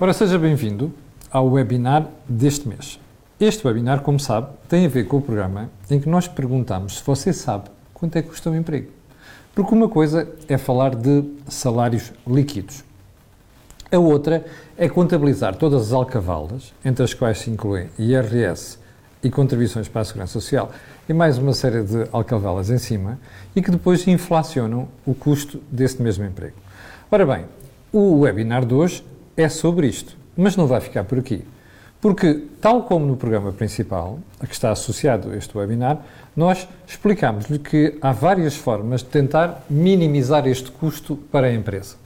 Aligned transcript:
Ora, 0.00 0.12
seja 0.12 0.38
bem-vindo 0.38 0.94
ao 1.28 1.48
webinar 1.48 2.06
deste 2.28 2.68
mês. 2.68 3.00
Este 3.40 3.66
webinar, 3.66 4.00
como 4.00 4.20
sabe, 4.20 4.46
tem 4.68 4.86
a 4.86 4.88
ver 4.88 5.08
com 5.08 5.16
o 5.16 5.20
programa 5.20 5.68
em 5.90 5.98
que 5.98 6.08
nós 6.08 6.28
perguntamos 6.28 6.98
se 6.98 7.04
você 7.04 7.32
sabe 7.32 7.64
quanto 7.92 8.14
é 8.14 8.22
que 8.22 8.28
custa 8.28 8.48
o 8.48 8.54
emprego. 8.54 8.92
Porque 9.52 9.74
uma 9.74 9.88
coisa 9.88 10.28
é 10.48 10.56
falar 10.56 10.94
de 10.94 11.24
salários 11.48 12.12
líquidos. 12.24 12.84
A 13.90 13.98
outra 13.98 14.46
é 14.76 14.88
contabilizar 14.88 15.56
todas 15.56 15.88
as 15.88 15.92
alcavalas, 15.92 16.72
entre 16.84 17.02
as 17.02 17.12
quais 17.12 17.38
se 17.40 17.50
incluem 17.50 17.88
IRS 17.98 18.78
e 19.20 19.28
contribuições 19.28 19.88
para 19.88 20.02
a 20.02 20.04
Segurança 20.04 20.34
Social, 20.34 20.70
e 21.08 21.12
mais 21.12 21.38
uma 21.38 21.52
série 21.52 21.82
de 21.82 22.06
alcavalas 22.12 22.70
em 22.70 22.78
cima, 22.78 23.18
e 23.56 23.60
que 23.60 23.72
depois 23.72 24.06
inflacionam 24.06 24.86
o 25.04 25.12
custo 25.12 25.60
desse 25.72 26.00
mesmo 26.00 26.24
emprego. 26.24 26.54
Ora 27.10 27.26
bem, 27.26 27.46
o 27.92 28.20
webinar 28.20 28.64
de 28.64 28.74
hoje 28.74 29.02
é 29.38 29.48
sobre 29.48 29.86
isto, 29.86 30.16
mas 30.36 30.56
não 30.56 30.66
vai 30.66 30.80
ficar 30.80 31.04
por 31.04 31.16
aqui. 31.16 31.44
Porque, 32.00 32.44
tal 32.60 32.82
como 32.82 33.06
no 33.06 33.16
programa 33.16 33.52
principal, 33.52 34.18
a 34.40 34.46
que 34.46 34.52
está 34.52 34.70
associado 34.72 35.32
este 35.34 35.56
webinar, 35.56 36.00
nós 36.36 36.68
explicamos-lhe 36.86 37.58
que 37.58 37.96
há 38.00 38.12
várias 38.12 38.56
formas 38.56 39.00
de 39.00 39.06
tentar 39.06 39.64
minimizar 39.70 40.46
este 40.46 40.70
custo 40.72 41.16
para 41.16 41.46
a 41.46 41.52
empresa. 41.52 41.96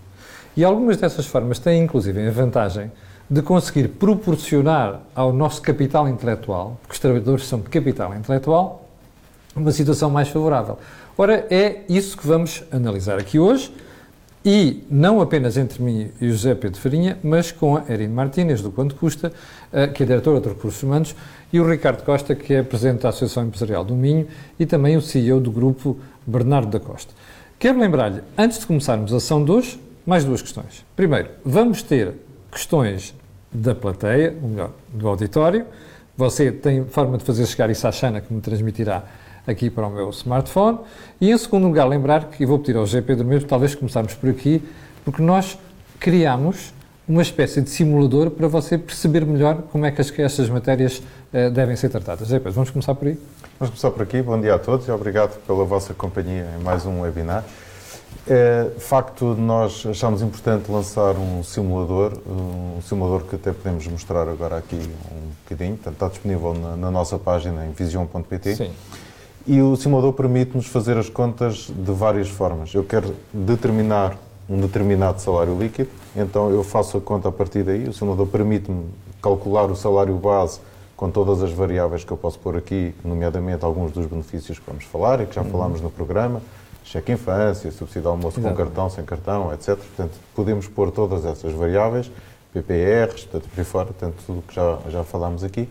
E 0.55 0.63
algumas 0.63 0.99
dessas 0.99 1.27
formas 1.27 1.59
têm, 1.59 1.83
inclusive, 1.83 2.27
a 2.27 2.31
vantagem 2.31 2.93
de 3.29 3.41
conseguir 3.41 3.89
proporcionar 3.89 5.01
ao 5.15 5.33
nosso 5.33 5.63
capital 5.63 6.07
intelectual, 6.09 6.79
porque 6.83 6.93
os 6.95 6.99
trabalhadores 6.99 7.47
são 7.47 7.61
de 7.61 7.71
capital 7.71 8.15
intelectual, 8.15 8.89
uma 9.57 9.73
situação 9.73 10.11
mais 10.11 10.29
favorável. 10.29 10.79
Ora, 11.17 11.47
é 11.51 11.83
isso 11.89 12.17
que 12.17 12.27
vamos 12.27 12.63
analisar 12.71 13.19
aqui 13.19 13.39
hoje 13.39 13.73
e 14.45 14.83
não 14.91 15.21
apenas 15.21 15.57
entre 15.57 15.83
mim 15.83 16.11
e 16.21 16.27
o 16.27 16.31
José 16.31 16.55
Pedro 16.55 16.81
Farinha, 16.81 17.19
mas 17.23 17.53
com 17.53 17.77
a 17.77 17.85
Erin 17.89 18.09
Martínez, 18.09 18.61
do 18.61 18.71
Quanto 18.71 18.95
Custa, 18.95 19.33
eh, 19.73 19.87
que 19.87 20.03
é 20.03 20.07
diretora 20.07 20.41
de 20.41 20.49
Recursos 20.49 20.83
Humanos, 20.83 21.15
e 21.53 21.61
o 21.61 21.69
Ricardo 21.69 22.03
Costa, 22.03 22.35
que 22.35 22.55
é 22.55 22.63
presidente 22.63 23.03
da 23.03 23.11
Associação 23.11 23.45
Empresarial 23.45 23.85
do 23.85 23.95
Minho 23.95 24.27
e 24.59 24.67
também 24.67 24.97
o 24.97 25.03
CEO 25.03 25.41
do 25.41 25.51
grupo 25.51 25.99
Bernardo 26.27 26.71
da 26.71 26.81
Costa. 26.81 27.13
Quero 27.59 27.79
lembrar-lhe, 27.79 28.21
antes 28.37 28.59
de 28.59 28.67
começarmos 28.67 29.13
a 29.13 29.21
sessão 29.21 29.45
de 29.45 29.53
hoje, 29.53 29.81
mais 30.05 30.25
duas 30.25 30.43
questões. 30.43 30.85
Primeiro, 30.97 31.29
vamos 31.45 31.83
ter 31.83 32.15
questões 32.51 33.15
da 33.53 33.75
plateia, 33.75 34.35
ou 34.43 34.49
melhor, 34.49 34.71
do 34.93 35.07
auditório. 35.07 35.67
Você 36.17 36.51
tem 36.51 36.85
forma 36.87 37.19
de 37.19 37.25
fazer 37.25 37.47
chegar 37.47 37.71
isso 37.71 37.87
à 37.87 37.93
Xana, 37.93 38.21
que 38.21 38.33
me 38.33 38.41
transmitirá 38.41 39.05
aqui 39.47 39.71
para 39.71 39.87
o 39.87 39.91
meu 39.91 40.11
smartphone. 40.11 40.79
E 41.21 41.31
em 41.31 41.39
segundo 41.39 41.67
lugar, 41.67 41.87
lembrar 41.87 42.25
que, 42.27 42.43
e 42.43 42.47
vou 42.47 42.59
pedir 42.59 42.77
ao 42.77 42.87
G. 42.87 43.03
Pedro 43.03 43.25
mesmo, 43.25 43.49
talvez 43.49 43.75
começarmos 43.75 44.15
por 44.15 44.31
aqui, 44.31 44.63
porque 45.05 45.23
nós 45.23 45.59
criamos 45.99 46.73
uma 47.09 47.23
espécie 47.23 47.61
de 47.61 47.69
simulador 47.69 48.31
para 48.31 48.47
você 48.47 48.79
perceber 48.79 49.25
melhor 49.25 49.63
como 49.73 49.85
é 49.85 49.91
que 49.91 50.01
estas 50.01 50.49
matérias 50.49 51.03
uh, 51.33 51.51
devem 51.51 51.77
ser 51.77 51.89
tratadas. 51.89 52.29
G. 52.29 52.39
Pedro, 52.39 52.53
vamos 52.53 52.71
começar 52.71 52.95
por 52.95 53.09
aí? 53.09 53.19
Vamos 53.59 53.71
começar 53.71 53.91
por 53.91 54.03
aqui. 54.03 54.23
Bom 54.23 54.41
dia 54.41 54.55
a 54.55 54.59
todos 54.59 54.87
e 54.87 54.91
obrigado 54.91 55.39
pela 55.47 55.65
vossa 55.65 55.93
companhia 55.95 56.49
em 56.59 56.63
mais 56.63 56.87
um 56.87 57.01
webinar. 57.01 57.45
É, 58.27 58.71
de 58.77 58.81
facto, 58.81 59.35
nós 59.35 59.85
achamos 59.85 60.23
importante 60.23 60.71
lançar 60.71 61.17
um 61.17 61.43
simulador, 61.43 62.13
um 62.27 62.81
simulador 62.83 63.23
que 63.23 63.35
até 63.35 63.53
podemos 63.53 63.87
mostrar 63.89 64.29
agora 64.29 64.59
aqui 64.59 64.77
um 64.77 65.31
bocadinho, 65.43 65.77
Portanto, 65.77 65.95
está 65.95 66.09
disponível 66.09 66.55
na, 66.55 66.77
na 66.77 66.91
nossa 66.91 67.19
página 67.19 67.67
em 67.67 67.73
vision.pt. 67.73 68.55
Sim. 68.55 68.71
E 69.47 69.61
o 69.61 69.75
simulador 69.75 70.13
permite-nos 70.13 70.67
fazer 70.67 70.97
as 70.97 71.09
contas 71.09 71.69
de 71.69 71.93
várias 71.93 72.29
formas. 72.29 72.73
Eu 72.73 72.85
quero 72.85 73.15
determinar 73.33 74.17
um 74.49 74.61
determinado 74.61 75.21
salário 75.21 75.59
líquido, 75.59 75.89
então 76.15 76.51
eu 76.51 76.63
faço 76.63 76.97
a 76.99 77.01
conta 77.01 77.29
a 77.29 77.33
partir 77.33 77.65
daí. 77.65 77.89
O 77.89 77.93
simulador 77.93 78.27
permite-me 78.29 78.85
calcular 79.21 79.65
o 79.65 79.75
salário 79.75 80.15
base 80.15 80.61
com 80.97 81.11
todas 81.11 81.43
as 81.43 81.51
variáveis 81.51 82.05
que 82.05 82.13
eu 82.13 82.17
posso 82.17 82.39
pôr 82.39 82.57
aqui, 82.57 82.95
nomeadamente 83.05 83.65
alguns 83.65 83.91
dos 83.91 84.07
benefícios 84.07 84.61
que 84.61 84.65
vamos 84.67 84.85
falar 84.85 85.21
e 85.21 85.27
que 85.27 85.35
já 85.35 85.43
uhum. 85.43 85.51
falámos 85.51 85.81
no 85.81 85.91
programa, 85.91 86.41
cheque 86.85 87.11
infância, 87.11 87.73
subsídio 87.73 88.09
almoço 88.09 88.39
Exatamente. 88.39 88.57
com 88.57 88.65
cartão, 88.65 88.91
sem 88.91 89.05
cartão, 89.05 89.53
etc. 89.53 89.77
Portanto, 89.77 90.13
podemos 90.37 90.69
pôr 90.69 90.93
todas 90.93 91.25
essas 91.25 91.53
variáveis, 91.53 92.09
PPRs, 92.53 93.25
portanto, 93.25 93.51
por 93.51 93.61
aí 93.61 93.65
fora, 93.65 93.87
portanto, 93.87 94.15
tudo 94.25 94.43
que 94.43 94.55
já, 94.55 94.79
já 94.89 95.03
falámos 95.03 95.43
aqui 95.43 95.69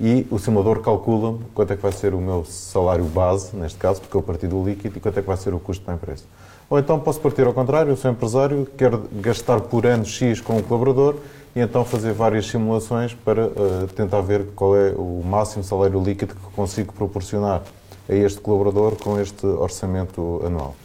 e 0.00 0.26
o 0.30 0.38
simulador 0.38 0.80
calcula-me 0.80 1.40
quanto 1.54 1.72
é 1.74 1.76
que 1.76 1.82
vai 1.82 1.92
ser 1.92 2.14
o 2.14 2.18
meu 2.18 2.44
salário 2.44 3.04
base, 3.04 3.54
neste 3.54 3.78
caso, 3.78 4.00
porque 4.00 4.16
eu 4.16 4.22
parti 4.22 4.46
do 4.46 4.64
líquido, 4.64 4.96
e 4.96 5.00
quanto 5.00 5.18
é 5.18 5.22
que 5.22 5.28
vai 5.28 5.36
ser 5.36 5.52
o 5.52 5.60
custo 5.60 5.84
para 5.84 5.94
a 5.94 5.96
empresa. 5.96 6.24
Ou 6.70 6.78
então 6.78 6.98
posso 6.98 7.20
partir 7.20 7.46
ao 7.46 7.52
contrário, 7.52 7.90
eu 7.90 7.96
sou 7.96 8.10
empresário, 8.10 8.66
quero 8.78 9.04
gastar 9.12 9.60
por 9.60 9.84
ano 9.84 10.04
X 10.04 10.40
com 10.40 10.56
o 10.56 10.62
colaborador 10.62 11.16
e 11.54 11.60
então 11.60 11.84
fazer 11.84 12.12
várias 12.12 12.46
simulações 12.46 13.12
para 13.12 13.46
uh, 13.46 13.88
tentar 13.94 14.20
ver 14.20 14.46
qual 14.54 14.76
é 14.76 14.92
o 14.92 15.20
máximo 15.24 15.64
salário 15.64 16.00
líquido 16.00 16.34
que 16.34 16.54
consigo 16.54 16.92
proporcionar 16.92 17.62
a 18.08 18.14
este 18.14 18.40
colaborador 18.40 18.96
com 18.96 19.18
este 19.18 19.44
orçamento 19.44 20.40
anual. 20.46 20.76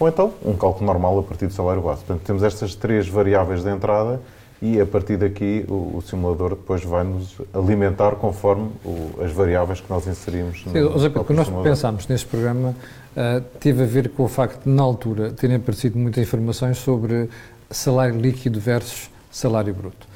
Ou 0.00 0.08
então 0.08 0.32
um 0.44 0.56
cálculo 0.56 0.86
normal 0.86 1.18
a 1.18 1.22
partir 1.22 1.46
do 1.46 1.52
salário 1.52 1.82
base. 1.82 2.02
Portanto, 2.04 2.24
temos 2.24 2.42
estas 2.42 2.74
três 2.74 3.06
variáveis 3.06 3.62
de 3.62 3.70
entrada 3.70 4.20
e 4.60 4.80
a 4.80 4.86
partir 4.86 5.16
daqui 5.16 5.64
o, 5.68 5.96
o 5.96 6.02
simulador 6.02 6.50
depois 6.50 6.82
vai 6.84 7.04
nos 7.04 7.36
alimentar 7.54 8.16
conforme 8.16 8.70
o, 8.84 9.22
as 9.22 9.30
variáveis 9.30 9.80
que 9.80 9.88
nós 9.88 10.06
inserimos. 10.06 10.62
Sim, 10.64 10.80
no, 10.80 10.92
José, 10.92 11.10
quando 11.10 11.34
nós 11.34 11.48
pensámos 11.62 12.08
neste 12.08 12.26
programa, 12.26 12.70
uh, 12.70 13.40
teve 13.60 13.84
a 13.84 13.86
ver 13.86 14.08
com 14.10 14.24
o 14.24 14.28
facto 14.28 14.64
de, 14.64 14.70
na 14.70 14.82
altura, 14.82 15.30
terem 15.30 15.56
aparecido 15.56 15.98
muitas 15.98 16.22
informações 16.22 16.78
sobre 16.78 17.28
salário 17.70 18.18
líquido 18.18 18.58
versus 18.58 19.08
salário 19.30 19.72
bruto. 19.72 20.07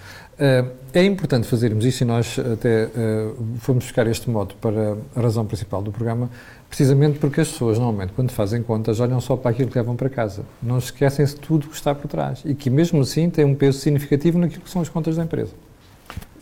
Uh, 0.42 0.68
é 0.92 1.04
importante 1.04 1.46
fazermos 1.46 1.84
isso 1.84 2.02
e 2.02 2.06
nós 2.06 2.36
até 2.38 2.86
uh, 2.86 3.36
fomos 3.58 3.84
buscar 3.84 4.06
este 4.08 4.28
modo 4.28 4.56
para 4.60 4.96
a 5.14 5.20
razão 5.20 5.46
principal 5.46 5.80
do 5.80 5.92
programa, 5.92 6.28
Precisamente 6.72 7.18
porque 7.18 7.42
as 7.42 7.48
pessoas, 7.48 7.78
normalmente, 7.78 8.14
quando 8.14 8.30
fazem 8.30 8.62
contas, 8.62 8.98
olham 8.98 9.20
só 9.20 9.36
para 9.36 9.50
aquilo 9.50 9.70
que 9.70 9.76
levam 9.76 9.94
para 9.94 10.08
casa. 10.08 10.42
Não 10.62 10.78
esquecem-se 10.78 11.36
tudo 11.36 11.68
que 11.68 11.74
está 11.74 11.94
por 11.94 12.08
trás. 12.08 12.40
E 12.46 12.54
que, 12.54 12.70
mesmo 12.70 13.02
assim, 13.02 13.28
tem 13.28 13.44
um 13.44 13.54
peso 13.54 13.78
significativo 13.78 14.38
naquilo 14.38 14.62
que 14.62 14.70
são 14.70 14.80
as 14.80 14.88
contas 14.88 15.16
da 15.16 15.22
empresa. 15.22 15.52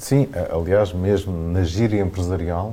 Sim, 0.00 0.28
aliás, 0.50 0.94
mesmo 0.94 1.52
na 1.52 1.62
gíria 1.62 2.00
empresarial, 2.00 2.72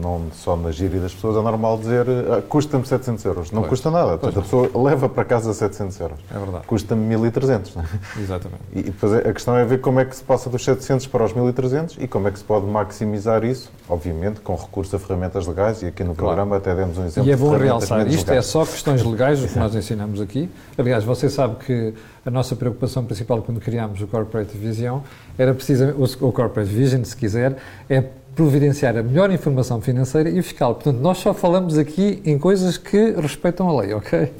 não 0.00 0.22
só 0.32 0.56
na 0.56 0.70
gíria 0.70 1.00
das 1.00 1.12
pessoas, 1.12 1.36
é 1.36 1.42
normal 1.42 1.76
dizer 1.76 2.06
ah, 2.08 2.40
custa-me 2.48 2.86
700 2.86 3.24
euros. 3.24 3.50
Não 3.50 3.62
pois. 3.62 3.70
custa 3.70 3.90
nada. 3.90 4.16
Portanto, 4.16 4.38
a 4.38 4.42
pessoa 4.42 4.70
leva 4.72 5.08
para 5.08 5.24
casa 5.24 5.52
700 5.52 6.00
euros. 6.00 6.18
É 6.30 6.38
verdade. 6.38 6.64
Custa-me 6.68 7.16
1.300. 7.16 7.72
É? 7.76 8.20
Exatamente. 8.20 8.62
E 8.72 8.82
depois 8.84 9.12
a 9.12 9.32
questão 9.32 9.56
é 9.56 9.64
ver 9.64 9.80
como 9.80 9.98
é 9.98 10.04
que 10.04 10.14
se 10.14 10.22
passa 10.22 10.48
dos 10.48 10.64
700 10.64 11.08
para 11.08 11.24
os 11.24 11.32
1.300 11.32 11.96
e 11.98 12.06
como 12.06 12.28
é 12.28 12.30
que 12.30 12.38
se 12.38 12.44
pode 12.44 12.64
maximizar 12.64 13.44
isso, 13.44 13.68
obviamente, 13.88 14.40
com 14.40 14.54
recurso 14.54 14.94
a 14.94 15.00
ferramentas 15.00 15.44
legais. 15.48 15.82
E 15.82 15.86
aqui 15.86 16.04
no 16.04 16.14
claro. 16.14 16.36
programa 16.36 16.58
até 16.58 16.76
demos 16.76 16.96
um 16.96 17.04
exemplo. 17.04 17.28
E 17.28 17.32
é 17.32 17.36
bom 17.36 17.56
realçar, 17.56 18.06
isto 18.06 18.28
é 18.28 18.34
legais. 18.34 18.46
é 18.46 18.48
só 18.48 18.64
questões 18.64 19.02
legais, 19.02 19.42
o 19.42 19.48
que 19.48 19.58
nós 19.58 19.74
ensinamos 19.74 20.20
aqui. 20.20 20.48
Aliás, 20.78 21.02
você 21.02 21.28
sabe 21.28 21.56
que 21.56 21.92
a 22.24 22.30
nossa 22.30 22.54
preocupação 22.54 23.04
principal 23.04 23.42
quando 23.42 23.60
criámos 23.60 24.00
o 24.00 24.06
Corporate 24.06 24.56
Vision 24.56 25.00
era 25.36 25.52
precisamente, 25.52 25.98
o 26.00 26.32
Corporate 26.32 26.51
Vision, 26.60 27.02
se 27.04 27.16
quiser, 27.16 27.56
é 27.88 28.02
providenciar 28.34 28.96
a 28.96 29.02
melhor 29.02 29.30
informação 29.30 29.80
financeira 29.80 30.28
e 30.28 30.42
fiscal. 30.42 30.74
Portanto, 30.74 30.98
nós 30.98 31.18
só 31.18 31.32
falamos 31.32 31.78
aqui 31.78 32.22
em 32.24 32.38
coisas 32.38 32.76
que 32.76 33.12
respeitam 33.12 33.68
a 33.68 33.80
lei, 33.80 33.94
ok? 33.94 34.32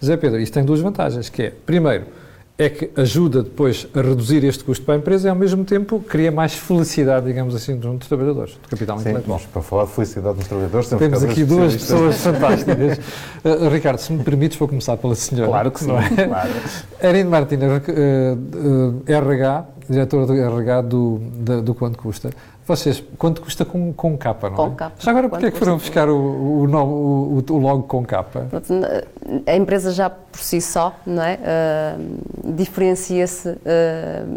José 0.00 0.16
Pedro, 0.16 0.40
isto 0.40 0.54
tem 0.54 0.64
duas 0.64 0.80
vantagens, 0.80 1.28
que 1.28 1.42
é, 1.42 1.52
primeiro, 1.66 2.06
é 2.58 2.68
que 2.68 2.90
ajuda 2.96 3.42
depois 3.42 3.86
a 3.94 4.00
reduzir 4.00 4.42
este 4.42 4.64
custo 4.64 4.84
para 4.84 4.94
a 4.94 4.98
empresa 4.98 5.28
e, 5.28 5.30
ao 5.30 5.36
mesmo 5.36 5.64
tempo, 5.64 6.00
cria 6.00 6.32
mais 6.32 6.54
felicidade, 6.54 7.26
digamos 7.26 7.54
assim, 7.54 7.80
junto 7.80 7.98
dos 7.98 8.08
trabalhadores, 8.08 8.54
do 8.54 8.68
capital 8.68 8.98
Sim, 8.98 9.10
intelectual. 9.10 9.40
para 9.52 9.62
falar 9.62 9.84
de 9.84 9.92
felicidade 9.92 10.38
dos 10.38 10.48
trabalhadores, 10.48 10.88
temos, 10.88 11.04
temos 11.04 11.24
aqui 11.24 11.44
duas 11.44 11.74
pessoas 11.74 12.16
fantásticas. 12.16 12.98
Uh, 13.44 13.68
Ricardo, 13.70 13.98
se 13.98 14.12
me 14.12 14.24
permites, 14.24 14.58
vou 14.58 14.66
começar 14.66 14.96
pela 14.96 15.14
senhora. 15.14 15.48
Claro 15.48 15.70
que 15.70 15.80
sim. 15.80 15.92
É? 15.92 16.26
Claro. 16.26 17.30
Martins, 17.30 17.62
uh, 17.62 17.76
uh, 18.58 19.02
RH, 19.06 19.66
diretora 19.88 20.26
do 20.26 20.34
RH 20.34 20.82
do, 20.82 21.18
do, 21.18 21.62
do 21.62 21.74
Quanto 21.74 21.98
Custa. 21.98 22.30
Vocês, 22.68 23.02
quanto 23.16 23.40
custa 23.40 23.64
com, 23.64 23.94
com 23.94 24.18
capa, 24.18 24.50
não 24.50 24.56
com 24.56 24.66
é? 24.66 24.70
capa. 24.74 24.96
Já 24.98 25.10
agora, 25.10 25.28
porquê 25.30 25.46
é 25.46 25.50
que 25.50 25.58
foram 25.58 25.78
buscar 25.78 26.06
o, 26.10 26.14
o, 26.14 26.66
o, 26.66 27.44
o, 27.48 27.56
logo 27.56 27.84
com 27.84 28.04
capa? 28.04 28.46
A 29.46 29.56
empresa 29.56 29.90
já 29.90 30.10
por 30.10 30.38
si 30.38 30.60
só, 30.60 30.94
não 31.06 31.22
é? 31.22 31.38
Uh, 31.38 32.52
diferencia-se 32.52 33.48
uh, 33.48 33.56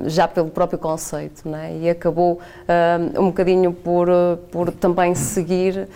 já 0.06 0.30
pelo 0.30 0.50
próprio 0.50 0.80
conceito, 0.80 1.42
não 1.44 1.57
é? 1.57 1.75
E 1.75 1.89
acabou 1.89 2.39
uh, 2.39 3.21
um 3.21 3.25
bocadinho 3.25 3.74
por, 3.74 4.07
por 4.50 4.71
também 4.71 5.13
seguir 5.13 5.89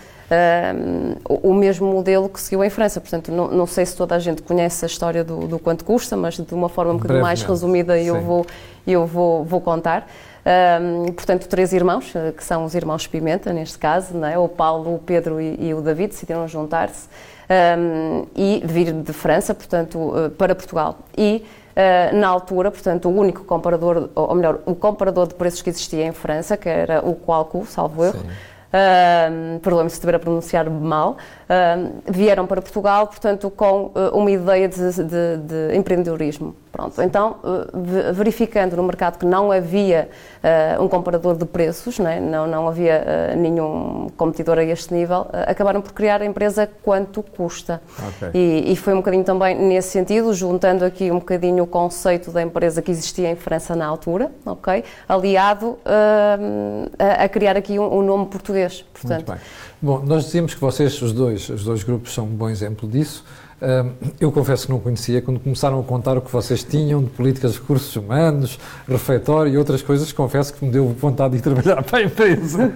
o 1.28 1.54
mesmo 1.54 1.86
modelo 1.86 2.28
que 2.28 2.40
seguiu 2.40 2.64
em 2.64 2.70
França. 2.70 3.00
Portanto, 3.00 3.30
não, 3.30 3.48
não, 3.48 3.66
sei 3.66 3.86
se 3.86 3.96
toda 3.96 4.14
a 4.14 4.18
gente 4.18 4.42
conhece 4.42 4.84
a 4.84 4.88
história 4.88 5.22
do, 5.22 5.46
do 5.46 5.58
quanto 5.58 5.84
custa, 5.84 6.16
mas 6.16 6.34
de 6.34 6.54
uma 6.54 6.68
forma 6.68 6.92
um 6.92 6.96
bocadinho 6.96 7.22
mais 7.22 7.42
resumida 7.42 7.98
eu, 7.98 8.20
vou, 8.20 8.46
eu 8.86 9.06
vou, 9.06 9.44
vou 9.44 9.60
contar. 9.60 10.08
Um, 10.80 11.12
portanto, 11.12 11.48
três 11.48 11.72
irmãos, 11.72 12.14
eh, 12.14 12.32
que 12.36 12.44
são 12.44 12.64
os 12.64 12.72
irmãos 12.72 13.04
Pimenta, 13.04 13.52
neste 13.52 13.76
caso, 13.76 14.14
não 14.14 14.28
é? 14.28 14.38
o 14.38 14.48
Paulo, 14.48 14.94
o 14.94 14.98
Pedro 15.00 15.40
e, 15.40 15.56
e 15.60 15.74
o 15.74 15.80
David, 15.80 16.10
decidiram 16.10 16.46
juntar-se 16.46 17.08
um, 17.50 18.26
e 18.32 18.62
vir 18.64 18.92
de 18.92 19.12
França, 19.12 19.52
portanto, 19.52 19.98
uh, 19.98 20.30
para 20.30 20.54
Portugal. 20.54 20.98
E 21.16 21.44
na 22.14 22.28
altura, 22.28 22.70
portanto, 22.70 23.06
o 23.06 23.14
único 23.14 23.44
comparador, 23.44 24.08
ou 24.14 24.34
melhor, 24.34 24.60
o 24.64 24.74
comparador 24.74 25.26
de 25.26 25.34
preços 25.34 25.60
que 25.60 25.68
existia 25.68 26.06
em 26.06 26.12
França, 26.12 26.56
que 26.56 26.70
era 26.70 27.06
o 27.06 27.14
Qualco, 27.14 27.66
salvo 27.66 28.02
erro. 28.02 28.20
Sim 28.20 28.55
uh, 28.72 29.58
perdoe-me 29.60 29.90
se 29.90 29.96
estiver 29.96 30.14
a 30.14 30.18
pronunciar 30.18 30.68
mal, 30.68 31.12
uh, 31.12 31.92
vieram 32.06 32.46
para 32.46 32.60
Portugal, 32.60 33.06
portanto, 33.06 33.50
com 33.50 33.92
uh, 33.94 34.16
uma 34.16 34.30
ideia 34.30 34.68
de, 34.68 34.92
de, 34.92 35.36
de, 35.38 35.76
empreendedorismo. 35.76 36.54
Pronto, 36.72 37.00
então, 37.00 37.36
uh, 37.42 38.12
verificando 38.12 38.76
no 38.76 38.82
mercado 38.82 39.18
que 39.18 39.24
não 39.24 39.50
havia 39.50 40.10
uh, 40.78 40.82
um 40.82 40.88
comparador 40.88 41.34
de 41.34 41.46
preços, 41.46 41.98
não, 41.98 42.10
é? 42.10 42.20
não, 42.20 42.46
não, 42.46 42.68
havia 42.68 43.34
nenhum 43.36 44.08
competidor 44.16 44.58
a 44.58 44.64
este 44.64 44.92
nível, 44.92 45.26
acabaram 45.46 45.80
por 45.80 45.92
criar 45.92 46.20
a 46.20 46.26
empresa 46.26 46.68
quanto 46.82 47.22
custa. 47.22 47.80
Okay. 48.16 48.30
E, 48.34 48.72
e, 48.72 48.76
foi 48.76 48.92
um 48.92 48.98
bocadinho 48.98 49.24
também 49.24 49.54
nesse 49.56 49.88
sentido, 49.88 50.34
juntando 50.34 50.84
aqui 50.84 51.10
um 51.10 51.18
bocadinho 51.18 51.64
o 51.64 51.66
conceito 51.66 52.30
da 52.30 52.42
empresa 52.42 52.82
que 52.82 52.90
existia 52.90 53.30
em 53.30 53.36
França 53.36 53.74
na 53.74 53.86
altura, 53.86 54.30
ok? 54.44 54.84
aliado 55.08 55.78
a, 55.84 57.24
a, 57.24 57.28
criar 57.28 57.56
aqui 57.56 57.78
um, 57.78 57.98
um 57.98 58.02
nome 58.02 58.26
português. 58.26 58.55
Portanto. 58.92 59.28
Muito 59.28 59.32
bem. 59.32 59.40
Bom, 59.80 60.02
nós 60.04 60.24
dizíamos 60.24 60.54
que 60.54 60.60
vocês, 60.60 61.00
os 61.02 61.12
dois, 61.12 61.48
os 61.48 61.64
dois 61.64 61.82
grupos, 61.82 62.12
são 62.12 62.24
um 62.24 62.34
bom 62.34 62.48
exemplo 62.48 62.88
disso 62.88 63.24
eu 64.20 64.30
confesso 64.30 64.66
que 64.66 64.72
não 64.72 64.78
conhecia, 64.78 65.22
quando 65.22 65.40
começaram 65.40 65.80
a 65.80 65.82
contar 65.82 66.18
o 66.18 66.20
que 66.20 66.30
vocês 66.30 66.62
tinham 66.62 67.02
de 67.02 67.08
políticas 67.10 67.52
de 67.52 67.60
recursos 67.60 67.94
humanos, 67.96 68.58
refeitório 68.86 69.52
e 69.52 69.56
outras 69.56 69.80
coisas, 69.80 70.12
confesso 70.12 70.52
que 70.52 70.64
me 70.64 70.70
deu 70.70 70.86
vontade 70.88 71.32
de 71.32 71.38
ir 71.38 71.40
trabalhar 71.40 71.80
para 71.82 72.00
a 72.00 72.02
empresa. 72.02 72.72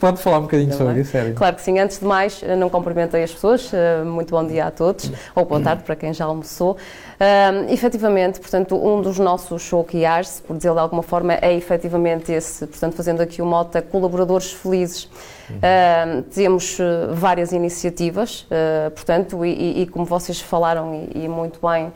Pode 0.00 0.20
falar 0.20 0.38
um 0.38 0.42
bocadinho 0.42 0.72
sobre 0.72 0.94
bem. 0.94 1.02
isso, 1.02 1.12
sério? 1.12 1.34
Claro 1.34 1.54
que 1.54 1.62
sim. 1.62 1.78
Antes 1.78 2.00
de 2.00 2.04
mais, 2.04 2.42
não 2.58 2.68
cumprimentei 2.68 3.22
as 3.22 3.32
pessoas. 3.32 3.72
Eh, 3.72 4.02
muito 4.02 4.30
bom 4.30 4.44
dia 4.44 4.66
a 4.66 4.70
todos, 4.70 5.10
ou 5.34 5.44
boa 5.44 5.60
tarde 5.60 5.84
para 5.84 5.94
quem 5.94 6.12
já 6.12 6.24
almoçou. 6.24 6.76
Um, 7.18 7.72
efetivamente, 7.72 8.38
portanto, 8.38 8.76
um 8.76 9.00
dos 9.00 9.18
nossos 9.18 9.72
OKRs, 9.72 10.42
por 10.46 10.56
dizer 10.56 10.72
de 10.72 10.78
alguma 10.78 11.02
forma, 11.02 11.34
é 11.34 11.54
efetivamente 11.54 12.30
esse, 12.30 12.66
portanto, 12.66 12.94
fazendo 12.94 13.22
aqui 13.22 13.40
o 13.40 13.46
mote 13.46 13.80
colaboradores 13.82 14.52
felizes. 14.52 15.08
Uh, 15.48 16.22
temos 16.34 16.78
uh, 16.78 17.14
várias 17.14 17.52
iniciativas, 17.52 18.42
uh, 18.42 18.90
portanto, 18.90 19.44
e, 19.44 19.52
e, 19.52 19.82
e, 19.82 19.86
como 19.86 20.04
vocês 20.04 20.40
falaram 20.40 21.08
e, 21.14 21.24
e 21.24 21.28
muito 21.28 21.60
bem, 21.66 21.92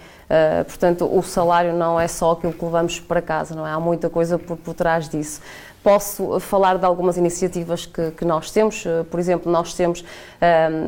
portanto, 0.69 1.11
o 1.12 1.20
salário 1.23 1.73
não 1.73 1.99
é 1.99 2.06
só 2.06 2.31
aquilo 2.31 2.52
que 2.52 2.64
levamos 2.64 3.00
para 3.00 3.20
casa, 3.20 3.52
não 3.52 3.66
é? 3.66 3.73
Há 3.73 3.81
muita 3.81 4.08
coisa 4.08 4.38
por, 4.38 4.56
por 4.56 4.75
trás 4.75 5.08
disso. 5.08 5.40
Posso 5.82 6.38
falar 6.40 6.76
de 6.76 6.84
algumas 6.84 7.16
iniciativas 7.16 7.86
que, 7.86 8.10
que 8.10 8.24
nós 8.24 8.50
temos. 8.50 8.84
Por 9.10 9.18
exemplo, 9.18 9.50
nós 9.50 9.72
temos 9.72 10.04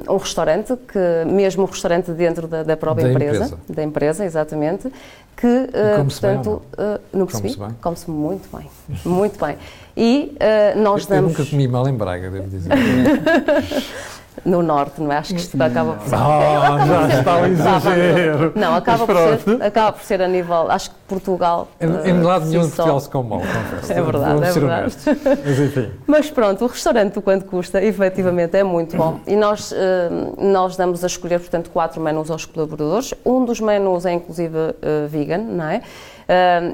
um, 0.06 0.12
um, 0.12 0.16
restaurante, 0.18 0.76
que 0.76 0.98
mesmo 1.26 1.62
um 1.62 1.66
restaurante 1.66 2.10
dentro 2.12 2.46
da, 2.46 2.62
da 2.62 2.76
própria 2.76 3.06
da 3.06 3.10
empresa, 3.12 3.44
empresa, 3.44 3.58
da 3.70 3.82
empresa, 3.82 4.24
exatamente, 4.24 4.92
que, 5.36 5.46
uh, 5.46 6.04
portanto, 6.04 6.62
bem, 6.76 6.86
uh, 6.86 7.00
não 7.12 7.26
percebi, 7.26 7.56
come-se 7.80 8.06
come 8.06 8.18
muito 8.18 8.56
bem, 8.56 8.70
muito 9.04 9.44
bem. 9.44 9.56
E 9.96 10.36
uh, 10.36 10.78
nós 10.78 11.04
eu, 11.04 11.08
damos... 11.08 11.32
Eu 11.32 11.38
nunca 11.38 11.50
comi 11.50 11.68
mal 11.68 11.88
em 11.88 11.94
Braga, 11.94 12.30
devo 12.30 12.48
dizer. 12.48 12.70
no 14.44 14.62
norte, 14.62 15.00
não 15.00 15.12
é? 15.12 15.19
Acho 15.19 15.34
que 15.34 15.40
isto 15.40 15.61
acaba 15.62 15.94
por 15.94 16.08
ser. 16.08 16.17
Oh, 16.17 16.87
já 16.87 17.19
está 17.19 17.37
o 17.37 17.46
exagero. 17.46 18.52
Não, 18.55 18.75
acaba 18.75 19.06
por, 19.06 19.17
ser, 19.17 19.62
acaba 19.62 19.93
por 19.93 20.02
ser 20.02 20.23
a 20.23 20.29
nível. 20.29 20.70
Acho 20.70 20.90
que 20.90 20.96
Portugal. 21.06 21.69
Em, 21.81 22.11
em 22.11 22.23
lado 22.23 22.46
nenhum 22.46 22.62
de 22.62 22.69
Portugal 22.69 23.00
se 23.00 23.11
come 23.11 23.29
mal, 23.29 23.40
confesso. 23.40 23.93
É 23.93 24.02
verdade, 24.02 24.34
Vamos 24.34 24.49
é 24.49 24.61
verdade. 24.61 24.96
Mas 25.44 25.58
enfim. 25.61 25.90
Mas 26.06 26.31
pronto, 26.31 26.64
o 26.64 26.69
restaurante, 26.69 27.19
o 27.19 27.23
quanto 27.23 27.44
custa, 27.44 27.82
efetivamente 27.82 28.56
é 28.56 28.64
muito 28.64 28.96
bom. 28.96 29.20
E 29.26 29.37
nós, 29.37 29.73
eh, 29.73 30.08
nós 30.38 30.76
damos 30.76 31.05
a 31.05 31.06
escolher, 31.06 31.38
portanto, 31.38 31.70
quatro 31.70 32.00
menus 32.00 32.31
aos 32.31 32.44
colaboradores. 32.44 33.14
Um 33.25 33.44
dos 33.44 33.61
menus 33.61 34.06
é 34.06 34.12
inclusive 34.12 34.56
uh, 34.56 35.08
vegan, 35.08 35.38
não 35.38 35.67
é? 35.67 35.82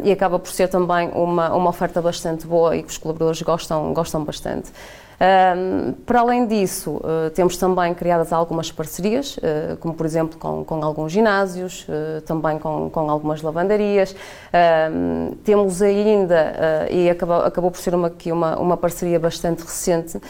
E 0.04 0.12
acaba 0.12 0.38
por 0.38 0.50
ser 0.50 0.69
também 0.69 1.11
uma, 1.14 1.52
uma 1.52 1.70
oferta 1.70 2.00
bastante 2.00 2.46
boa 2.46 2.76
e 2.76 2.82
que 2.82 2.90
os 2.90 2.99
colaboradores 2.99 3.43
gostam, 3.43 3.93
gostam 3.93 4.22
bastante. 4.22 4.70
Um, 5.20 5.94
para 6.06 6.20
além 6.20 6.46
disso, 6.46 6.98
uh, 6.98 7.30
temos 7.34 7.56
também 7.56 7.92
criadas 7.92 8.32
algumas 8.32 8.70
parcerias, 8.70 9.36
uh, 9.38 9.76
como 9.80 9.92
por 9.92 10.06
exemplo 10.06 10.38
com, 10.38 10.64
com 10.64 10.84
alguns 10.84 11.10
ginásios, 11.10 11.84
uh, 11.88 12.20
também 12.22 12.56
com, 12.58 12.88
com 12.88 13.10
algumas 13.10 13.42
lavandarias. 13.42 14.14
temos 15.44 15.82
ainda, 15.82 16.86
e 16.90 17.10
acabou, 17.10 17.36
acabou 17.40 17.70
por 17.70 17.80
ser 17.80 17.94
uma, 17.94 18.08
aqui 18.08 18.30
uma, 18.30 18.56
uma 18.58 18.76
parceria 18.76 19.18
bastante 19.18 19.62
recente, 19.62 20.20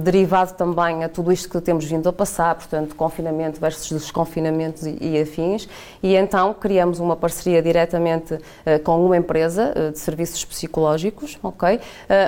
derivado 0.00 0.54
também 0.54 1.04
a 1.04 1.08
tudo 1.08 1.30
isto 1.30 1.48
que 1.48 1.60
temos 1.60 1.84
vindo 1.84 2.08
a 2.08 2.12
passar, 2.12 2.54
portanto, 2.54 2.94
confinamento 2.94 3.60
versus 3.60 3.90
desconfinamentos 3.90 4.86
e, 4.86 4.96
e 5.00 5.20
afins, 5.20 5.68
e 6.02 6.14
então 6.16 6.54
criamos 6.54 7.00
uma 7.00 7.16
parceria 7.16 7.60
diretamente 7.60 8.34
uh, 8.34 8.40
com 8.82 9.04
uma 9.04 9.16
empresa 9.16 9.72
uh, 9.76 9.92
de 9.92 9.98
serviços 9.98 10.44
psicológicos, 10.44 11.38
ok? 11.42 11.80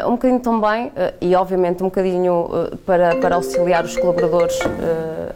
um 0.07 0.13
bocadinho 0.13 0.41
também, 0.41 0.93
e 1.21 1.35
obviamente 1.35 1.83
um 1.83 1.87
bocadinho 1.87 2.49
para, 2.85 3.17
para 3.17 3.37
auxiliar 3.37 3.85
os 3.85 3.97
colaboradores 3.97 4.59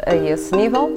a 0.05 0.15
esse 0.15 0.55
nível. 0.55 0.93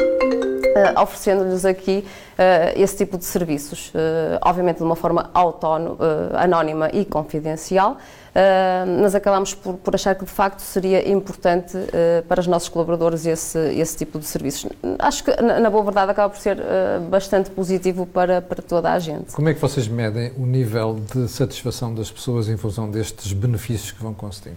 Uh, 0.75 1.01
oferecendo-lhes 1.01 1.63
aqui 1.63 2.05
uh, 2.33 2.73
esse 2.75 2.97
tipo 2.97 3.17
de 3.17 3.23
serviços, 3.23 3.93
uh, 3.95 4.37
obviamente 4.41 4.77
de 4.77 4.83
uma 4.83 4.97
forma 4.97 5.29
autónoma, 5.33 5.97
anónima 6.33 6.89
e 6.91 7.05
confidencial, 7.05 7.95
uh, 8.35 9.01
mas 9.01 9.15
acabámos 9.15 9.53
por, 9.53 9.75
por, 9.75 9.95
achar 9.95 10.13
que 10.15 10.25
de 10.25 10.31
facto 10.31 10.59
seria 10.59 11.09
importante 11.09 11.77
uh, 11.77 12.23
para 12.27 12.41
os 12.41 12.47
nossos 12.47 12.69
colaboradores 12.69 13.25
esse, 13.25 13.57
esse 13.73 13.97
tipo 13.97 14.19
de 14.19 14.25
serviços. 14.25 14.69
Acho 14.99 15.23
que, 15.23 15.41
na, 15.41 15.59
na 15.59 15.69
boa 15.69 15.83
verdade, 15.83 16.11
acaba 16.11 16.29
por 16.29 16.39
ser 16.39 16.57
uh, 16.57 17.01
bastante 17.09 17.49
positivo 17.49 18.05
para, 18.05 18.41
para 18.41 18.61
toda 18.61 18.91
a 18.91 18.99
gente. 18.99 19.33
Como 19.33 19.47
é 19.49 19.53
que 19.53 19.59
vocês 19.59 19.87
medem 19.87 20.33
o 20.37 20.45
nível 20.45 20.99
de 21.13 21.27
satisfação 21.27 21.93
das 21.93 22.11
pessoas 22.11 22.49
em 22.49 22.57
função 22.57 22.89
destes 22.89 23.31
benefícios 23.31 23.91
que 23.91 24.03
vão 24.03 24.13
conseguir? 24.13 24.55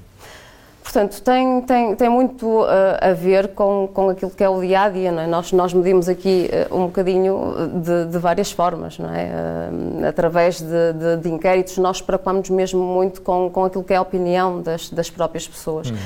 Portanto, 0.88 1.20
tem, 1.20 1.60
tem, 1.60 1.94
tem 1.94 2.08
muito 2.08 2.46
uh, 2.46 2.66
a 2.98 3.12
ver 3.12 3.48
com, 3.48 3.90
com 3.92 4.08
aquilo 4.08 4.30
que 4.30 4.42
é 4.42 4.48
o 4.48 4.58
dia 4.58 4.84
a 4.84 4.88
dia. 4.88 5.12
Não 5.12 5.20
é? 5.20 5.26
nós, 5.26 5.52
nós 5.52 5.74
medimos 5.74 6.08
aqui 6.08 6.48
uh, 6.70 6.74
um 6.74 6.86
bocadinho 6.86 7.54
de, 7.74 8.06
de, 8.06 8.18
várias 8.18 8.50
formas, 8.50 8.98
não 8.98 9.14
é? 9.14 9.26
Uh, 9.26 10.06
através 10.06 10.62
de, 10.62 10.92
de, 10.94 11.16
de, 11.18 11.28
inquéritos, 11.28 11.76
nós 11.76 12.00
preocupamos 12.00 12.48
mesmo 12.48 12.82
muito 12.82 13.20
com, 13.20 13.50
com 13.50 13.66
aquilo 13.66 13.84
que 13.84 13.92
é 13.92 13.96
a 13.96 14.00
opinião 14.00 14.62
das, 14.62 14.88
das 14.88 15.10
próprias 15.10 15.46
pessoas. 15.46 15.90
Hum. 15.90 15.96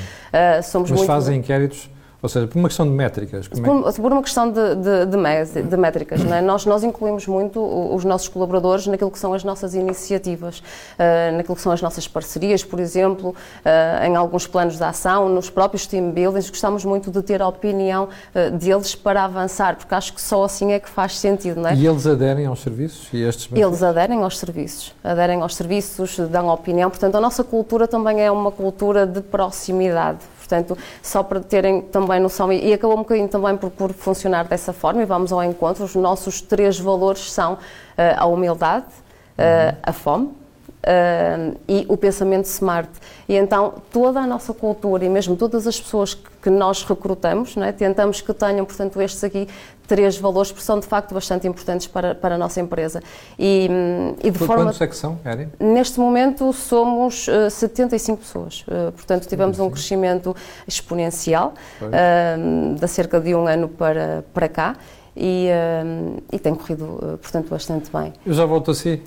somos 0.61 0.91
Mas 0.91 0.99
muito... 0.99 1.07
fazem 1.07 1.37
inquéritos 1.37 1.89
ou 2.23 2.29
seja, 2.29 2.47
por 2.47 2.57
uma 2.57 2.69
questão 2.69 2.85
de 2.85 2.93
métricas? 2.93 3.49
Por, 3.49 3.59
é? 3.59 3.91
por, 3.91 4.11
uma 4.13 4.23
questão 4.23 4.49
de, 4.49 4.75
de, 4.75 5.05
de, 5.05 5.61
de 5.63 5.77
métricas. 5.77 6.21
É? 6.23 6.39
Nós, 6.41 6.65
nós 6.65 6.81
incluímos 6.81 7.27
muito 7.27 7.59
os 7.93 8.05
nossos 8.05 8.29
colaboradores 8.29 8.87
naquilo 8.87 9.11
que 9.11 9.19
são 9.19 9.33
as 9.33 9.43
nossas 9.43 9.75
iniciativas, 9.75 10.59
uh, 10.59 11.35
naquilo 11.35 11.55
que 11.55 11.61
são 11.61 11.73
as 11.73 11.81
nossas 11.81 12.07
parcerias, 12.07 12.63
por 12.63 12.79
exemplo, 12.79 13.31
uh, 13.31 14.05
em 14.05 14.15
alguns 14.15 14.47
planos 14.47 14.77
de 14.77 14.83
ação, 14.83 15.27
nos 15.27 15.49
próprios 15.49 15.85
team 15.85 16.11
buildings. 16.11 16.49
Gostamos 16.49 16.85
muito 16.85 17.11
de 17.11 17.21
ter 17.21 17.41
a 17.41 17.47
opinião 17.47 18.05
uh, 18.05 18.51
deles 18.57 18.95
para 18.95 19.25
avançar, 19.25 19.75
porque 19.75 19.93
acho 19.93 20.13
que 20.13 20.21
só 20.21 20.45
assim 20.45 20.71
é 20.71 20.79
que 20.79 20.89
faz 20.89 21.19
sentido. 21.19 21.59
Não 21.59 21.71
é? 21.71 21.75
E 21.75 21.85
eles 21.85 22.07
aderem 22.07 22.45
aos 22.45 22.61
serviços? 22.61 23.09
E 23.11 23.21
estes 23.21 23.49
eles 23.51 23.83
aderem 23.83 24.23
aos 24.23 24.37
serviços. 24.37 24.95
Aderem 25.03 25.41
aos 25.41 25.55
serviços, 25.55 26.17
dão 26.29 26.47
opinião. 26.47 26.89
Portanto, 26.89 27.15
a 27.15 27.21
nossa 27.21 27.43
cultura 27.43 27.85
também 27.85 28.21
é 28.21 28.31
uma 28.31 28.51
cultura 28.51 29.05
de 29.05 29.19
proximidade 29.19 30.19
Portanto, 30.53 30.77
só 31.01 31.23
para 31.23 31.39
terem 31.39 31.81
também 31.81 32.19
noção, 32.19 32.51
e, 32.53 32.69
e 32.69 32.73
acabou 32.73 32.95
um 32.95 33.01
bocadinho 33.01 33.27
também 33.27 33.57
por, 33.57 33.71
por, 33.71 33.91
funcionar 33.91 34.47
dessa 34.47 34.71
forma, 34.71 35.01
e 35.01 35.05
vamos 35.05 35.31
ao 35.33 35.43
encontro, 35.43 35.83
os 35.83 35.95
nossos 35.95 36.41
três 36.41 36.79
valores 36.79 37.31
são 37.31 37.53
uh, 37.53 37.57
a 38.17 38.25
humildade, 38.27 38.85
uh, 38.85 39.77
a 39.81 39.91
fome 39.91 40.42
uh, 40.83 41.57
e 41.67 41.85
o 41.87 41.97
pensamento 41.97 42.45
smart. 42.45 42.89
E 43.27 43.35
então 43.35 43.75
toda 43.91 44.19
a 44.19 44.27
nossa 44.27 44.53
cultura 44.53 45.05
e 45.05 45.09
mesmo 45.09 45.35
todas 45.35 45.65
as 45.65 45.79
pessoas 45.79 46.13
que, 46.13 46.29
que 46.43 46.49
nós 46.49 46.83
recrutamos, 46.83 47.55
é? 47.57 47.71
tentamos 47.71 48.21
que 48.21 48.33
tenham, 48.33 48.65
portanto, 48.65 49.01
estes 49.01 49.23
aqui 49.23 49.47
três 49.87 50.17
valores, 50.17 50.51
porque 50.51 50.63
são 50.63 50.79
de 50.79 50.87
facto 50.87 51.13
bastante 51.13 51.47
importantes 51.47 51.87
para, 51.87 52.15
para 52.15 52.35
a 52.35 52.37
nossa 52.37 52.59
empresa. 52.59 53.01
E, 53.37 53.69
e 54.23 54.31
de 54.31 54.39
forma. 54.39 54.65
Quantos 54.65 54.81
é 54.81 54.87
que 54.87 54.95
são, 54.95 55.19
Eri? 55.25 55.49
Neste 55.59 55.99
momento 55.99 56.51
somos 56.53 57.27
uh, 57.27 57.49
75 57.49 58.19
pessoas. 58.19 58.61
Uh, 58.61 58.91
portanto, 58.91 59.27
tivemos 59.27 59.59
um 59.59 59.69
crescimento 59.69 60.35
exponencial 60.67 61.53
uh, 61.81 62.75
de 62.75 62.87
cerca 62.87 63.19
de 63.19 63.35
um 63.35 63.45
ano 63.47 63.67
para, 63.67 64.23
para 64.33 64.47
cá 64.47 64.75
e, 65.15 65.47
e 66.31 66.39
tem 66.39 66.55
corrido, 66.55 67.19
portanto, 67.21 67.47
bastante 67.47 67.91
bem. 67.91 68.13
Eu 68.25 68.33
já 68.33 68.45
volto 68.45 68.71
assim. 68.71 68.99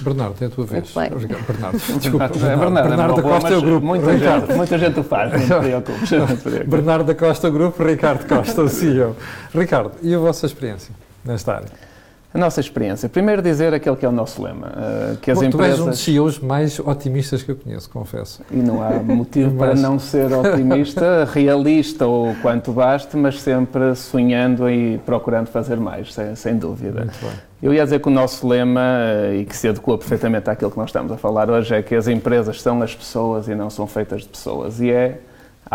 Bernardo, 0.00 0.36
é 0.40 0.46
a 0.46 0.50
tua 0.50 0.66
vez. 0.66 0.94
Muito 0.94 1.18
bem. 1.18 1.38
Bernardo, 1.46 1.78
desculpa. 1.98 2.28
Bernardo, 2.28 2.46
é 2.46 2.56
Bernardo, 2.56 2.88
Bernardo 2.88 3.16
da 3.16 3.22
Costa 3.22 3.48
é 3.48 3.56
o 3.56 3.62
grupo. 3.62 3.86
Muita 3.86 4.18
gente, 4.18 4.52
muita 4.54 4.78
gente 4.78 5.00
o 5.00 5.04
faz, 5.04 5.32
não 5.32 5.40
te 5.40 5.46
preocupes. 6.42 6.66
Bernardo 6.66 7.04
da 7.04 7.14
Costa, 7.14 7.48
o 7.48 7.52
grupo, 7.52 7.82
Ricardo 7.84 8.26
Costa, 8.26 8.62
o 8.62 8.68
CEO. 8.68 9.16
Ricardo, 9.54 9.92
e 10.02 10.14
a 10.14 10.18
vossa 10.18 10.46
experiência 10.46 10.94
nesta 11.24 11.54
área? 11.54 11.93
A 12.34 12.38
nossa 12.38 12.58
experiência. 12.58 13.08
Primeiro 13.08 13.40
dizer 13.40 13.72
aquele 13.72 13.94
que 13.94 14.04
é 14.04 14.08
o 14.08 14.12
nosso 14.12 14.42
lema, 14.42 14.66
uh, 14.66 15.16
que 15.18 15.30
as 15.30 15.38
Bom, 15.38 15.44
empresas... 15.44 15.76
Tu 15.76 15.80
és 15.80 15.86
um 15.86 15.90
dos 15.90 15.98
CEOs 16.00 16.38
mais 16.40 16.80
otimistas 16.80 17.44
que 17.44 17.52
eu 17.52 17.54
conheço, 17.54 17.88
confesso. 17.88 18.42
E 18.50 18.56
não 18.56 18.82
há 18.82 18.90
motivo 19.00 19.56
para 19.56 19.76
não 19.76 20.00
ser 20.00 20.32
otimista, 20.32 21.24
realista 21.32 22.08
ou 22.08 22.34
quanto 22.42 22.72
baste, 22.72 23.16
mas 23.16 23.40
sempre 23.40 23.94
sonhando 23.94 24.68
e 24.68 24.98
procurando 25.06 25.46
fazer 25.46 25.76
mais, 25.76 26.12
sem, 26.12 26.34
sem 26.34 26.56
dúvida. 26.56 27.02
Muito 27.02 27.20
bem. 27.20 27.30
Eu 27.62 27.72
ia 27.72 27.84
dizer 27.84 28.00
que 28.00 28.08
o 28.08 28.10
nosso 28.10 28.48
lema, 28.48 28.80
uh, 28.80 29.34
e 29.36 29.44
que 29.44 29.56
se 29.56 29.68
adequa 29.68 29.96
perfeitamente 29.96 30.50
àquilo 30.50 30.72
que 30.72 30.76
nós 30.76 30.88
estamos 30.88 31.12
a 31.12 31.16
falar 31.16 31.48
hoje, 31.48 31.72
é 31.72 31.82
que 31.82 31.94
as 31.94 32.08
empresas 32.08 32.60
são 32.60 32.82
as 32.82 32.92
pessoas 32.92 33.46
e 33.46 33.54
não 33.54 33.70
são 33.70 33.86
feitas 33.86 34.22
de 34.22 34.28
pessoas. 34.28 34.80
E 34.80 34.90
é 34.90 35.20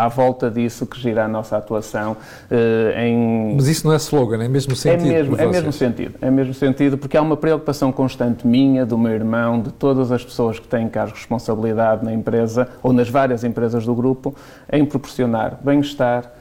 à 0.00 0.08
volta 0.08 0.50
disso 0.50 0.86
que 0.86 0.98
gira 0.98 1.24
a 1.24 1.28
nossa 1.28 1.56
atuação 1.56 2.12
uh, 2.12 2.98
em... 2.98 3.54
Mas 3.54 3.68
isso 3.68 3.86
não 3.86 3.92
é 3.92 3.96
slogan, 3.96 4.42
é 4.42 4.48
mesmo 4.48 4.74
sentido? 4.74 5.06
É 5.06 5.12
mesmo, 5.12 5.36
é 5.36 5.46
mesmo 5.46 5.72
sentido, 5.72 6.14
é 6.22 6.30
mesmo 6.30 6.54
sentido, 6.54 6.96
porque 6.96 7.16
há 7.16 7.22
uma 7.22 7.36
preocupação 7.36 7.92
constante 7.92 8.46
minha, 8.46 8.86
do 8.86 8.96
meu 8.96 9.12
irmão, 9.12 9.60
de 9.60 9.70
todas 9.70 10.10
as 10.10 10.24
pessoas 10.24 10.58
que 10.58 10.66
têm 10.66 10.88
cargos 10.88 11.12
de 11.12 11.18
responsabilidade 11.18 12.02
na 12.04 12.14
empresa, 12.14 12.68
ou 12.82 12.92
nas 12.92 13.10
várias 13.10 13.44
empresas 13.44 13.84
do 13.84 13.94
grupo, 13.94 14.34
em 14.72 14.86
proporcionar 14.86 15.58
bem-estar, 15.62 16.32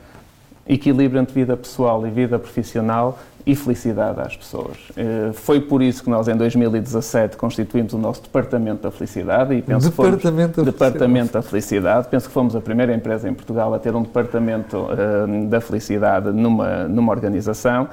equilíbrio 0.65 1.19
entre 1.19 1.33
vida 1.33 1.57
pessoal 1.57 2.05
e 2.07 2.09
vida 2.09 2.39
profissional 2.39 3.19
e 3.49 3.55
felicidade 3.55 4.21
às 4.21 4.37
pessoas. 4.37 4.77
Eh, 4.95 5.31
foi 5.33 5.59
por 5.59 5.81
isso 5.81 6.03
que 6.03 6.09
nós, 6.09 6.27
em 6.27 6.35
2017, 6.35 7.35
constituímos 7.35 7.93
o 7.93 7.97
nosso 7.97 8.21
Departamento 8.21 8.83
da 8.83 8.91
Felicidade 8.91 9.55
e 9.55 9.61
penso 9.63 9.89
Departamento, 9.89 10.55
fomos, 10.55 10.65
da, 10.65 10.71
Departamento 10.71 11.33
da 11.33 11.41
Felicidade. 11.41 12.07
Penso 12.09 12.27
que 12.27 12.33
fomos 12.33 12.55
a 12.55 12.61
primeira 12.61 12.93
empresa 12.93 13.27
em 13.27 13.33
Portugal 13.33 13.73
a 13.73 13.79
ter 13.79 13.95
um 13.95 14.03
Departamento 14.03 14.77
uh, 14.77 15.47
da 15.47 15.59
Felicidade 15.59 16.31
numa, 16.31 16.87
numa 16.87 17.11
organização. 17.11 17.89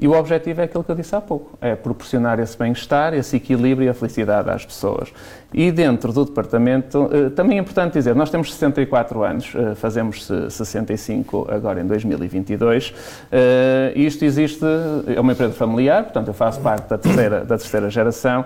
E 0.00 0.08
o 0.08 0.12
objetivo 0.12 0.60
é 0.60 0.64
aquilo 0.64 0.82
que 0.82 0.90
eu 0.90 0.94
disse 0.96 1.14
há 1.14 1.20
pouco: 1.20 1.56
é 1.60 1.74
proporcionar 1.74 2.40
esse 2.40 2.56
bem-estar, 2.58 3.14
esse 3.14 3.36
equilíbrio 3.36 3.86
e 3.86 3.88
a 3.88 3.94
felicidade 3.94 4.50
às 4.50 4.64
pessoas. 4.64 5.12
E 5.54 5.70
dentro 5.70 6.12
do 6.12 6.24
departamento, 6.24 7.08
eh, 7.12 7.30
também 7.30 7.58
é 7.58 7.60
importante 7.60 7.92
dizer, 7.92 8.12
nós 8.16 8.28
temos 8.28 8.52
64 8.52 9.22
anos, 9.22 9.52
eh, 9.54 9.76
fazemos 9.76 10.28
65 10.50 11.46
agora 11.48 11.80
em 11.80 11.86
2022. 11.86 12.92
Eh, 13.30 13.92
isto 13.94 14.24
existe, 14.24 14.64
é 15.06 15.20
uma 15.20 15.32
empresa 15.32 15.52
familiar, 15.52 16.02
portanto 16.02 16.26
eu 16.26 16.34
faço 16.34 16.60
parte 16.60 16.88
da 16.88 16.98
terceira, 16.98 17.44
da 17.44 17.56
terceira 17.56 17.88
geração, 17.88 18.44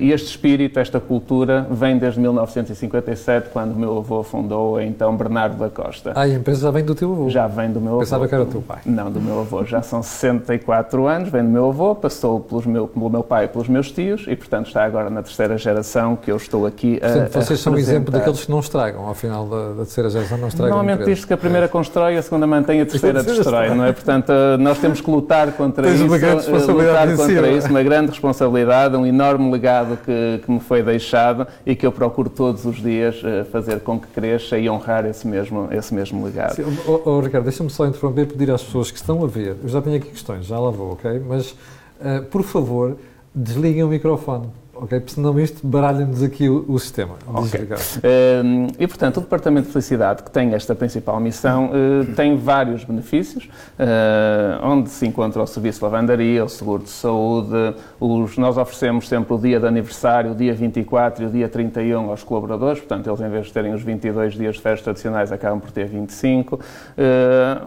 e 0.00 0.12
este 0.12 0.28
espírito, 0.28 0.78
esta 0.78 1.00
cultura, 1.00 1.66
vem 1.70 1.98
desde 1.98 2.20
1957, 2.20 3.48
quando 3.52 3.72
o 3.72 3.78
meu 3.78 3.98
avô 3.98 4.22
fundou, 4.22 4.80
então, 4.80 5.16
Bernardo 5.16 5.56
da 5.56 5.68
Costa. 5.68 6.12
Ah, 6.14 6.22
a 6.22 6.28
empresa 6.28 6.62
já 6.62 6.70
vem 6.70 6.84
do 6.84 6.94
teu 6.94 7.12
avô? 7.12 7.28
Já 7.28 7.46
vem 7.48 7.72
do 7.72 7.80
meu 7.80 7.92
avô. 7.94 8.00
Pensava 8.00 8.28
que 8.28 8.34
era 8.34 8.44
do 8.44 8.50
teu 8.50 8.62
pai. 8.62 8.78
Não, 8.86 9.10
do 9.10 9.20
meu 9.20 9.40
avô. 9.40 9.64
Já 9.64 9.82
são 9.82 10.02
64 10.02 11.06
anos, 11.06 11.30
vem 11.30 11.42
do 11.42 11.48
meu 11.48 11.68
avô, 11.68 11.94
passou 11.94 12.38
pelos 12.38 12.64
meu, 12.64 12.86
pelo 12.86 13.10
meu 13.10 13.24
pai 13.24 13.46
e 13.46 13.48
pelos 13.48 13.68
meus 13.68 13.90
tios, 13.90 14.26
e 14.28 14.36
portanto 14.36 14.68
está 14.68 14.84
agora 14.84 15.10
na 15.10 15.22
terceira 15.22 15.58
geração 15.58 16.16
que 16.28 16.32
eu 16.32 16.36
estou 16.36 16.66
aqui 16.66 16.96
a 16.96 17.08
Portanto, 17.08 17.32
vocês 17.32 17.60
a 17.60 17.62
são 17.62 17.72
um 17.72 17.78
exemplo 17.78 18.12
daqueles 18.12 18.44
que 18.44 18.50
não 18.50 18.60
estragam, 18.60 19.06
ao 19.06 19.14
final 19.14 19.46
da, 19.46 19.68
da 19.70 19.74
terceira 19.76 20.10
geração 20.10 20.36
não 20.36 20.48
estragam 20.48 20.76
Normalmente 20.76 21.06
diz 21.06 21.24
que 21.24 21.32
a 21.32 21.36
primeira 21.38 21.66
constrói, 21.68 22.18
a 22.18 22.22
segunda 22.22 22.46
mantém, 22.46 22.82
a 22.82 22.86
terceira 22.86 23.22
destrói, 23.22 23.74
não 23.74 23.84
é? 23.86 23.92
Portanto, 23.92 24.30
eh, 24.30 24.58
nós 24.58 24.78
temos 24.78 25.00
que 25.00 25.10
lutar 25.10 25.52
contra 25.52 25.84
Tens 25.84 25.96
isso, 25.96 26.04
uma 26.04 26.18
grande 26.18 26.42
eh, 26.42 26.50
responsabilidade 26.50 27.12
lutar 27.12 27.26
contra 27.26 27.50
isso, 27.50 27.68
uma 27.68 27.82
grande 27.82 28.10
responsabilidade, 28.10 28.96
um 28.96 29.06
enorme 29.06 29.50
legado 29.50 29.96
que, 30.04 30.42
que 30.44 30.50
me 30.50 30.60
foi 30.60 30.82
deixado 30.82 31.46
e 31.64 31.74
que 31.74 31.86
eu 31.86 31.92
procuro 31.92 32.28
todos 32.28 32.66
os 32.66 32.76
dias 32.76 33.22
eh, 33.24 33.44
fazer 33.44 33.80
com 33.80 33.98
que 33.98 34.08
cresça 34.08 34.58
e 34.58 34.68
honrar 34.68 35.06
esse 35.06 35.26
mesmo, 35.26 35.68
esse 35.72 35.94
mesmo 35.94 36.22
legado. 36.22 36.56
Sim, 36.56 36.64
oh, 36.86 37.00
oh, 37.06 37.20
Ricardo, 37.20 37.44
deixa-me 37.44 37.70
só 37.70 37.86
interromper 37.86 38.22
e 38.22 38.26
pedir 38.26 38.50
às 38.50 38.62
pessoas 38.62 38.90
que 38.90 38.98
estão 38.98 39.24
a 39.24 39.26
ver, 39.26 39.56
eu 39.62 39.68
já 39.68 39.80
tenho 39.80 39.96
aqui 39.96 40.10
questões, 40.10 40.44
já 40.44 40.58
lá 40.58 40.70
vou, 40.70 40.92
ok? 40.92 41.22
Mas, 41.26 41.52
uh, 41.52 42.22
por 42.30 42.42
favor, 42.42 42.98
desliguem 43.34 43.82
o 43.82 43.88
microfone 43.88 44.48
ok? 44.82 45.00
Porque 45.00 45.14
senão 45.14 45.38
isto 45.38 45.66
baralha-nos 45.66 46.22
aqui 46.22 46.48
o, 46.48 46.64
o 46.68 46.78
sistema. 46.78 47.16
Okay. 47.26 47.64
Uh, 47.64 48.72
e, 48.78 48.86
portanto, 48.86 49.18
o 49.18 49.20
Departamento 49.20 49.66
de 49.66 49.72
Felicidade, 49.72 50.22
que 50.22 50.30
tem 50.30 50.54
esta 50.54 50.74
principal 50.74 51.18
missão, 51.20 51.70
uh, 51.70 52.14
tem 52.14 52.36
vários 52.36 52.84
benefícios, 52.84 53.44
uh, 53.78 54.66
onde 54.66 54.90
se 54.90 55.06
encontra 55.06 55.42
o 55.42 55.46
serviço 55.46 55.78
de 55.78 55.84
lavandaria, 55.84 56.44
o 56.44 56.48
seguro 56.48 56.82
de 56.82 56.90
saúde, 56.90 57.74
os, 58.00 58.36
nós 58.38 58.56
oferecemos 58.56 59.08
sempre 59.08 59.34
o 59.34 59.38
dia 59.38 59.58
de 59.58 59.66
aniversário, 59.66 60.32
o 60.32 60.34
dia 60.34 60.54
24 60.54 61.24
e 61.24 61.26
o 61.26 61.30
dia 61.30 61.48
31 61.48 62.10
aos 62.10 62.22
colaboradores, 62.22 62.78
portanto, 62.78 63.08
eles 63.08 63.20
em 63.20 63.28
vez 63.28 63.46
de 63.46 63.52
terem 63.52 63.74
os 63.74 63.82
22 63.82 64.34
dias 64.34 64.56
de 64.56 64.62
festas 64.62 64.82
tradicionais, 64.82 65.32
acabam 65.32 65.60
por 65.60 65.70
ter 65.70 65.86
25. 65.86 66.58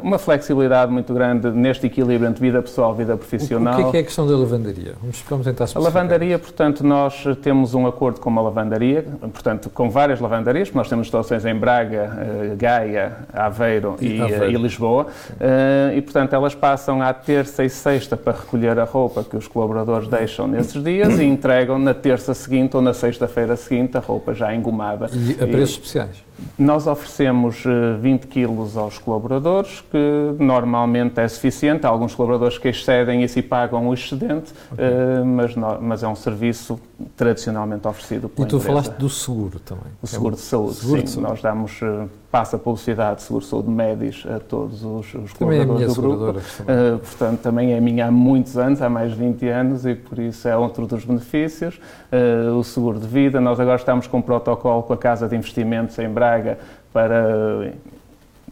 uma 0.02 0.18
flexibilidade 0.18 0.92
muito 0.92 1.14
grande 1.14 1.50
neste 1.52 1.86
equilíbrio 1.86 2.30
entre 2.30 2.42
vida 2.42 2.62
pessoal 2.62 2.94
e 2.94 2.98
vida 2.98 3.18
profissional. 3.18 3.74
O, 3.74 3.78
que 3.78 3.84
é, 3.84 3.92
que 3.92 3.98
é 3.98 4.00
a 4.00 4.04
questão 4.04 4.28
da 4.28 4.36
lavandaria? 4.36 4.94
Vamos, 5.02 5.24
vamos 5.30 5.46
tentar 5.46 5.68
A 5.76 5.80
lavandaria, 5.80 6.40
portanto, 6.40 6.84
nós 6.84 7.01
nós 7.02 7.24
temos 7.42 7.74
um 7.74 7.88
acordo 7.88 8.20
com 8.20 8.30
uma 8.30 8.42
lavandaria, 8.42 9.04
portanto, 9.20 9.70
com 9.70 9.90
várias 9.90 10.20
lavandarias, 10.20 10.68
porque 10.68 10.78
nós 10.78 10.88
temos 10.88 11.08
instalações 11.08 11.46
em 11.46 11.56
Braga, 11.56 12.52
eh, 12.52 12.56
Gaia, 12.56 13.18
Aveiro 13.34 13.96
e, 14.00 14.18
e, 14.18 14.22
Aveiro. 14.22 14.52
e 14.52 14.56
Lisboa, 14.56 15.08
uh, 15.08 15.98
e, 15.98 16.02
portanto, 16.02 16.34
elas 16.34 16.54
passam 16.54 17.02
à 17.02 17.12
terça 17.14 17.64
e 17.64 17.70
sexta 17.70 18.16
para 18.16 18.34
recolher 18.34 18.78
a 18.78 18.84
roupa 18.84 19.24
que 19.24 19.36
os 19.36 19.48
colaboradores 19.48 20.08
deixam 20.08 20.48
nesses 20.48 20.82
dias 20.84 21.20
e 21.20 21.24
entregam 21.24 21.80
na 21.80 21.94
terça 21.94 22.34
seguinte 22.34 22.76
ou 22.76 22.82
na 22.82 22.94
sexta-feira 22.94 23.56
seguinte 23.56 23.98
a 23.98 24.00
roupa 24.00 24.34
já 24.34 24.54
engomada. 24.54 25.10
E 25.12 25.44
a 25.44 25.48
preços 25.48 25.76
e, 25.76 25.80
especiais? 25.80 26.31
Nós 26.58 26.88
oferecemos 26.88 27.64
20 28.00 28.24
eh, 28.24 28.28
quilos 28.28 28.78
aos 28.78 28.98
colaboradores, 28.98 29.82
que 29.92 30.36
normalmente 30.40 31.20
é 31.20 31.28
suficiente. 31.28 31.86
Há 31.86 31.90
alguns 31.90 32.16
colaboradores 32.16 32.58
que 32.58 32.68
excedem 32.68 33.24
e 33.24 33.28
se 33.28 33.42
pagam 33.42 33.88
o 33.88 33.94
excedente, 33.94 34.54
okay. 34.72 34.86
mas, 35.26 35.56
mas 35.82 36.04
é 36.04 36.08
um 36.08 36.16
serviço 36.16 36.80
tradicionalmente 37.16 37.88
oferecido 37.88 38.30
pela 38.30 38.48
E 38.48 38.50
tu 38.50 38.58
empresa. 38.58 38.68
falaste 38.68 38.98
do 38.98 39.10
seguro 39.10 39.60
também. 39.60 39.92
O 40.02 40.08
seguro 40.08 40.36
de 40.36 40.42
saúde, 40.42 40.76
seguro 40.76 41.00
sim. 41.00 41.06
De 41.06 41.12
saúde. 41.12 41.30
Nós 41.30 41.42
damos, 41.42 41.80
eh, 41.82 42.06
passa 42.32 42.56
a 42.56 42.60
publicidade 42.60 43.18
de 43.18 43.24
seguro 43.24 43.44
de 43.44 43.50
saúde 43.50 43.70
médios 43.70 44.26
a 44.26 44.40
todos 44.40 44.84
os, 44.84 45.14
os 45.14 45.34
colaboradores 45.34 45.82
é 45.84 45.94
do 45.94 46.02
grupo. 46.02 46.40
Uh, 46.40 46.98
portanto, 47.00 47.42
também 47.42 47.74
é 47.74 47.82
minha 47.82 48.08
há 48.08 48.12
muitos 48.12 48.58
anos, 48.58 48.82
há 48.82 48.90
mais 48.90 49.12
de 49.12 49.18
20 49.18 49.48
anos, 49.50 49.86
e 49.86 49.96
por 49.96 50.18
isso 50.18 50.48
é 50.48 50.56
outro 50.56 50.88
dos 50.88 51.04
benefícios. 51.04 51.80
Uh, 52.12 52.58
o 52.58 52.64
seguro 52.64 53.00
de 53.00 53.08
vida, 53.08 53.42
nós 53.42 53.60
agora 53.60 53.76
estamos 53.76 54.08
com 54.08 54.20
um 54.20 54.22
protocolo 54.22 54.82
com 54.84 54.94
a 54.94 54.98
Casa 54.98 55.28
de 55.28 55.36
Investimentos 55.36 56.00
em 56.00 56.08
Braga 56.08 56.58
para 56.94 57.74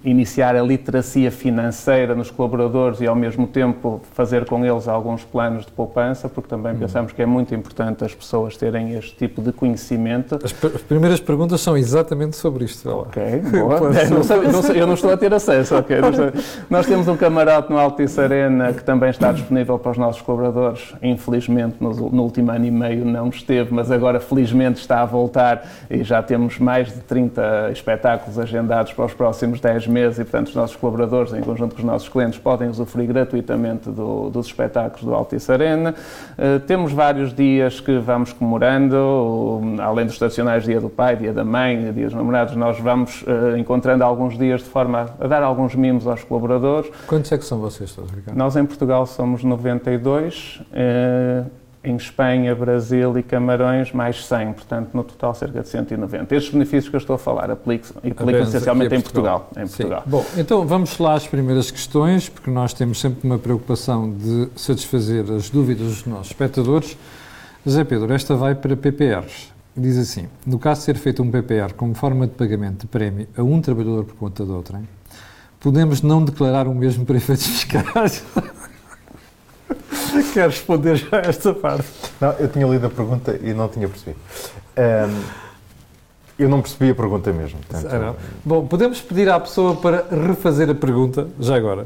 iniciar 0.03 0.55
a 0.55 0.61
literacia 0.61 1.29
financeira 1.29 2.15
nos 2.15 2.31
colaboradores 2.31 3.01
e, 3.01 3.07
ao 3.07 3.15
mesmo 3.15 3.45
tempo, 3.45 4.01
fazer 4.13 4.45
com 4.45 4.65
eles 4.65 4.87
alguns 4.87 5.25
planos 5.25 5.65
de 5.65 5.71
poupança, 5.71 6.29
porque 6.29 6.49
também 6.49 6.73
hum. 6.73 6.79
pensamos 6.79 7.11
que 7.11 7.21
é 7.21 7.25
muito 7.25 7.53
importante 7.53 8.05
as 8.05 8.15
pessoas 8.15 8.55
terem 8.55 8.93
este 8.93 9.15
tipo 9.15 9.41
de 9.41 9.51
conhecimento. 9.51 10.39
As, 10.41 10.53
as 10.63 10.81
primeiras 10.81 11.19
perguntas 11.19 11.59
são 11.59 11.77
exatamente 11.77 12.37
sobre 12.37 12.63
isto. 12.63 12.89
Ok, 12.89 13.41
boa. 13.51 13.79
não 14.09 14.23
sei, 14.23 14.37
não 14.47 14.61
sei, 14.61 14.81
eu 14.81 14.87
não 14.87 14.93
estou 14.93 15.11
a 15.11 15.17
ter 15.17 15.33
acesso. 15.33 15.75
Okay, 15.75 15.97
Nós 16.69 16.85
temos 16.85 17.07
um 17.07 17.17
camarote 17.17 17.69
no 17.69 17.77
Altice 17.77 18.21
Arena 18.21 18.71
que 18.71 18.83
também 18.83 19.09
está 19.09 19.33
disponível 19.33 19.77
para 19.77 19.91
os 19.91 19.97
nossos 19.97 20.21
colaboradores. 20.21 20.93
Infelizmente, 21.01 21.75
no, 21.81 21.91
no 21.91 22.23
último 22.23 22.51
ano 22.51 22.65
e 22.65 22.71
meio 22.71 23.03
não 23.03 23.27
esteve, 23.27 23.73
mas 23.73 23.91
agora 23.91 24.19
felizmente 24.19 24.79
está 24.79 25.01
a 25.01 25.05
voltar 25.05 25.67
e 25.89 26.03
já 26.03 26.23
temos 26.23 26.57
mais 26.57 26.87
de 26.87 27.01
30 27.01 27.71
espetáculos 27.71 28.39
agendados 28.39 28.93
para 28.93 29.05
os 29.05 29.13
próximos 29.13 29.59
10 29.59 29.88
meses 29.89 30.19
e, 30.19 30.23
portanto, 30.23 30.47
os 30.47 30.55
nossos 30.55 30.75
colaboradores, 30.75 31.33
em 31.33 31.41
conjunto 31.41 31.75
com 31.75 31.81
os 31.81 31.85
nossos 31.85 32.07
clientes, 32.07 32.39
podem 32.39 32.69
usufruir 32.69 33.07
gratuitamente 33.07 33.89
do, 33.89 34.29
dos 34.29 34.47
espetáculos 34.47 35.03
do 35.03 35.13
Altice 35.13 35.51
Arena. 35.51 35.93
Uh, 36.37 36.59
temos 36.61 36.93
vários 36.93 37.33
dias 37.33 37.79
que 37.79 37.97
vamos 37.97 38.31
comemorando, 38.33 39.61
além 39.79 40.05
dos 40.05 40.17
tradicionais 40.17 40.63
Dia 40.63 40.79
do 40.79 40.89
Pai, 40.89 41.15
Dia 41.15 41.33
da 41.33 41.43
Mãe, 41.43 41.91
Dia 41.91 42.05
dos 42.05 42.13
Namorados, 42.13 42.55
nós 42.55 42.79
vamos 42.79 43.23
uh, 43.23 43.57
encontrando 43.57 44.03
alguns 44.03 44.37
dias 44.37 44.61
de 44.61 44.69
forma 44.69 45.09
a, 45.19 45.25
a 45.25 45.27
dar 45.27 45.43
alguns 45.43 45.75
mimos 45.75 46.07
aos 46.07 46.23
colaboradores. 46.23 46.91
Quantos 47.07 47.31
é 47.31 47.37
que 47.37 47.45
são 47.45 47.59
vocês 47.59 47.93
todos, 47.93 48.11
Ricardo? 48.11 48.37
Nós, 48.37 48.55
em 48.55 48.65
Portugal, 48.65 49.05
somos 49.05 49.43
92. 49.43 50.61
Em 51.81 51.95
Espanha, 51.95 52.53
Brasil 52.53 53.17
e 53.17 53.23
Camarões, 53.23 53.93
mais 53.93 54.25
100, 54.25 54.53
portanto, 54.53 54.89
no 54.93 55.03
total 55.03 55.33
cerca 55.33 55.61
de 55.61 55.69
190. 55.69 56.35
Estes 56.35 56.51
benefícios 56.51 56.89
que 56.89 56.95
eu 56.95 56.99
estou 56.99 57.15
a 57.15 57.19
falar 57.19 57.49
aplicam-se 57.49 57.93
aplicam 57.97 58.41
essencialmente 58.41 58.95
em 58.95 59.01
Portugal. 59.01 59.49
Em 59.55 59.65
Portugal. 59.65 60.03
Bom, 60.05 60.25
então 60.35 60.67
vamos 60.67 60.97
lá 60.97 61.13
às 61.13 61.25
primeiras 61.25 61.71
questões, 61.71 62.27
porque 62.27 62.51
nós 62.51 62.73
temos 62.73 62.99
sempre 62.99 63.25
uma 63.25 63.39
preocupação 63.39 64.11
de 64.11 64.49
satisfazer 64.57 65.31
as 65.31 65.49
dúvidas 65.49 65.87
dos 65.87 66.05
nossos 66.05 66.27
espectadores. 66.27 66.97
José 67.65 67.83
Pedro, 67.85 68.13
esta 68.13 68.35
vai 68.35 68.55
para 68.55 68.75
PPRs. 68.75 69.53
Diz 69.75 69.97
assim: 69.97 70.27
no 70.45 70.59
caso 70.59 70.81
de 70.81 70.85
ser 70.85 70.97
feito 70.97 71.23
um 71.23 71.31
PPR 71.31 71.73
como 71.73 71.93
forma 71.93 72.27
de 72.27 72.33
pagamento 72.33 72.81
de 72.81 72.87
prémio 72.87 73.27
a 73.37 73.41
um 73.41 73.61
trabalhador 73.61 74.03
por 74.03 74.15
conta 74.15 74.43
de 74.43 74.51
outrem, 74.51 74.87
podemos 75.59 76.01
não 76.01 76.23
declarar 76.23 76.67
o 76.67 76.75
mesmo 76.75 77.05
para 77.05 77.17
efeitos 77.17 77.47
fiscais? 77.47 78.23
Quero 80.33 80.49
responder 80.49 80.95
já 80.95 81.17
a 81.17 81.21
esta 81.21 81.53
parte. 81.53 81.87
Não, 82.19 82.31
eu 82.33 82.47
tinha 82.47 82.65
lido 82.67 82.87
a 82.87 82.89
pergunta 82.89 83.39
e 83.41 83.53
não 83.53 83.67
tinha 83.67 83.87
percebido. 83.87 84.19
Um, 84.77 85.49
Eu 86.39 86.47
não 86.47 86.61
percebi 86.61 86.91
a 86.91 86.95
pergunta 86.95 87.33
mesmo. 87.33 87.59
Portanto, 87.67 87.93
ah, 87.93 88.15
Bom, 88.45 88.65
podemos 88.65 89.01
pedir 89.01 89.29
à 89.29 89.37
pessoa 89.37 89.75
para 89.75 90.05
refazer 90.09 90.69
a 90.69 90.75
pergunta, 90.75 91.27
já 91.37 91.55
agora. 91.55 91.85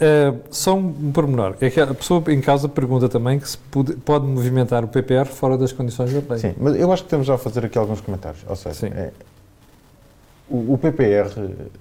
Uh, 0.00 0.40
só 0.50 0.74
um 0.74 1.12
pormenor, 1.12 1.54
é 1.60 1.68
que 1.68 1.78
a 1.78 1.86
pessoa 1.88 2.24
em 2.28 2.40
causa 2.40 2.66
pergunta 2.66 3.06
também 3.10 3.38
que 3.38 3.46
se 3.46 3.58
pode, 3.58 3.92
pode 3.96 4.24
movimentar 4.24 4.82
o 4.82 4.88
PPR 4.88 5.26
fora 5.26 5.58
das 5.58 5.72
condições 5.72 6.10
da 6.14 6.22
lei. 6.26 6.38
Sim, 6.38 6.54
mas 6.58 6.74
eu 6.76 6.90
acho 6.90 7.04
que 7.04 7.10
temos 7.10 7.26
já 7.26 7.34
a 7.34 7.38
fazer 7.38 7.66
aqui 7.66 7.76
alguns 7.76 8.00
comentários. 8.00 8.42
Ou 8.48 8.56
seja, 8.56 8.86
é, 8.86 9.10
o, 10.50 10.74
o, 10.74 10.78
PPR 10.78 11.30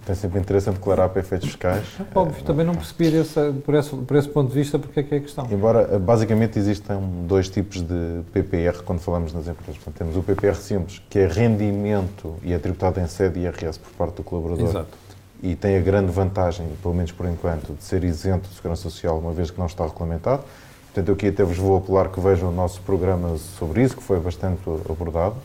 tem 0.06 0.16
sempre 0.16 0.40
interesse 0.40 0.70
em 0.70 0.74
declarar 0.74 1.10
para 1.10 1.22
efeitos 1.22 1.48
fiscais. 1.48 1.84
É 2.00 2.18
óbvio, 2.18 2.44
também 2.44 2.66
não 2.66 2.76
percebi 2.76 3.16
esse, 3.16 3.52
por, 3.66 3.74
esse, 3.74 3.96
por 3.96 4.16
esse 4.16 4.30
ponto 4.30 4.50
de 4.50 4.54
vista 4.54 4.78
porque 4.78 5.00
é 5.00 5.04
que 5.04 5.16
é 5.16 5.18
a 5.18 5.22
questão. 5.22 5.48
Embora, 5.52 5.98
basicamente, 5.98 6.60
existem 6.60 6.98
dois 7.28 7.50
tipos 7.50 7.82
de 7.82 8.22
PPR 8.32 8.84
quando 8.86 9.00
falamos 9.00 9.34
nas 9.34 9.48
empresas. 9.48 9.76
Portanto, 9.76 9.96
temos 9.98 10.16
o 10.16 10.22
PPR 10.22 10.56
simples, 10.56 11.02
que 11.10 11.20
é 11.20 11.28
rendimento 11.28 12.36
e 12.44 12.54
é 12.54 12.60
tributado 12.60 13.00
em 13.00 13.08
sede 13.08 13.40
IRS 13.40 13.80
por 13.80 13.92
parte 13.94 14.18
do 14.18 14.24
colaborador. 14.24 14.70
Exato. 14.70 14.98
E 15.42 15.56
tem 15.56 15.78
a 15.78 15.82
grande 15.82 16.12
vantagem, 16.12 16.68
pelo 16.82 16.94
menos 16.94 17.12
por 17.12 17.26
enquanto, 17.26 17.74
de 17.74 17.84
ser 17.84 18.04
isento 18.04 18.48
de 18.50 18.56
segurança 18.56 18.84
social, 18.84 19.18
uma 19.18 19.32
vez 19.32 19.50
que 19.50 19.58
não 19.58 19.66
está 19.66 19.86
regulamentado. 19.86 20.44
Portanto, 20.86 21.08
eu 21.08 21.14
aqui 21.14 21.28
até 21.28 21.44
vos 21.44 21.58
vou 21.58 21.78
apelar 21.78 22.10
que 22.10 22.20
vejam 22.20 22.50
o 22.50 22.52
nosso 22.52 22.82
programa 22.82 23.38
sobre 23.38 23.84
isso, 23.84 23.96
que 23.96 24.04
foi 24.04 24.20
bastante 24.20 24.60
abordado. 24.90 25.36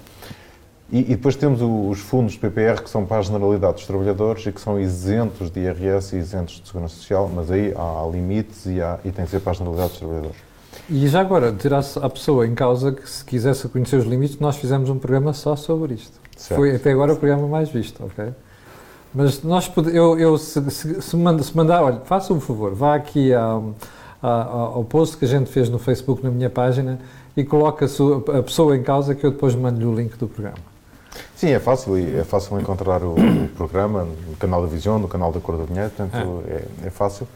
E, 0.93 1.00
e, 1.00 1.17
depois 1.17 1.35
temos 1.35 1.61
os 1.62 1.99
fundos 1.99 2.35
de 2.35 2.38
PPR 2.38 2.83
que 2.83 2.91
são 2.91 3.07
para 3.07 3.19
a 3.19 3.23
generalidade 3.23 3.75
dos 3.75 3.87
trabalhadores 3.87 4.47
e 4.47 4.53
que 4.53 4.61
são 4.61 4.79
isentos 4.79 5.50
de 5.50 5.61
IRS 5.61 6.14
e 6.14 6.19
isentos 6.19 6.61
de 6.61 6.69
Segurança 6.69 6.95
Social, 6.97 7.31
mas 7.35 7.50
aí 7.50 7.73
há 7.75 8.07
limites 8.12 8.67
e, 8.67 8.83
há, 8.83 8.99
e 9.05 9.11
tem 9.11 9.25
que 9.25 9.31
ser 9.31 9.41
para 9.41 9.53
a 9.53 9.55
generalidade 9.55 9.91
dos 9.91 9.99
trabalhadores. 9.99 10.37
E 10.91 11.09
já 11.09 11.21
agora, 11.21 11.53
tirar 11.53 11.83
a 12.03 12.11
pessoa 12.11 12.47
em 12.47 12.55
causa 12.55 12.93
que 12.93 13.09
se 13.09 13.25
quisesse 13.25 13.67
conhecer 13.69 13.97
os 13.97 14.05
limites, 14.05 14.38
nós 14.38 14.57
fizemos 14.57 14.91
um 14.91 14.99
programa 14.99 15.33
só 15.33 15.57
sobre 15.57 15.95
isto. 15.95 16.21
Certo. 16.37 16.59
Foi 16.59 16.76
até 16.76 16.93
agora 16.93 17.14
o 17.14 17.17
programa 17.17 17.49
mais 17.49 17.71
visto, 17.71 18.05
ok? 18.05 18.33
Mas 19.14 19.43
nós, 19.43 19.71
eu, 19.93 20.19
eu 20.19 20.37
se, 20.37 20.71
se, 20.71 21.00
se, 21.00 21.17
manda, 21.17 21.43
se 21.43 21.57
mandar, 21.57 21.83
olha, 21.83 22.00
faça 22.05 22.35
um 22.35 22.41
favor, 22.41 22.75
vá 22.75 22.97
aqui 22.97 23.33
ao, 23.33 23.75
ao, 24.21 24.76
ao 24.76 24.85
post 24.85 25.17
que 25.17 25.25
a 25.25 25.29
gente 25.29 25.49
fez 25.49 25.71
no 25.71 25.79
Facebook, 25.79 26.23
na 26.23 26.31
minha 26.31 26.50
página, 26.50 26.99
e 27.37 27.45
coloque 27.45 27.85
a, 27.85 28.38
a 28.38 28.43
pessoa 28.43 28.76
em 28.76 28.83
causa 28.83 29.14
que 29.14 29.25
eu 29.25 29.31
depois 29.31 29.55
mando-lhe 29.55 29.87
o 29.87 29.95
link 29.95 30.17
do 30.19 30.26
programa. 30.29 30.74
Sim, 31.37 31.50
é 31.50 31.59
fácil, 31.59 31.97
é 31.97 32.25
fácil 32.25 32.59
encontrar 32.61 33.02
o, 33.02 33.14
o 33.14 33.49
programa 33.56 34.04
no 34.04 34.37
canal 34.37 34.62
da 34.62 34.68
Visão, 34.68 34.99
no 34.99 35.09
canal 35.09 35.33
da 35.33 35.40
Cor 35.40 35.56
do 35.56 35.66
Dinheiro, 35.66 35.90
portanto 35.90 36.42
é, 36.49 36.52
é, 36.52 36.87
é 36.87 36.90
fácil. 36.90 37.26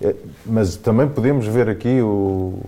É, 0.00 0.14
mas 0.44 0.76
também 0.76 1.08
podemos 1.08 1.46
ver 1.46 1.68
aqui 1.68 2.00
o, 2.00 2.58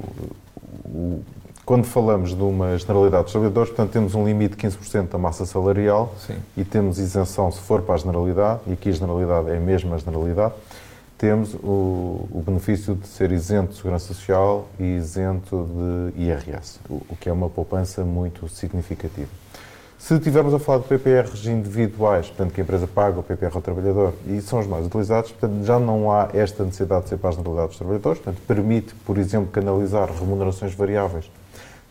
o, 0.84 1.22
quando 1.64 1.84
falamos 1.84 2.34
de 2.34 2.42
uma 2.42 2.76
generalidade 2.76 3.24
dos 3.24 3.32
trabalhadores, 3.32 3.70
portanto 3.70 3.90
temos 3.90 4.14
um 4.14 4.24
limite 4.24 4.56
de 4.56 4.68
15% 4.68 5.08
da 5.08 5.18
massa 5.18 5.46
salarial 5.46 6.14
Sim. 6.18 6.36
e 6.56 6.64
temos 6.64 6.98
isenção 6.98 7.50
se 7.50 7.60
for 7.60 7.82
para 7.82 7.94
a 7.94 7.98
generalidade, 7.98 8.60
e 8.66 8.72
aqui 8.74 8.90
a 8.90 8.92
generalidade 8.92 9.50
é 9.50 9.56
a 9.56 9.60
mesma 9.60 9.98
generalidade, 9.98 10.54
temos 11.16 11.54
o, 11.54 12.28
o 12.30 12.42
benefício 12.44 12.94
de 12.94 13.06
ser 13.06 13.32
isento 13.32 13.70
de 13.70 13.76
segurança 13.76 14.06
social 14.08 14.68
e 14.78 14.84
isento 14.84 15.66
de 16.14 16.22
IRS, 16.22 16.78
o, 16.88 16.94
o 17.08 17.16
que 17.18 17.28
é 17.28 17.32
uma 17.32 17.48
poupança 17.48 18.04
muito 18.04 18.46
significativa. 18.48 19.28
Se 20.04 20.12
estivermos 20.16 20.52
a 20.52 20.58
falar 20.58 20.80
de 20.80 20.84
PPRs 20.84 21.46
individuais, 21.46 22.26
portanto, 22.26 22.52
que 22.52 22.60
a 22.60 22.62
empresa 22.62 22.86
paga 22.86 23.20
o 23.20 23.22
PPR 23.22 23.52
ao 23.54 23.62
trabalhador, 23.62 24.12
e 24.26 24.38
são 24.42 24.60
os 24.60 24.66
mais 24.66 24.84
utilizados, 24.84 25.32
portanto, 25.32 25.64
já 25.64 25.78
não 25.78 26.12
há 26.12 26.28
esta 26.34 26.62
necessidade 26.62 27.04
de 27.04 27.08
ser 27.08 27.16
para 27.16 27.30
a 27.30 27.32
generalidade 27.32 27.68
dos 27.68 27.78
trabalhadores, 27.78 28.20
portanto, 28.20 28.42
permite, 28.46 28.94
por 28.96 29.16
exemplo, 29.16 29.48
canalizar 29.50 30.10
remunerações 30.12 30.74
variáveis 30.74 31.30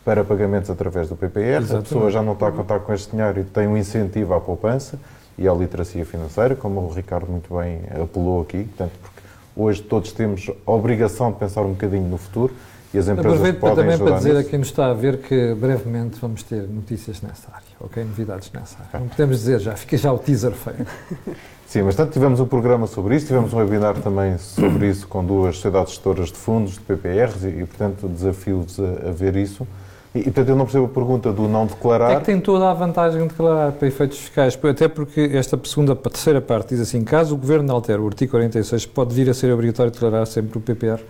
para 0.04 0.22
pagamentos 0.22 0.70
através 0.70 1.08
do 1.08 1.16
PPR. 1.16 1.56
Exatamente. 1.56 1.74
A 1.74 1.82
pessoa 1.82 2.08
já 2.08 2.22
não 2.22 2.34
está 2.34 2.46
a 2.46 2.52
contar 2.52 2.78
com 2.78 2.94
este 2.94 3.10
dinheiro 3.10 3.40
e 3.40 3.42
tem 3.42 3.66
um 3.66 3.76
incentivo 3.76 4.32
à 4.32 4.40
poupança 4.40 4.96
e 5.36 5.48
à 5.48 5.52
literacia 5.52 6.06
financeira, 6.06 6.54
como 6.54 6.82
o 6.82 6.92
Ricardo 6.92 7.28
muito 7.28 7.52
bem 7.52 7.80
apelou 8.00 8.42
aqui, 8.42 8.62
portanto, 8.62 8.92
porque 9.02 9.22
hoje 9.56 9.82
todos 9.82 10.12
temos 10.12 10.52
a 10.64 10.70
obrigação 10.70 11.32
de 11.32 11.38
pensar 11.38 11.62
um 11.62 11.70
bocadinho 11.70 12.08
no 12.08 12.18
futuro 12.18 12.54
e 12.94 12.98
as 12.98 13.08
empresas 13.08 13.32
Aproveito 13.32 13.58
podem 13.58 13.76
também 13.76 13.98
para 13.98 14.16
dizer 14.16 14.34
nisso. 14.34 14.46
a 14.46 14.50
quem 14.50 14.58
nos 14.60 14.68
está 14.68 14.86
a 14.86 14.94
ver 14.94 15.18
que 15.18 15.52
brevemente 15.54 16.16
vamos 16.20 16.44
ter 16.44 16.62
notícias 16.68 17.20
nessa 17.20 17.48
área, 17.52 17.66
ok? 17.80 18.04
Novidades 18.04 18.52
nessa 18.54 18.76
área. 18.78 19.00
Não 19.00 19.08
podemos 19.08 19.38
dizer 19.38 19.58
já, 19.58 19.74
fica 19.74 19.96
já 19.96 20.12
o 20.12 20.18
teaser 20.18 20.52
feio. 20.52 20.86
Sim, 21.66 21.82
mas 21.82 21.96
tanto 21.96 22.12
tivemos 22.12 22.38
um 22.38 22.46
programa 22.46 22.86
sobre 22.86 23.16
isso, 23.16 23.26
tivemos 23.26 23.52
um 23.52 23.56
webinar 23.56 23.94
também 23.96 24.38
sobre 24.38 24.88
isso 24.88 25.08
com 25.08 25.24
duas 25.24 25.56
sociedades 25.56 25.90
gestoras 25.94 26.30
de 26.30 26.38
fundos, 26.38 26.74
de 26.74 26.80
PPRs, 26.80 27.42
e, 27.42 27.48
e 27.48 27.66
portanto 27.66 28.06
desafio-vos 28.06 28.78
a, 28.78 29.08
a, 29.08 29.10
ver 29.10 29.34
isso. 29.34 29.66
E, 30.14 30.22
portanto 30.22 30.50
eu 30.50 30.54
não 30.54 30.64
percebo 30.64 30.84
a 30.84 30.88
pergunta 30.88 31.32
do 31.32 31.48
não 31.48 31.66
declarar. 31.66 32.12
É 32.12 32.16
que 32.20 32.26
tem 32.26 32.40
toda 32.40 32.70
a 32.70 32.74
vantagem 32.74 33.22
de 33.22 33.28
declarar 33.28 33.72
para 33.72 33.88
efeitos 33.88 34.18
fiscais, 34.18 34.56
até 34.62 34.86
porque 34.86 35.32
esta 35.32 35.58
segunda, 35.64 35.96
terceira 35.96 36.40
parte 36.40 36.68
diz 36.76 36.80
assim, 36.80 37.02
caso 37.02 37.34
o 37.34 37.38
Governo 37.38 37.72
altere 37.72 37.98
o 37.98 38.06
artigo 38.06 38.30
46, 38.30 38.86
pode 38.86 39.12
vir 39.12 39.28
a 39.28 39.34
ser 39.34 39.52
obrigatório 39.52 39.90
declarar 39.90 40.26
sempre 40.26 40.56
o 40.58 40.60
PPR 40.60 41.00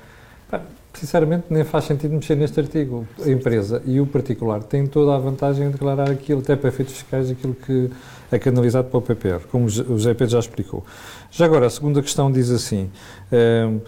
sinceramente, 0.98 1.46
nem 1.50 1.64
faz 1.64 1.84
sentido 1.84 2.14
mexer 2.14 2.36
neste 2.36 2.58
artigo. 2.60 3.06
A 3.24 3.28
empresa 3.28 3.82
e 3.84 4.00
o 4.00 4.06
particular 4.06 4.62
têm 4.62 4.86
toda 4.86 5.14
a 5.14 5.18
vantagem 5.18 5.66
de 5.66 5.72
declarar 5.72 6.10
aquilo, 6.10 6.40
até 6.40 6.56
para 6.56 6.68
efeitos 6.68 6.94
fiscais, 6.94 7.30
aquilo 7.30 7.54
que 7.54 7.90
é 8.30 8.38
canalizado 8.38 8.88
para 8.88 8.98
o 8.98 9.02
PPR, 9.02 9.40
como 9.50 9.66
o 9.66 9.68
José 9.68 10.14
Pedro 10.14 10.32
já 10.32 10.38
explicou. 10.38 10.84
Já 11.30 11.44
agora, 11.44 11.66
a 11.66 11.70
segunda 11.70 12.00
questão 12.02 12.30
diz 12.30 12.50
assim. 12.50 12.90
Ehm, 13.30 13.78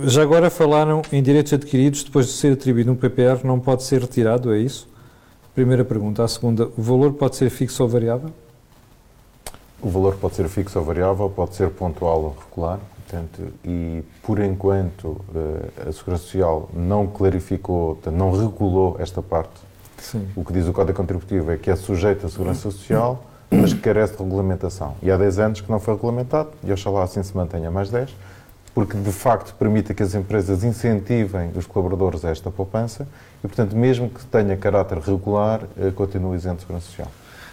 já 0.00 0.22
agora 0.22 0.48
falaram 0.48 1.02
em 1.12 1.22
direitos 1.22 1.52
adquiridos 1.52 2.04
depois 2.04 2.26
de 2.26 2.32
ser 2.32 2.52
atribuído 2.52 2.92
um 2.92 2.96
PPR, 2.96 3.44
não 3.44 3.58
pode 3.58 3.82
ser 3.82 4.00
retirado, 4.00 4.52
é 4.52 4.58
isso? 4.58 4.88
Primeira 5.54 5.84
pergunta. 5.84 6.22
A 6.22 6.28
segunda, 6.28 6.68
o 6.76 6.82
valor 6.82 7.14
pode 7.14 7.34
ser 7.34 7.50
fixo 7.50 7.82
ou 7.82 7.88
variável? 7.88 8.30
O 9.82 9.88
valor 9.88 10.16
pode 10.16 10.36
ser 10.36 10.48
fixo 10.48 10.78
ou 10.78 10.84
variável, 10.84 11.28
pode 11.28 11.54
ser 11.56 11.70
pontual 11.70 12.22
ou 12.22 12.36
regular. 12.48 12.78
Portanto, 13.08 13.54
e 13.64 14.04
por 14.22 14.38
enquanto 14.38 15.18
eh, 15.34 15.88
a 15.88 15.92
Segurança 15.92 16.24
Social 16.24 16.68
não 16.74 17.06
clarificou, 17.06 17.98
não 18.12 18.30
regulou 18.30 18.96
esta 18.98 19.22
parte. 19.22 19.60
Sim. 19.96 20.28
O 20.36 20.44
que 20.44 20.52
diz 20.52 20.68
o 20.68 20.74
Código 20.74 20.94
Contributivo 20.98 21.50
é 21.50 21.56
que 21.56 21.70
é 21.70 21.76
sujeito 21.76 22.26
à 22.26 22.28
Segurança 22.28 22.60
Social, 22.60 23.24
mas 23.50 23.72
que 23.72 23.80
carece 23.80 24.12
de 24.12 24.22
regulamentação. 24.22 24.94
E 25.02 25.10
há 25.10 25.16
10 25.16 25.38
anos 25.38 25.60
que 25.62 25.70
não 25.70 25.80
foi 25.80 25.94
regulamentado, 25.94 26.50
e 26.62 26.70
oxalá 26.70 27.02
assim 27.02 27.22
se 27.22 27.34
mantenha 27.34 27.70
mais 27.70 27.88
10, 27.88 28.14
porque 28.74 28.98
de 28.98 29.10
facto 29.10 29.54
permite 29.54 29.94
que 29.94 30.02
as 30.02 30.14
empresas 30.14 30.62
incentivem 30.62 31.50
os 31.56 31.64
colaboradores 31.64 32.26
a 32.26 32.30
esta 32.30 32.50
poupança 32.50 33.08
e, 33.42 33.48
portanto, 33.48 33.74
mesmo 33.74 34.10
que 34.10 34.24
tenha 34.26 34.54
caráter 34.54 34.98
regular, 34.98 35.62
eh, 35.80 35.90
continua 35.92 36.36
isento 36.36 36.56
de 36.56 36.60
Segurança 36.60 36.86
Social. 36.86 37.08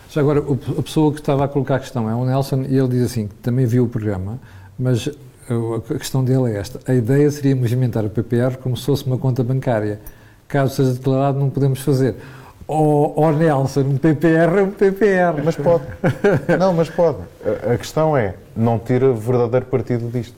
Já 0.10 0.20
agora, 0.20 0.39
a 0.39 0.82
pessoa 0.82 1.13
que 1.13 1.20
estava 1.22 1.46
a 1.46 1.48
colocar 1.48 1.76
a 1.76 1.80
questão 1.80 2.10
é 2.10 2.13
o 2.13 2.26
Nelson, 2.26 2.63
e 2.63 2.78
ele 2.78 2.89
diz 2.89 3.06
assim, 3.06 3.28
que 3.28 3.36
também 3.36 3.65
viu 3.65 3.86
o 3.86 3.88
programa, 3.88 4.38
mas 4.78 5.10
a 5.49 5.97
questão 5.97 6.23
dele 6.23 6.53
é 6.53 6.58
esta. 6.58 6.79
A 6.88 6.93
ideia 6.93 7.29
seria 7.29 7.55
movimentar 7.55 8.03
o 8.03 8.10
PPR 8.10 8.58
como 8.58 8.75
se 8.75 8.86
fosse 8.86 9.05
uma 9.05 9.17
conta 9.17 9.43
bancária. 9.43 9.99
Caso 10.47 10.75
seja 10.75 10.93
declarado, 10.93 11.39
não 11.39 11.49
podemos 11.49 11.81
fazer. 11.81 12.15
Ou 12.67 13.13
oh, 13.15 13.27
oh, 13.27 13.31
Nelson, 13.31 13.81
um 13.81 13.97
PPR 13.97 14.58
é 14.58 14.63
um 14.63 14.71
PPR. 14.71 15.43
Mas 15.43 15.55
pode. 15.55 15.84
Não, 16.58 16.73
mas 16.73 16.89
pode. 16.89 17.19
A 17.71 17.77
questão 17.77 18.17
é, 18.17 18.36
não 18.55 18.79
tira 18.79 19.13
verdadeiro 19.13 19.67
partido 19.67 20.10
disto. 20.10 20.38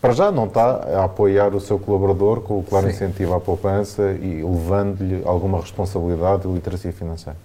Para 0.00 0.14
já 0.14 0.32
não 0.32 0.46
está 0.46 0.64
a 0.64 1.04
apoiar 1.04 1.54
o 1.54 1.60
seu 1.60 1.78
colaborador 1.78 2.40
com 2.40 2.58
o 2.58 2.62
claro 2.62 2.86
Sim. 2.86 2.92
incentivo 2.92 3.34
à 3.34 3.40
poupança 3.40 4.12
e 4.12 4.42
levando-lhe 4.42 5.22
alguma 5.26 5.60
responsabilidade 5.60 6.48
e 6.48 6.52
literacia 6.52 6.90
financeira. 6.90 7.38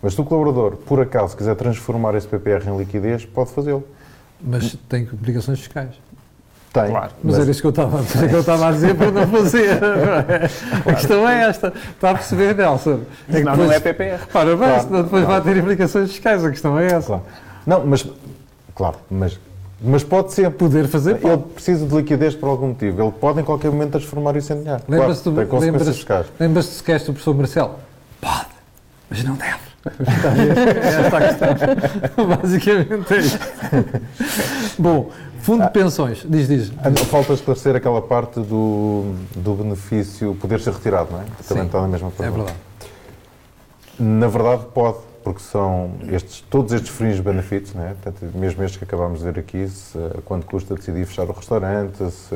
Mas 0.00 0.14
se 0.14 0.20
o 0.20 0.24
colaborador, 0.24 0.76
por 0.76 1.00
acaso, 1.02 1.36
quiser 1.36 1.54
transformar 1.54 2.14
esse 2.14 2.26
PPR 2.26 2.66
em 2.66 2.78
liquidez, 2.78 3.26
pode 3.26 3.50
fazê-lo. 3.50 3.84
Mas 4.40 4.74
tem 4.88 5.06
obrigações 5.12 5.58
fiscais. 5.58 5.94
Tem. 6.72 6.88
Claro, 6.88 7.12
mas, 7.22 7.34
mas, 7.34 7.42
era 7.42 7.50
isso 7.50 7.60
que 7.60 7.66
eu 7.66 7.70
estava, 7.70 8.00
que 8.02 8.34
eu 8.34 8.40
estava 8.40 8.68
a 8.68 8.72
dizer 8.72 8.94
para 8.94 9.10
não 9.10 9.26
fazer. 9.26 9.78
Claro. 9.78 10.26
A 10.86 10.92
questão 10.94 11.28
é 11.28 11.42
esta. 11.42 11.72
Está 11.94 12.10
a 12.10 12.14
perceber, 12.14 12.56
Nelson? 12.56 13.00
É 13.28 13.40
não, 13.40 13.52
depois, 13.52 13.68
não 13.68 13.72
é 13.72 13.80
PPR. 13.80 14.26
Para 14.32 14.56
bem, 14.56 14.68
claro, 14.68 14.82
senão 14.82 15.02
depois 15.02 15.24
claro. 15.24 15.42
vai 15.44 15.52
ter 15.52 15.60
implicações 15.60 16.10
fiscais. 16.10 16.42
A 16.42 16.50
questão 16.50 16.78
é 16.78 16.86
essa. 16.86 17.06
Claro. 17.06 17.22
Não, 17.66 17.86
mas, 17.86 18.06
claro, 18.74 18.96
mas, 19.10 19.38
mas 19.82 20.02
pode 20.02 20.32
ser. 20.32 20.50
Poder 20.50 20.88
fazer. 20.88 21.18
Ele 21.22 21.36
precisa 21.36 21.86
de 21.86 21.94
liquidez 21.94 22.34
por 22.34 22.48
algum 22.48 22.68
motivo. 22.68 23.02
Ele 23.02 23.12
pode 23.12 23.40
em 23.40 23.44
qualquer 23.44 23.70
momento 23.70 23.90
transformar 23.90 24.34
isso 24.36 24.54
em 24.54 24.60
dinheiro. 24.60 24.82
Lembra-se 24.88 25.22
claro, 25.22 25.46
do, 25.46 25.58
lembra 25.58 25.84
lembra-se 26.40 26.82
que 26.82 26.90
és 26.90 27.02
o 27.02 27.12
professor 27.12 27.34
Marcelo? 27.34 27.74
Pode, 28.18 28.46
mas 29.10 29.22
não 29.24 29.34
deve. 29.34 29.72
é 29.84 31.04
esta 31.04 31.16
a 31.16 31.20
questão. 31.28 32.24
Basicamente 32.26 33.14
é 33.14 33.18
isso. 33.18 33.38
Bom, 34.78 35.10
Fundo 35.42 35.64
de 35.64 35.70
pensões, 35.70 36.24
diz, 36.24 36.46
diz. 36.46 36.72
Ah, 36.78 36.90
falta 37.06 37.32
esclarecer 37.32 37.74
aquela 37.74 38.00
parte 38.00 38.38
do, 38.38 39.12
do 39.34 39.54
benefício 39.54 40.36
poder 40.36 40.60
ser 40.60 40.72
retirado, 40.72 41.10
não 41.10 41.20
é? 41.20 41.24
Que 41.36 41.44
também 41.44 41.66
está 41.66 41.80
na 41.82 41.88
mesma 41.88 42.10
pergunta. 42.12 42.42
É 42.42 42.44
verdade. 42.44 42.72
Na 43.98 44.28
verdade, 44.28 44.66
pode, 44.72 44.98
porque 45.24 45.40
são 45.40 45.92
estes, 46.10 46.44
todos 46.48 46.72
estes 46.72 46.90
fringe 46.90 47.20
benefits, 47.20 47.74
né? 47.74 47.96
Portanto, 48.00 48.38
mesmo 48.38 48.62
estes 48.62 48.78
que 48.78 48.84
acabámos 48.84 49.18
de 49.18 49.24
ver 49.24 49.40
aqui, 49.40 49.66
se, 49.68 49.98
quanto 50.24 50.46
custa 50.46 50.76
decidir 50.76 51.04
fechar 51.06 51.28
o 51.28 51.32
restaurante, 51.32 51.98
se 52.08 52.34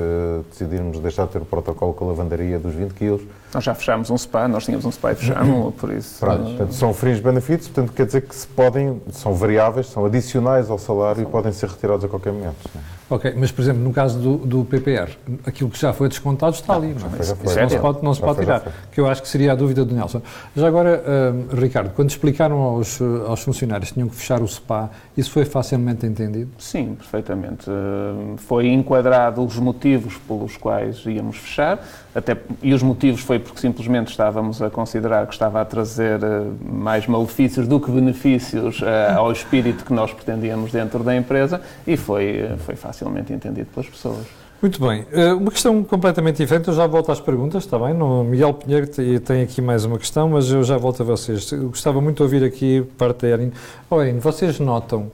decidirmos 0.51 0.99
deixar 0.99 1.27
de 1.27 1.33
ter 1.33 1.43
o 1.43 1.45
protocolo 1.45 1.95
com 1.95 2.07
a 2.07 2.09
lavandaria 2.09 2.59
dos 2.59 2.75
20 2.75 2.93
quilos. 2.93 3.23
Nós 3.55 3.63
já 3.63 3.75
fechámos 3.75 4.11
um 4.11 4.19
spa, 4.19 4.49
nós 4.49 4.65
tínhamos 4.65 4.85
um 4.85 4.91
spa 4.91 5.13
e 5.13 5.15
fechámos, 5.15 5.75
por 5.79 5.93
isso. 5.93 6.19
Pronto, 6.19 6.43
portanto, 6.43 6.75
são 6.75 6.93
fringe 6.93 7.21
benefits, 7.21 7.69
portanto 7.69 7.95
quer 7.95 8.07
dizer 8.07 8.23
que 8.23 8.35
se 8.35 8.49
podem, 8.49 9.01
são 9.13 9.33
variáveis, 9.33 9.87
são 9.87 10.05
adicionais 10.05 10.69
ao 10.71 10.79
salário 10.79 11.23
e 11.23 11.27
podem 11.27 11.53
ser 11.53 11.69
retirados 11.69 12.05
a 12.05 12.09
qualquer 12.09 12.33
momento. 12.33 12.57
Né? 12.75 12.81
Ok, 13.09 13.35
mas 13.37 13.53
por 13.53 13.63
exemplo, 13.63 13.81
no 13.83 13.93
caso 13.93 14.19
do, 14.19 14.37
do 14.39 14.65
PPR, 14.65 15.11
aquilo 15.47 15.71
que 15.71 15.81
já 15.81 15.93
foi 15.93 16.09
descontado 16.09 16.57
está 16.57 16.75
ali, 16.75 16.89
não, 16.89 17.07
é? 17.17 17.21
Isso, 17.21 17.37
não 17.61 17.69
se 17.69 17.79
pode, 17.79 18.03
não 18.03 18.15
se 18.15 18.21
pode 18.21 18.41
tirar, 18.41 18.63
que 18.91 19.01
eu 19.01 19.07
acho 19.07 19.23
que 19.23 19.29
seria 19.29 19.53
a 19.53 19.55
dúvida 19.55 19.85
do 19.85 19.95
Nelson. 19.95 20.21
Já 20.57 20.67
agora, 20.67 21.05
uh, 21.07 21.55
Ricardo, 21.55 21.93
quando 21.95 22.11
explicaram 22.11 22.61
aos, 22.61 23.01
aos 23.29 23.43
funcionários 23.43 23.91
que 23.91 23.95
tinham 23.95 24.09
que 24.09 24.17
fechar 24.17 24.43
o 24.43 24.49
SPA, 24.49 24.91
isso 25.17 25.31
foi 25.31 25.45
facilmente 25.45 26.05
entendido? 26.05 26.51
Sim, 26.59 26.97
perfeitamente. 26.97 27.71
Uh, 27.71 28.37
foi 28.39 28.67
enquadrado 28.67 29.45
os 29.45 29.57
motivos 29.57 30.17
pelos 30.27 30.57
quais 30.57 31.07
íamos 31.07 31.37
fechar, 31.37 31.79
até, 32.13 32.37
e 32.61 32.75
os 32.75 32.83
motivos 32.83 33.21
foi 33.21 33.39
porque 33.39 33.61
simplesmente 33.61 34.09
estávamos 34.09 34.61
a 34.61 34.69
considerar 34.69 35.29
que 35.29 35.33
estava 35.33 35.61
a 35.61 35.65
trazer 35.65 36.19
uh, 36.25 36.53
mais 36.61 37.07
malefícios 37.07 37.69
do 37.69 37.79
que 37.79 37.89
benefícios 37.89 38.83
ao 39.17 39.31
espírito 39.31 39.85
que 39.85 39.93
nós 39.93 40.13
pretendíamos 40.13 40.73
dentro 40.73 41.05
da 41.05 41.15
empresa, 41.15 41.61
e 41.87 41.97
foi, 41.97 42.51
foi 42.59 42.75
fácil 42.75 42.96
facilmente 42.97 43.33
entendido 43.33 43.69
pelas 43.73 43.89
pessoas. 43.89 44.27
Muito 44.61 44.81
bem. 44.81 45.05
Eh, 45.13 45.35
uma 45.35 45.51
questão 45.51 45.85
completamente 45.85 46.37
diferente, 46.37 46.69
eu 46.69 46.75
já 46.75 46.87
volto 46.87 47.13
às 47.13 47.21
perguntas, 47.21 47.65
está 47.65 47.79
bem? 47.79 47.93
No 47.93 48.25
Miguel 48.25 48.55
Pinheiro 48.55 48.87
tem 49.21 49.43
aqui 49.43 49.61
mais 49.61 49.85
uma 49.85 49.99
questão, 49.99 50.31
mas 50.31 50.51
eu 50.51 50.65
já 50.65 50.79
volto 50.79 51.03
a 51.03 51.05
vocês. 51.05 51.53
Eu 51.53 51.69
gostava 51.69 52.01
muito 52.01 52.17
de 52.17 52.23
ouvir 52.23 52.43
aqui 52.43 52.83
parte 52.97 53.23
da 53.23 53.29
Erin. 53.29 53.53
Oh, 53.91 54.01
Erin, 54.01 54.19
vocês 54.19 54.59
notam 54.59 55.11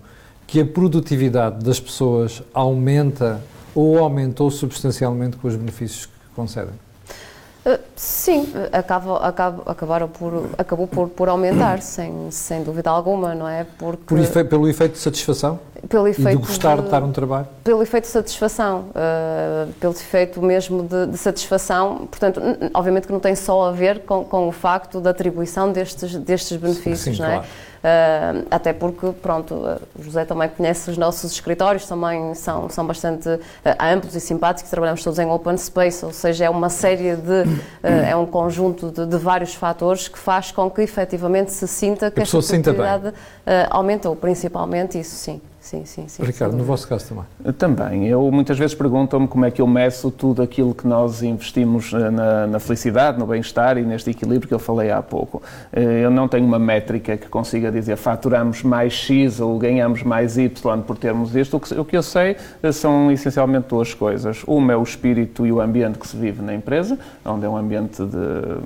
que 0.46 0.60
a 0.60 0.64
produtividade 0.64 1.64
das 1.64 1.80
pessoas 1.80 2.42
aumenta 2.54 3.42
ou 3.74 3.98
aumentou 3.98 4.48
substancialmente 4.50 5.36
com 5.36 5.48
os 5.48 5.56
benefícios 5.56 6.06
que 6.06 6.12
concedem? 6.36 6.91
Uh, 7.64 7.78
sim, 7.94 8.52
acaba, 8.72 9.18
acaba, 9.18 9.70
acabaram 9.70 10.08
por, 10.08 10.50
acabou 10.58 10.88
por, 10.88 11.08
por 11.08 11.28
aumentar, 11.28 11.80
sem, 11.82 12.28
sem 12.30 12.64
dúvida 12.64 12.90
alguma, 12.90 13.34
não 13.34 13.48
é? 13.48 13.64
Porque, 13.78 14.02
por 14.04 14.18
efe, 14.18 14.42
pelo 14.42 14.68
efeito 14.68 14.94
de 14.94 14.98
satisfação? 14.98 15.60
Pelo 15.88 16.08
efeito 16.08 16.38
e 16.38 16.42
de 16.42 16.46
gostar 16.46 16.74
de, 16.74 16.80
de 16.80 16.86
estar 16.86 17.00
no 17.00 17.12
trabalho? 17.12 17.46
Pelo 17.62 17.82
efeito 17.82 18.04
de 18.04 18.10
satisfação, 18.10 18.86
uh, 18.90 19.72
pelo 19.74 19.92
efeito 19.92 20.42
mesmo 20.42 20.82
de, 20.82 21.06
de, 21.06 21.16
satisfação. 21.16 22.08
Portanto, 22.10 22.40
obviamente 22.74 23.06
que 23.06 23.12
não 23.12 23.20
tem 23.20 23.36
só 23.36 23.68
a 23.68 23.72
ver 23.72 24.00
com, 24.00 24.24
com 24.24 24.48
o 24.48 24.52
facto 24.52 25.00
da 25.00 25.10
atribuição 25.10 25.70
destes, 25.70 26.16
destes 26.16 26.56
benefícios, 26.56 27.16
sim, 27.16 27.22
não 27.22 27.28
é? 27.28 27.34
Claro. 27.34 27.48
Uh, 27.82 28.46
até 28.48 28.72
porque, 28.72 29.10
pronto, 29.20 29.56
o 29.98 30.02
José 30.02 30.24
também 30.24 30.48
conhece 30.48 30.88
os 30.88 30.96
nossos 30.96 31.32
escritórios, 31.32 31.84
também 31.84 32.32
são, 32.34 32.68
são 32.70 32.86
bastante 32.86 33.28
uh, 33.28 33.40
amplos 33.80 34.14
e 34.14 34.20
simpáticos, 34.20 34.70
trabalhamos 34.70 35.02
todos 35.02 35.18
em 35.18 35.28
open 35.28 35.56
space, 35.56 36.04
ou 36.04 36.12
seja, 36.12 36.44
é 36.44 36.50
uma 36.50 36.68
série 36.68 37.16
de, 37.16 37.42
uh, 37.42 37.48
é 37.82 38.14
um 38.14 38.24
conjunto 38.24 38.88
de, 38.92 39.04
de, 39.04 39.16
vários 39.16 39.54
fatores 39.54 40.06
que 40.06 40.18
faz 40.18 40.52
com 40.52 40.70
que 40.70 40.80
efetivamente 40.80 41.50
se 41.50 41.66
sinta 41.66 42.08
que 42.08 42.20
a, 42.20 42.22
a 42.22 42.26
produtividade 42.26 43.12
aumentou, 43.70 44.14
principalmente 44.14 44.98
isso, 45.00 45.16
sim 45.16 45.40
sim, 45.62 45.84
sim. 45.84 46.08
sim 46.08 46.22
Ricardo, 46.22 46.56
no 46.56 46.64
vosso 46.64 46.86
caso 46.88 47.08
também? 47.08 47.54
Também. 47.54 48.08
Eu 48.08 48.30
muitas 48.30 48.58
vezes 48.58 48.74
perguntam-me 48.74 49.28
como 49.28 49.44
é 49.44 49.50
que 49.50 49.62
eu 49.62 49.66
meço 49.66 50.10
tudo 50.10 50.42
aquilo 50.42 50.74
que 50.74 50.86
nós 50.86 51.22
investimos 51.22 51.92
eh, 51.94 52.10
na, 52.10 52.46
na 52.46 52.58
felicidade, 52.58 53.18
no 53.18 53.26
bem-estar 53.26 53.78
e 53.78 53.82
neste 53.82 54.10
equilíbrio 54.10 54.48
que 54.48 54.54
eu 54.54 54.58
falei 54.58 54.90
há 54.90 55.00
pouco. 55.00 55.42
Eh, 55.72 56.02
eu 56.04 56.10
não 56.10 56.28
tenho 56.28 56.44
uma 56.44 56.58
métrica 56.58 57.16
que 57.16 57.28
consiga 57.28 57.70
dizer 57.70 57.96
faturamos 57.96 58.62
mais 58.62 58.92
X 58.92 59.40
ou 59.40 59.58
ganhamos 59.58 60.02
mais 60.02 60.36
Y 60.36 60.82
por 60.82 60.98
termos 60.98 61.34
isto. 61.34 61.56
O 61.56 61.60
que, 61.60 61.74
o 61.74 61.84
que 61.84 61.96
eu 61.96 62.02
sei 62.02 62.36
eh, 62.62 62.72
são 62.72 63.10
essencialmente 63.10 63.68
duas 63.68 63.94
coisas. 63.94 64.42
Uma 64.46 64.72
é 64.72 64.76
o 64.76 64.82
espírito 64.82 65.46
e 65.46 65.52
o 65.52 65.60
ambiente 65.60 65.98
que 65.98 66.06
se 66.06 66.16
vive 66.16 66.42
na 66.42 66.54
empresa, 66.54 66.98
onde 67.24 67.46
é 67.46 67.48
um 67.48 67.56
ambiente 67.56 68.04
de 68.04 68.56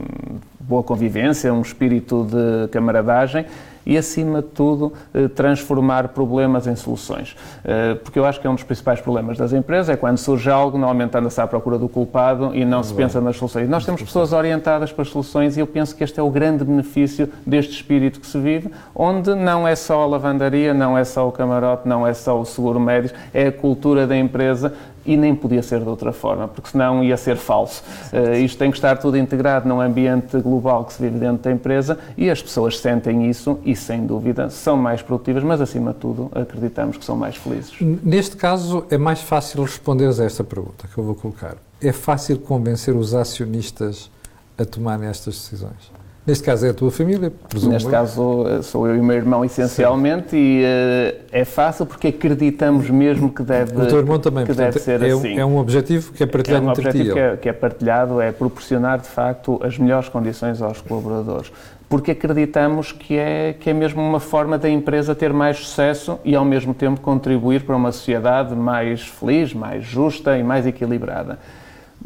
boa 0.60 0.82
convivência, 0.82 1.52
um 1.52 1.62
espírito 1.62 2.26
de 2.26 2.68
camaradagem 2.68 3.46
e, 3.86 3.96
acima 3.96 4.42
de 4.42 4.48
tudo, 4.48 4.92
eh, 5.14 5.28
transformar 5.28 6.08
problemas 6.08 6.66
em 6.66 6.74
soluções. 6.74 7.36
Eh, 7.64 7.94
porque 8.02 8.18
eu 8.18 8.24
acho 8.24 8.40
que 8.40 8.46
é 8.46 8.50
um 8.50 8.54
dos 8.54 8.64
principais 8.64 9.00
problemas 9.00 9.38
das 9.38 9.52
empresas, 9.52 9.88
é 9.88 9.96
quando 9.96 10.18
surge 10.18 10.50
algo, 10.50 10.76
normalmente 10.76 11.16
anda-se 11.16 11.40
à 11.40 11.46
procura 11.46 11.78
do 11.78 11.88
culpado 11.88 12.54
e 12.54 12.64
não 12.64 12.82
se 12.82 12.92
pensa 12.92 13.20
nas 13.20 13.36
soluções. 13.36 13.68
Nós 13.68 13.84
temos 13.84 14.02
pessoas 14.02 14.32
orientadas 14.32 14.92
para 14.92 15.02
as 15.02 15.08
soluções 15.08 15.56
e 15.56 15.60
eu 15.60 15.66
penso 15.66 15.94
que 15.94 16.02
este 16.02 16.18
é 16.18 16.22
o 16.22 16.30
grande 16.30 16.64
benefício 16.64 17.28
deste 17.46 17.72
espírito 17.72 18.18
que 18.20 18.26
se 18.26 18.38
vive, 18.38 18.70
onde 18.94 19.34
não 19.34 19.66
é 19.66 19.76
só 19.76 20.02
a 20.02 20.06
lavandaria, 20.06 20.74
não 20.74 20.98
é 20.98 21.04
só 21.04 21.28
o 21.28 21.32
camarote, 21.32 21.86
não 21.86 22.06
é 22.06 22.12
só 22.12 22.40
o 22.40 22.44
seguro 22.44 22.80
médico, 22.80 23.16
é 23.32 23.46
a 23.46 23.52
cultura 23.52 24.06
da 24.06 24.16
empresa 24.16 24.74
e 25.06 25.16
nem 25.16 25.34
podia 25.34 25.62
ser 25.62 25.80
de 25.80 25.88
outra 25.88 26.12
forma, 26.12 26.48
porque 26.48 26.70
senão 26.70 27.02
ia 27.02 27.16
ser 27.16 27.36
falso. 27.36 27.82
Uh, 28.12 28.34
isto 28.36 28.58
tem 28.58 28.70
que 28.70 28.76
estar 28.76 28.96
tudo 28.96 29.16
integrado 29.16 29.68
num 29.68 29.80
ambiente 29.80 30.38
global 30.40 30.84
que 30.84 30.92
se 30.92 31.02
vive 31.02 31.18
dentro 31.18 31.44
da 31.44 31.52
empresa 31.52 31.98
e 32.16 32.30
as 32.30 32.42
pessoas 32.42 32.78
sentem 32.78 33.28
isso 33.28 33.58
e, 33.64 33.74
sem 33.76 34.06
dúvida, 34.06 34.50
são 34.50 34.76
mais 34.76 35.02
produtivas, 35.02 35.42
mas, 35.42 35.60
acima 35.60 35.92
de 35.92 35.98
tudo, 35.98 36.30
acreditamos 36.34 36.96
que 36.96 37.04
são 37.04 37.16
mais 37.16 37.36
felizes. 37.36 37.72
Neste 37.80 38.36
caso, 38.36 38.84
é 38.90 38.98
mais 38.98 39.20
fácil 39.20 39.62
responder 39.62 40.06
a 40.06 40.24
esta 40.24 40.44
pergunta 40.44 40.88
que 40.92 40.98
eu 40.98 41.04
vou 41.04 41.14
colocar. 41.14 41.56
É 41.80 41.92
fácil 41.92 42.38
convencer 42.38 42.94
os 42.94 43.14
acionistas 43.14 44.10
a 44.58 44.64
tomarem 44.64 45.08
estas 45.08 45.34
decisões? 45.34 45.90
Neste 46.26 46.42
caso 46.42 46.66
é 46.66 46.70
a 46.70 46.74
tua 46.74 46.90
família, 46.90 47.32
presumo. 47.48 47.72
Neste 47.72 47.88
caso 47.88 48.62
sou 48.64 48.88
eu 48.88 48.96
e 48.96 49.00
o 49.00 49.04
meu 49.04 49.16
irmão, 49.16 49.44
essencialmente, 49.44 50.30
Sim. 50.30 50.36
e 50.36 50.64
uh, 50.64 51.20
é 51.30 51.44
fácil 51.44 51.86
porque 51.86 52.08
acreditamos 52.08 52.90
mesmo 52.90 53.30
que 53.30 53.44
deve, 53.44 53.80
o 53.80 53.86
teu 53.86 53.98
irmão 53.98 54.18
também, 54.18 54.44
que 54.44 54.48
portanto, 54.48 54.74
deve 54.74 54.84
ser 54.84 55.02
é 55.02 55.12
assim. 55.12 55.36
Um, 55.36 55.40
é 55.40 55.46
um 55.46 55.56
objetivo 55.56 56.12
que 56.12 56.24
é 56.24 56.26
partilhado 56.26 56.64
é 56.64 56.68
um 56.68 56.70
entre 56.72 56.88
objetivo 56.88 57.08
ti. 57.10 57.12
Que 57.14 57.20
é, 57.20 57.36
que 57.36 57.48
é 57.48 57.52
partilhado, 57.52 58.20
é 58.20 58.32
proporcionar, 58.32 58.98
de 58.98 59.06
facto, 59.06 59.60
as 59.62 59.78
melhores 59.78 60.08
condições 60.08 60.60
aos 60.60 60.80
colaboradores 60.80 61.52
porque 61.88 62.10
acreditamos 62.10 62.90
que 62.90 63.16
é, 63.16 63.52
que 63.52 63.70
é 63.70 63.72
mesmo 63.72 64.02
uma 64.02 64.18
forma 64.18 64.58
da 64.58 64.68
empresa 64.68 65.14
ter 65.14 65.32
mais 65.32 65.58
sucesso 65.58 66.18
e, 66.24 66.34
ao 66.34 66.44
mesmo 66.44 66.74
tempo, 66.74 67.00
contribuir 67.00 67.62
para 67.62 67.76
uma 67.76 67.92
sociedade 67.92 68.56
mais 68.56 69.06
feliz, 69.06 69.54
mais 69.54 69.84
justa 69.84 70.36
e 70.36 70.42
mais 70.42 70.66
equilibrada 70.66 71.38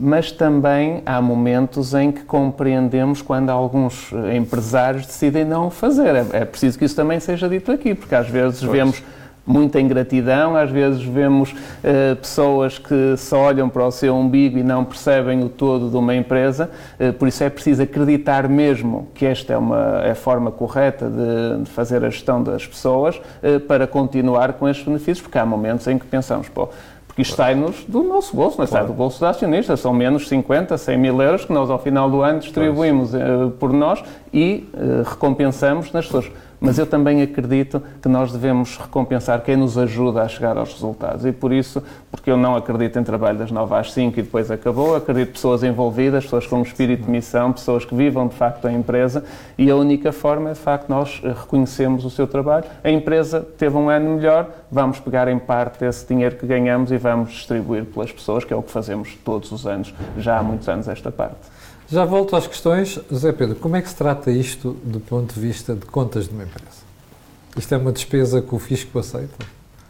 mas 0.01 0.33
também 0.33 1.03
há 1.05 1.21
momentos 1.21 1.93
em 1.93 2.11
que 2.11 2.23
compreendemos 2.23 3.21
quando 3.21 3.51
alguns 3.51 4.11
empresários 4.35 5.07
decidem 5.07 5.45
não 5.45 5.67
o 5.67 5.71
fazer. 5.71 6.17
É, 6.17 6.27
é 6.33 6.45
preciso 6.47 6.79
que 6.79 6.87
isso 6.87 6.97
também 6.97 7.21
seja 7.21 7.47
dito 7.49 7.71
aqui, 7.71 7.95
porque 7.95 8.15
às 8.15 8.27
vezes 8.27 8.61
pois. 8.61 8.73
vemos 8.73 9.03
muita 9.47 9.81
ingratidão, 9.81 10.57
às 10.57 10.71
vezes 10.71 11.03
vemos 11.03 11.53
uh, 11.53 12.17
pessoas 12.17 12.79
que 12.79 13.17
só 13.17 13.41
olham 13.41 13.69
para 13.69 13.87
o 13.87 13.91
seu 13.91 14.15
umbigo 14.15 14.59
e 14.59 14.63
não 14.63 14.85
percebem 14.85 15.43
o 15.43 15.49
todo 15.49 15.91
de 15.91 15.97
uma 15.97 16.15
empresa, 16.15 16.71
uh, 16.99 17.13
por 17.15 17.27
isso 17.27 17.43
é 17.43 17.51
preciso 17.51 17.83
acreditar 17.83 18.49
mesmo 18.49 19.09
que 19.15 19.27
esta 19.27 19.53
é, 19.53 19.57
uma, 19.57 20.03
é 20.05 20.13
a 20.13 20.15
forma 20.15 20.51
correta 20.51 21.11
de, 21.11 21.65
de 21.65 21.71
fazer 21.71 22.05
a 22.05 22.11
gestão 22.11 22.43
das 22.43 22.67
pessoas 22.67 23.17
uh, 23.17 23.59
para 23.61 23.87
continuar 23.87 24.53
com 24.55 24.69
estes 24.69 24.87
benefícios, 24.87 25.21
porque 25.21 25.39
há 25.39 25.45
momentos 25.45 25.87
em 25.87 25.99
que 25.99 26.07
pensamos, 26.07 26.49
pô, 26.49 26.69
porque 27.21 27.23
isto 27.23 27.37
sai-nos 27.37 27.85
do 27.87 28.03
nosso 28.03 28.35
bolso, 28.35 28.57
não 28.57 28.65
é? 28.65 28.67
sai 28.67 28.87
do 28.87 28.93
bolso 28.93 29.21
dos 29.21 29.29
acionistas. 29.29 29.81
São 29.81 29.93
menos 29.93 30.29
50, 30.29 30.77
100 30.77 30.99
mil 30.99 31.21
euros 31.21 31.45
que 31.45 31.53
nós, 31.53 31.71
ao 31.71 31.79
final 31.79 32.11
do 32.11 32.23
ano, 32.23 32.41
distribuímos 32.41 33.13
uh, 33.15 33.51
por 33.59 33.73
nós 33.73 34.03
e 34.33 34.69
uh, 34.73 35.09
recompensamos 35.09 35.93
nas 35.93 36.07
pessoas 36.07 36.31
mas 36.61 36.79
eu 36.79 36.87
também 36.87 37.23
acredito 37.23 37.83
que 38.03 38.09
nós 38.09 38.31
devemos 38.31 38.77
recompensar 38.77 39.40
quem 39.40 39.57
nos 39.57 39.79
ajuda 39.79 40.23
a 40.23 40.29
chegar 40.29 40.59
aos 40.59 40.73
resultados. 40.75 41.25
E 41.25 41.33
por 41.33 41.53
isso, 41.53 41.83
porque 42.11 42.31
eu 42.31 42.37
não 42.37 42.55
acredito 42.55 42.99
em 42.99 43.03
trabalho 43.03 43.38
das 43.38 43.51
9 43.51 43.75
às 43.75 43.92
5 43.92 44.18
e 44.18 44.23
depois 44.23 44.51
acabou, 44.51 44.94
acredito 44.94 45.31
em 45.31 45.33
pessoas 45.33 45.62
envolvidas, 45.62 46.25
pessoas 46.25 46.46
com 46.46 46.59
um 46.59 46.62
espírito 46.62 47.05
de 47.05 47.11
missão, 47.11 47.53
pessoas 47.53 47.85
que 47.85 47.94
vivam 47.94 48.29
de 48.29 48.35
facto 48.35 48.66
a 48.66 48.73
empresa 48.73 49.25
e 49.57 49.70
a 49.70 49.77
única 49.77 50.12
forma 50.12 50.51
é 50.51 50.53
de 50.53 50.59
facto 50.59 50.88
nós 50.88 51.20
reconhecemos 51.23 52.05
o 52.05 52.11
seu 52.11 52.27
trabalho. 52.27 52.64
A 52.85 52.90
empresa 52.90 53.40
teve 53.57 53.77
um 53.77 53.88
ano 53.88 54.16
melhor, 54.16 54.49
vamos 54.70 55.01
pegar 55.01 55.29
em 55.29 55.38
parte 55.38 55.81
desse 55.81 56.07
dinheiro 56.07 56.37
que 56.37 56.46
ganhamos 56.46 56.92
e 56.92 56.99
vamos 56.99 57.31
distribuir 57.31 57.87
pelas 57.87 58.12
pessoas, 58.12 58.44
que 58.44 58.53
é 58.53 58.57
o 58.57 58.62
que 58.62 58.70
fazemos 58.70 59.16
todos 59.25 59.51
os 59.51 59.66
anos, 59.66 59.94
já 60.18 60.38
há 60.38 60.42
muitos 60.42 60.68
anos 60.68 60.88
esta 60.88 61.11
parte. 61.11 61.60
Já 61.90 62.05
volto 62.05 62.37
às 62.37 62.46
questões. 62.46 63.00
José 63.11 63.33
Pedro, 63.33 63.57
como 63.57 63.74
é 63.76 63.83
que 63.83 63.88
se 63.88 63.96
trata 63.96 64.31
isto 64.31 64.76
do 64.85 65.00
ponto 65.00 65.35
de 65.35 65.40
vista 65.40 65.74
de 65.74 65.85
contas 65.87 66.29
de 66.29 66.35
uma 66.35 66.44
empresa? 66.44 66.81
Isto 67.57 67.74
é 67.74 67.79
uma 67.79 67.90
despesa 67.90 68.40
que 68.40 68.55
o 68.55 68.59
fisco 68.59 68.98
aceita? 68.98 69.44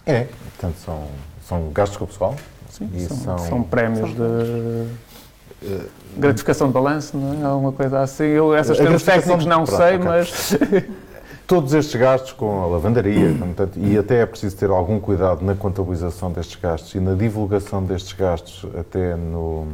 É, 0.06 0.24
portanto, 0.24 0.76
são, 0.84 1.06
são 1.46 1.70
gastos 1.70 1.98
com 1.98 2.04
o 2.04 2.08
pessoal. 2.08 2.36
Sim, 2.70 2.88
são, 3.06 3.16
são, 3.16 3.38
são, 3.38 3.62
prémios 3.62 4.10
são, 4.10 4.14
de 4.14 5.66
uh, 5.66 5.88
gratificação 6.16 6.68
de 6.68 6.72
balanço, 6.72 7.16
não 7.18 7.42
é? 7.42 7.44
Alguma 7.44 7.72
coisa 7.72 8.00
assim. 8.00 8.24
Eu, 8.24 8.54
essas 8.54 8.78
termos 8.78 9.02
técnicos 9.02 9.44
não 9.44 9.64
pronto, 9.64 9.76
sei, 9.76 9.96
okay. 9.96 10.08
mas... 10.08 10.56
Todos 11.46 11.74
estes 11.74 12.00
gastos 12.00 12.32
com 12.32 12.62
a 12.62 12.66
lavandaria, 12.66 13.34
portanto, 13.36 13.76
e 13.76 13.98
até 13.98 14.22
é 14.22 14.26
preciso 14.26 14.56
ter 14.56 14.70
algum 14.70 15.00
cuidado 15.00 15.44
na 15.44 15.52
contabilização 15.52 16.30
destes 16.30 16.54
gastos 16.54 16.94
e 16.94 17.00
na 17.00 17.14
divulgação 17.14 17.82
destes 17.82 18.12
gastos 18.12 18.64
até 18.78 19.16
no, 19.16 19.66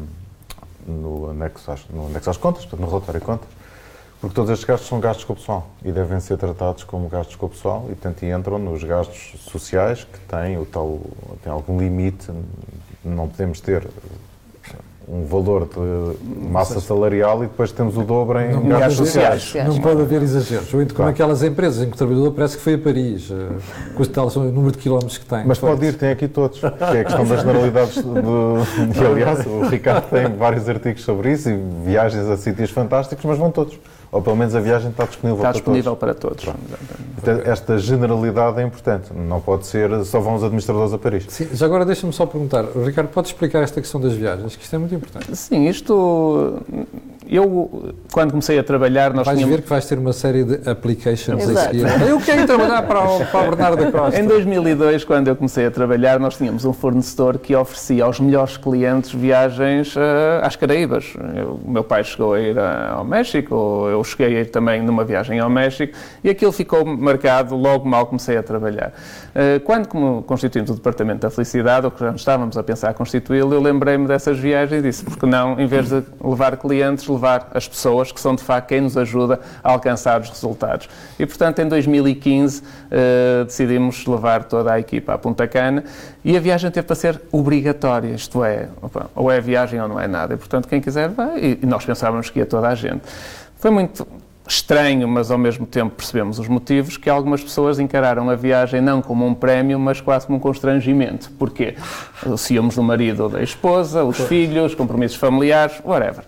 no 0.87 1.31
anexo 1.31 1.71
às, 1.71 1.87
no 1.89 2.07
anexo 2.07 2.31
às 2.31 2.37
contas, 2.37 2.65
portanto, 2.65 2.81
no 2.81 2.89
relatório 2.89 3.21
de 3.21 3.27
contas, 3.27 3.49
Porque 4.21 4.35
todos 4.35 4.51
estes 4.51 4.67
gastos 4.67 4.89
são 4.89 4.99
gastos 4.99 5.25
com 5.25 5.35
o 5.35 5.37
pessoal 5.37 5.69
e 5.85 5.93
devem 5.93 6.21
ser 6.21 6.39
tratados 6.39 6.85
como 6.85 7.09
gastos 7.09 7.37
com 7.37 7.47
o 7.47 7.49
pessoal 7.51 7.85
e, 7.87 7.95
portanto, 7.95 8.25
entram 8.25 8.59
nos 8.59 8.83
gastos 8.83 9.35
sociais 9.41 10.05
que 10.05 10.19
têm, 10.21 10.59
o 10.59 10.65
tal, 10.65 11.01
têm 11.43 11.53
algum 11.53 11.79
limite. 11.79 12.31
Não 13.05 13.29
podemos 13.29 13.61
ter 13.61 13.87
um 15.09 15.25
valor 15.25 15.69
de 15.69 16.51
massa 16.51 16.81
salarial 16.81 17.45
e 17.45 17.47
depois 17.47 17.71
temos 17.71 17.97
o 17.97 18.03
dobro 18.03 18.41
em 18.41 18.53
Não 18.55 18.79
gastos 18.79 18.97
sociais. 18.97 19.43
sociais. 19.43 19.69
Não 19.69 19.81
pode 19.81 20.01
haver 20.01 20.21
exageros. 20.23 20.75
Ou 20.75 20.83
então 20.83 20.97
como 20.97 21.09
aquelas 21.09 21.45
empresas 21.45 21.83
em 21.85 21.89
que 21.89 21.95
o 21.95 21.97
trabalhador 21.97 22.33
parece 22.33 22.57
que 22.57 22.63
foi 22.63 22.75
a 22.75 22.79
Paris, 22.79 23.31
eh, 23.31 23.93
com 23.95 24.03
o 24.03 24.07
tal 24.07 24.27
o 24.27 24.41
número 24.45 24.73
de 24.73 24.79
quilómetros 24.79 25.19
que 25.19 25.25
tem. 25.25 25.45
Mas 25.47 25.59
pode 25.59 25.85
ir, 25.87 25.95
tem 25.95 26.11
aqui 26.11 26.27
todos, 26.27 26.59
que 26.59 26.67
é 26.67 27.01
a 27.01 27.05
questão 27.05 27.25
das 27.25 27.41
generalidades. 27.41 28.03
Do, 28.03 28.57
e 29.01 29.07
aliás, 29.07 29.47
o 29.47 29.69
Ricardo 29.69 30.09
tem 30.11 30.27
vários 30.37 30.69
artigos 30.69 31.05
sobre 31.05 31.33
isso 31.33 31.51
e 31.51 31.57
viagens 31.85 32.27
a 32.29 32.37
sítios 32.37 32.71
fantásticos, 32.71 33.25
mas 33.25 33.39
vão 33.39 33.53
todos. 33.53 33.79
Ou 34.17 34.23
pelo 34.23 34.35
menos 34.35 34.55
a 34.55 34.61
viagem 34.61 34.91
está 34.91 35.05
disponível 35.05 35.37
Está 35.37 35.49
para 35.49 35.53
disponível 35.59 35.95
todos. 35.95 35.99
para 36.01 36.15
todos. 36.15 36.45
Portanto, 37.15 37.47
Esta 37.47 37.79
generalidade 37.79 38.61
é 38.61 38.63
importante. 38.65 39.13
Não 39.15 39.41
pode 39.43 39.67
ser 39.67 40.05
só 40.07 40.21
vão 40.21 40.35
os 40.37 40.43
administradores 40.43 40.93
a 40.95 40.99
Paris. 40.99 41.27
Sim, 41.29 41.49
já 41.53 41.67
agora 41.67 41.85
deixa-me 41.85 42.13
só 42.15 42.25
perguntar, 42.25 42.65
Ricardo, 42.85 43.09
pode 43.09 43.29
explicar 43.29 43.63
esta 43.63 43.79
questão 43.81 44.01
das 44.01 44.15
viagens, 44.15 44.57
que 44.57 44.63
isto 44.65 44.75
é 44.75 44.79
muito 44.79 44.95
importante. 44.95 45.37
Sim, 45.37 45.67
isto. 45.69 46.63
Eu, 47.29 47.95
quando 48.13 48.31
comecei 48.31 48.59
a 48.59 48.63
trabalhar, 48.63 49.13
nós 49.13 49.25
Vais 49.27 49.37
tínhamos. 49.39 49.57
ver 49.57 49.63
que 49.63 49.69
vais 49.69 49.85
ter 49.87 49.99
uma 49.99 50.13
série 50.13 50.45
de 50.45 50.69
applications 50.69 51.47
a 51.49 51.51
Exato. 51.51 51.75
seguir. 51.77 52.09
Eu 52.09 52.21
quero 52.21 52.47
trabalhar 52.47 52.83
para 52.83 53.01
o, 53.03 53.27
para 53.27 53.41
o 53.47 53.51
Bernardo 53.51 53.85
da 53.85 53.91
Costa. 53.93 54.21
Em 54.21 54.27
2002, 54.27 55.05
quando 55.05 55.29
eu 55.29 55.37
comecei 55.37 55.67
a 55.67 55.71
trabalhar, 55.71 56.19
nós 56.21 56.37
tínhamos 56.37 56.65
um 56.65 56.73
fornecedor 56.73 57.39
que 57.39 57.55
oferecia 57.55 58.05
aos 58.05 58.21
melhores 58.21 58.57
clientes 58.57 59.13
viagens 59.13 59.95
eh, 59.97 60.41
às 60.43 60.57
Caraíbas. 60.57 61.15
Eu- 61.35 61.57
O 61.67 61.71
meu 61.71 61.83
pai 61.83 62.05
chegou 62.05 62.35
a 62.35 62.41
ir 62.41 62.59
a- 62.59 62.91
ao 62.93 63.05
México, 63.05 63.87
eu 63.91 64.03
cheguei 64.05 64.37
a 64.37 64.41
ir 64.43 64.51
também 64.51 64.81
numa 64.83 65.05
viagem 65.05 65.41
ao 65.41 65.51
México 65.51 65.97
e 66.23 66.31
aquilo 66.31 66.53
ficou 66.53 66.85
marcado 66.85 67.57
logo 67.57 67.89
mal 67.89 68.07
comecei 68.07 68.37
a 68.37 68.43
trabalhar. 68.43 68.93
Eh, 69.35 69.59
Quando 69.65 69.89
como 69.89 70.23
constituímos 70.23 70.71
o 70.71 70.75
Departamento 70.75 71.21
da 71.21 71.31
Felicidade, 71.31 71.87
ou 71.87 71.91
que 71.91 72.01
já 72.01 72.11
estávamos 72.13 72.57
a 72.57 72.63
pensar 72.63 72.91
a 72.91 72.95
constituí-lo, 72.95 73.53
eu 73.55 73.61
lembrei-me 73.61 74.07
dessas 74.07 74.39
viagens 74.39 74.79
e 74.79 74.83
disse, 74.83 75.05
porque 75.05 75.27
não, 75.27 75.59
em 75.59 75.67
vez 75.67 75.89
de 75.89 76.03
levar 76.23 76.57
clientes, 76.57 77.07
levar 77.17 77.51
as 77.53 77.67
pessoas, 77.67 78.13
que 78.13 78.21
são 78.21 78.35
de 78.35 78.43
facto 78.43 78.69
quem 78.69 78.81
nos 78.81 78.97
ajuda 78.97 79.41
a 79.63 79.73
alcançar 79.73 80.21
os 80.21 80.29
resultados. 80.29 80.89
E, 81.19 81.27
portanto, 81.27 81.59
em 81.61 81.69
2015 81.69 82.63
eh, 82.91 83.45
decidimos 83.45 84.07
levar 84.07 84.45
toda 84.45 84.73
a 84.73 84.79
equipa 84.79 85.15
à 85.15 85.19
Punta 85.19 85.47
Cana 85.49 85.85
e 86.25 86.37
a 86.37 86.41
viagem 86.41 86.71
teve 86.71 86.87
para 86.87 86.97
ser 86.97 87.21
obrigatória, 87.33 88.09
isto 88.15 88.45
é, 88.45 88.69
opa, 88.81 89.11
ou 89.15 89.31
é 89.31 89.41
viagem 89.41 89.81
ou 89.81 89.89
não 89.89 90.01
é 90.01 90.07
nada. 90.07 90.35
E, 90.35 90.37
portanto, 90.37 90.69
quem 90.69 90.81
quiser 90.81 91.09
vai. 91.09 91.59
E, 91.63 91.67
nós 91.67 91.85
pensávamos 91.85 92.31
que 92.31 92.39
ia 92.39 92.47
toda 92.47 92.69
a 92.69 92.75
gente. 92.75 93.03
Foi 93.59 93.71
muito 93.71 94.07
estranho, 94.47 95.09
mas 95.09 95.31
ao 95.31 95.39
mesmo 95.39 95.67
tempo 95.67 95.95
percebemos 95.97 96.39
os 96.39 96.49
motivos, 96.49 96.97
que 96.97 97.11
algumas 97.11 97.43
pessoas 97.43 97.79
encararam 97.79 98.29
a 98.31 98.35
viagem 98.35 98.81
não 98.81 99.03
como 99.03 99.27
um 99.27 99.35
prémio, 99.35 99.79
mas 99.79 100.01
quase 100.01 100.27
como 100.27 100.39
um 100.39 100.41
constrangimento. 100.41 101.31
Porquê? 101.39 101.75
Os 102.25 102.41
ciúmes 102.41 102.77
do 102.77 102.83
marido 102.83 103.25
ou 103.25 103.29
da 103.29 103.43
esposa, 103.43 104.05
os 104.05 104.19
filhos, 104.19 104.75
compromissos 104.75 105.17
familiares, 105.17 105.81
whatever. 105.85 106.25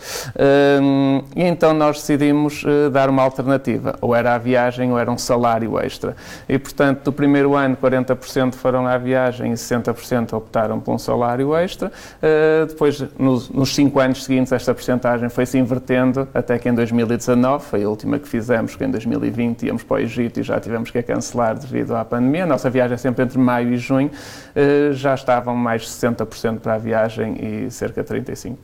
Hum, 0.80 1.22
e 1.34 1.42
então 1.42 1.72
nós 1.72 1.98
decidimos 1.98 2.64
eh, 2.66 2.90
dar 2.90 3.08
uma 3.08 3.22
alternativa. 3.22 3.96
Ou 4.00 4.14
era 4.14 4.34
a 4.34 4.38
viagem 4.38 4.90
ou 4.92 4.98
era 4.98 5.10
um 5.10 5.18
salário 5.18 5.78
extra. 5.78 6.16
E, 6.48 6.58
portanto, 6.58 7.04
do 7.04 7.12
primeiro 7.12 7.54
ano, 7.54 7.76
40% 7.76 8.54
foram 8.54 8.86
à 8.86 8.98
viagem 8.98 9.52
e 9.52 9.54
60% 9.54 10.32
optaram 10.32 10.80
por 10.80 10.94
um 10.94 10.98
salário 10.98 11.54
extra. 11.54 11.88
Uh, 11.88 12.66
depois, 12.66 13.02
nos, 13.18 13.48
nos 13.48 13.74
cinco 13.74 14.00
anos 14.00 14.24
seguintes, 14.24 14.52
esta 14.52 14.74
porcentagem 14.74 15.28
foi-se 15.28 15.58
invertendo 15.58 16.28
até 16.34 16.58
que 16.58 16.68
em 16.68 16.74
2019, 16.74 17.64
foi 17.64 17.84
a 17.84 17.88
última 17.88 18.07
que 18.16 18.28
fizemos, 18.28 18.76
que 18.76 18.84
em 18.84 18.90
2020 18.90 19.66
íamos 19.66 19.82
para 19.82 19.96
o 19.96 19.98
Egito 19.98 20.38
e 20.38 20.44
já 20.44 20.60
tivemos 20.60 20.88
que 20.92 20.98
a 20.98 21.02
cancelar 21.02 21.58
devido 21.58 21.96
à 21.96 22.04
pandemia. 22.04 22.44
A 22.44 22.46
nossa 22.46 22.70
viagem 22.70 22.94
é 22.94 22.96
sempre 22.96 23.24
entre 23.24 23.36
maio 23.38 23.72
e 23.72 23.76
junho. 23.76 24.08
Uh, 24.54 24.92
já 24.92 25.14
estavam 25.14 25.56
mais 25.56 25.82
de 25.82 25.88
60% 25.88 26.60
para 26.60 26.74
a 26.74 26.78
viagem 26.78 27.64
e 27.66 27.70
cerca 27.72 28.04
de 28.04 28.08
35% 28.08 28.54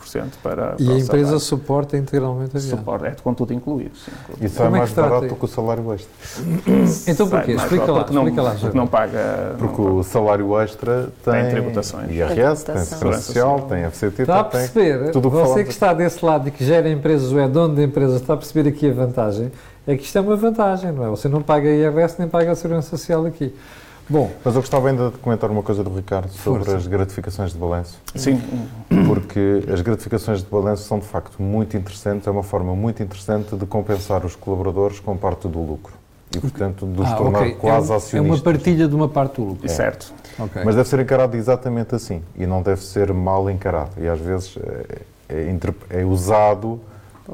para, 0.40 0.74
E 0.78 0.84
para 0.84 0.92
a 0.92 0.96
o 0.96 0.98
empresa 0.98 1.06
salário. 1.06 1.40
suporta 1.40 1.96
integralmente 1.96 2.56
a 2.56 2.60
viagem. 2.60 2.78
Suporte, 2.78 3.06
é 3.06 3.16
com 3.22 3.34
tudo 3.34 3.52
incluído. 3.52 3.96
Sim. 3.96 4.12
Isso 4.40 4.62
é 4.62 4.66
é 4.66 4.68
mais 4.68 4.92
barato 4.92 5.26
do 5.26 5.34
que 5.34 5.44
o 5.44 5.48
salário 5.48 5.92
extra. 5.92 6.12
Então 7.08 7.28
porquê? 7.28 7.52
Explica 7.52 7.90
lá, 7.92 8.04
porque 8.04 8.14
não, 8.14 8.22
explica 8.22 8.42
lá, 8.42 8.54
porque 8.54 8.76
não 8.76 8.86
paga... 8.86 9.54
Porque 9.58 9.80
não 9.82 9.96
o 9.96 10.02
salário 10.04 10.60
extra 10.60 11.08
tem, 11.24 11.34
Tem 11.34 11.50
tributações. 11.50 12.10
IRS, 12.10 12.64
tem. 12.64 12.78
Segurança 12.78 13.22
Social, 13.22 13.62
tem 13.62 13.84
FCT, 13.90 14.22
Está 14.22 14.40
a 14.40 14.44
tem 14.44 14.60
perceber? 14.60 15.10
tudo 15.10 15.28
o 15.28 15.30
que 15.30 15.36
Você 15.36 15.42
falamos 15.42 15.62
que 15.64 15.70
está 15.70 15.94
desse 15.94 16.24
lado 16.24 16.48
e 16.48 16.50
que 16.50 16.64
gera 16.64 16.88
empresas 16.88 17.32
ou 17.32 17.40
é 17.40 17.48
dono 17.48 17.74
de 17.74 17.82
empresas, 17.82 18.20
está 18.20 18.34
a 18.34 18.36
perceber 18.36 18.68
aqui 18.68 18.90
a 18.90 18.92
vantagem? 18.92 19.33
É 19.86 19.96
que 19.96 20.04
isto 20.04 20.16
é 20.16 20.20
uma 20.20 20.36
vantagem, 20.36 20.92
não 20.92 21.04
é? 21.06 21.08
Você 21.10 21.28
não 21.28 21.42
paga 21.42 21.68
IRS 21.68 22.16
nem 22.18 22.28
paga 22.28 22.52
a 22.52 22.54
Segurança 22.54 22.90
Social 22.90 23.26
aqui. 23.26 23.54
Bom, 24.08 24.30
Mas 24.44 24.54
eu 24.54 24.60
gostava 24.60 24.88
ainda 24.90 25.08
de 25.10 25.16
comentar 25.18 25.50
uma 25.50 25.62
coisa 25.62 25.82
do 25.82 25.94
Ricardo 25.94 26.28
sobre 26.30 26.60
Força. 26.64 26.76
as 26.76 26.86
gratificações 26.86 27.52
de 27.52 27.58
balanço, 27.58 27.98
Sim, 28.14 28.38
porque 29.06 29.64
as 29.72 29.80
gratificações 29.80 30.40
de 30.40 30.46
balanço 30.50 30.82
são 30.84 30.98
de 30.98 31.06
facto 31.06 31.40
muito 31.42 31.74
interessantes, 31.76 32.26
é 32.26 32.30
uma 32.30 32.42
forma 32.42 32.74
muito 32.74 33.02
interessante 33.02 33.56
de 33.56 33.64
compensar 33.66 34.24
os 34.26 34.36
colaboradores 34.36 35.00
com 35.00 35.16
parte 35.16 35.48
do 35.48 35.58
lucro 35.58 35.94
e, 36.34 36.38
portanto, 36.38 36.86
de 36.86 37.00
os 37.00 37.08
ah, 37.08 37.14
tornar 37.14 37.38
ok. 37.40 37.54
quase 37.54 37.86
é, 37.88 37.90
um- 37.90 37.94
é 37.94 37.96
acionistas. 37.96 38.38
uma 38.40 38.44
partilha 38.44 38.88
de 38.88 38.94
uma 38.94 39.08
parte 39.08 39.36
do 39.40 39.44
lucro. 39.48 39.68
certo. 39.68 40.12
Ok. 40.38 40.62
Mas 40.64 40.74
deve 40.74 40.88
ser 40.88 41.00
encarado 41.00 41.36
exatamente 41.36 41.94
assim 41.94 42.22
e 42.36 42.44
não 42.46 42.60
deve 42.60 42.82
ser 42.82 43.12
mal 43.12 43.48
encarado. 43.48 43.92
E 43.98 44.06
às 44.08 44.18
vezes 44.20 44.58
é, 44.58 44.98
é 45.30 45.56
é 45.90 46.04
usado 46.04 46.78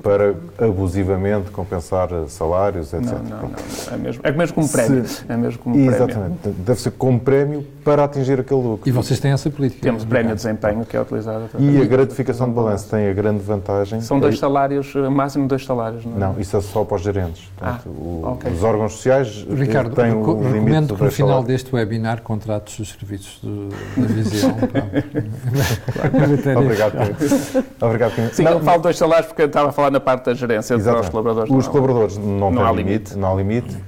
para 0.02 0.34
abusivamente 0.58 1.50
compensar 1.50 2.08
salários, 2.28 2.92
etc. 2.92 3.06
Não, 3.10 3.18
não, 3.18 3.42
não. 3.48 3.50
É 3.92 3.96
mesmo, 3.96 4.20
é 4.24 4.32
mesmo 4.32 4.54
como 4.54 4.68
prémio. 4.68 5.04
Se- 5.06 5.24
É 5.28 5.36
mesmo 5.36 5.58
como 5.58 5.74
prémio. 5.74 5.92
Exatamente. 5.92 6.48
Deve 6.58 6.80
ser 6.80 6.90
como 6.92 7.18
prémio 7.18 7.66
para 7.84 8.04
atingir 8.04 8.38
aquele 8.38 8.62
lucro. 8.62 8.88
E 8.88 8.92
vocês 8.92 9.18
têm 9.18 9.32
essa 9.32 9.50
política? 9.50 9.82
Temos 9.82 10.04
prémio 10.04 10.30
de 10.30 10.36
desempenho 10.36 10.84
que 10.84 10.96
é 10.96 11.00
utilizado. 11.00 11.50
E 11.58 11.82
a 11.82 11.84
gratificação 11.84 12.48
de 12.48 12.54
balanço 12.54 12.88
tem 12.88 13.08
a 13.08 13.12
grande 13.12 13.40
vantagem. 13.42 14.00
São 14.00 14.20
dois 14.20 14.38
salários, 14.38 14.92
eh, 14.94 15.08
máximo 15.08 15.48
dois 15.48 15.64
salários, 15.64 16.04
não 16.04 16.16
é? 16.16 16.20
Não, 16.20 16.40
isso 16.40 16.56
é 16.56 16.60
só 16.60 16.84
para 16.84 16.96
os 16.96 17.02
gerentes. 17.02 17.50
Portanto, 17.56 17.82
Ah, 17.86 17.88
o- 17.88 18.22
ok. 18.32 18.52
Os 18.52 18.62
órgãos 18.62 18.92
sociais 18.92 19.46
Ricardo, 19.50 19.94
têm 19.96 20.12
o 20.12 20.24
limite 20.34 20.52
recomendo 20.52 20.86
do 20.88 20.96
que 20.96 21.04
no 21.04 21.10
final 21.10 21.28
salários. 21.30 21.48
deste 21.48 21.74
webinar 21.74 22.22
contrates 22.22 22.78
os 22.78 22.90
serviços 22.92 23.40
do- 23.42 23.68
da 23.96 24.06
Visão. 24.06 24.56
Obrigado, 26.56 26.92
Pedro. 26.92 27.64
Obrigado, 27.80 28.14
Pedro. 28.14 28.34
Sim, 28.34 28.42
Não, 28.44 28.52
eu 28.52 28.60
falo 28.60 28.82
dois 28.82 28.96
salários 28.96 29.26
porque 29.26 29.42
eu 29.42 29.46
estava 29.46 29.70
a 29.70 29.72
falar 29.72 29.79
na 29.88 30.00
parte 30.00 30.24
da 30.24 30.34
gerência 30.34 30.74
para 30.74 30.80
os 30.80 30.82
Exatamente. 30.82 31.10
colaboradores. 31.12 31.50
Os 31.54 31.64
não. 31.66 31.72
colaboradores 31.72 32.18
não, 32.18 32.50
Não 32.50 32.62
há 32.64 32.66
têm 32.66 32.76
limite, 32.78 33.14
limite. 33.14 33.16
não 33.16 33.32
há 33.32 33.34
limite. 33.36 33.78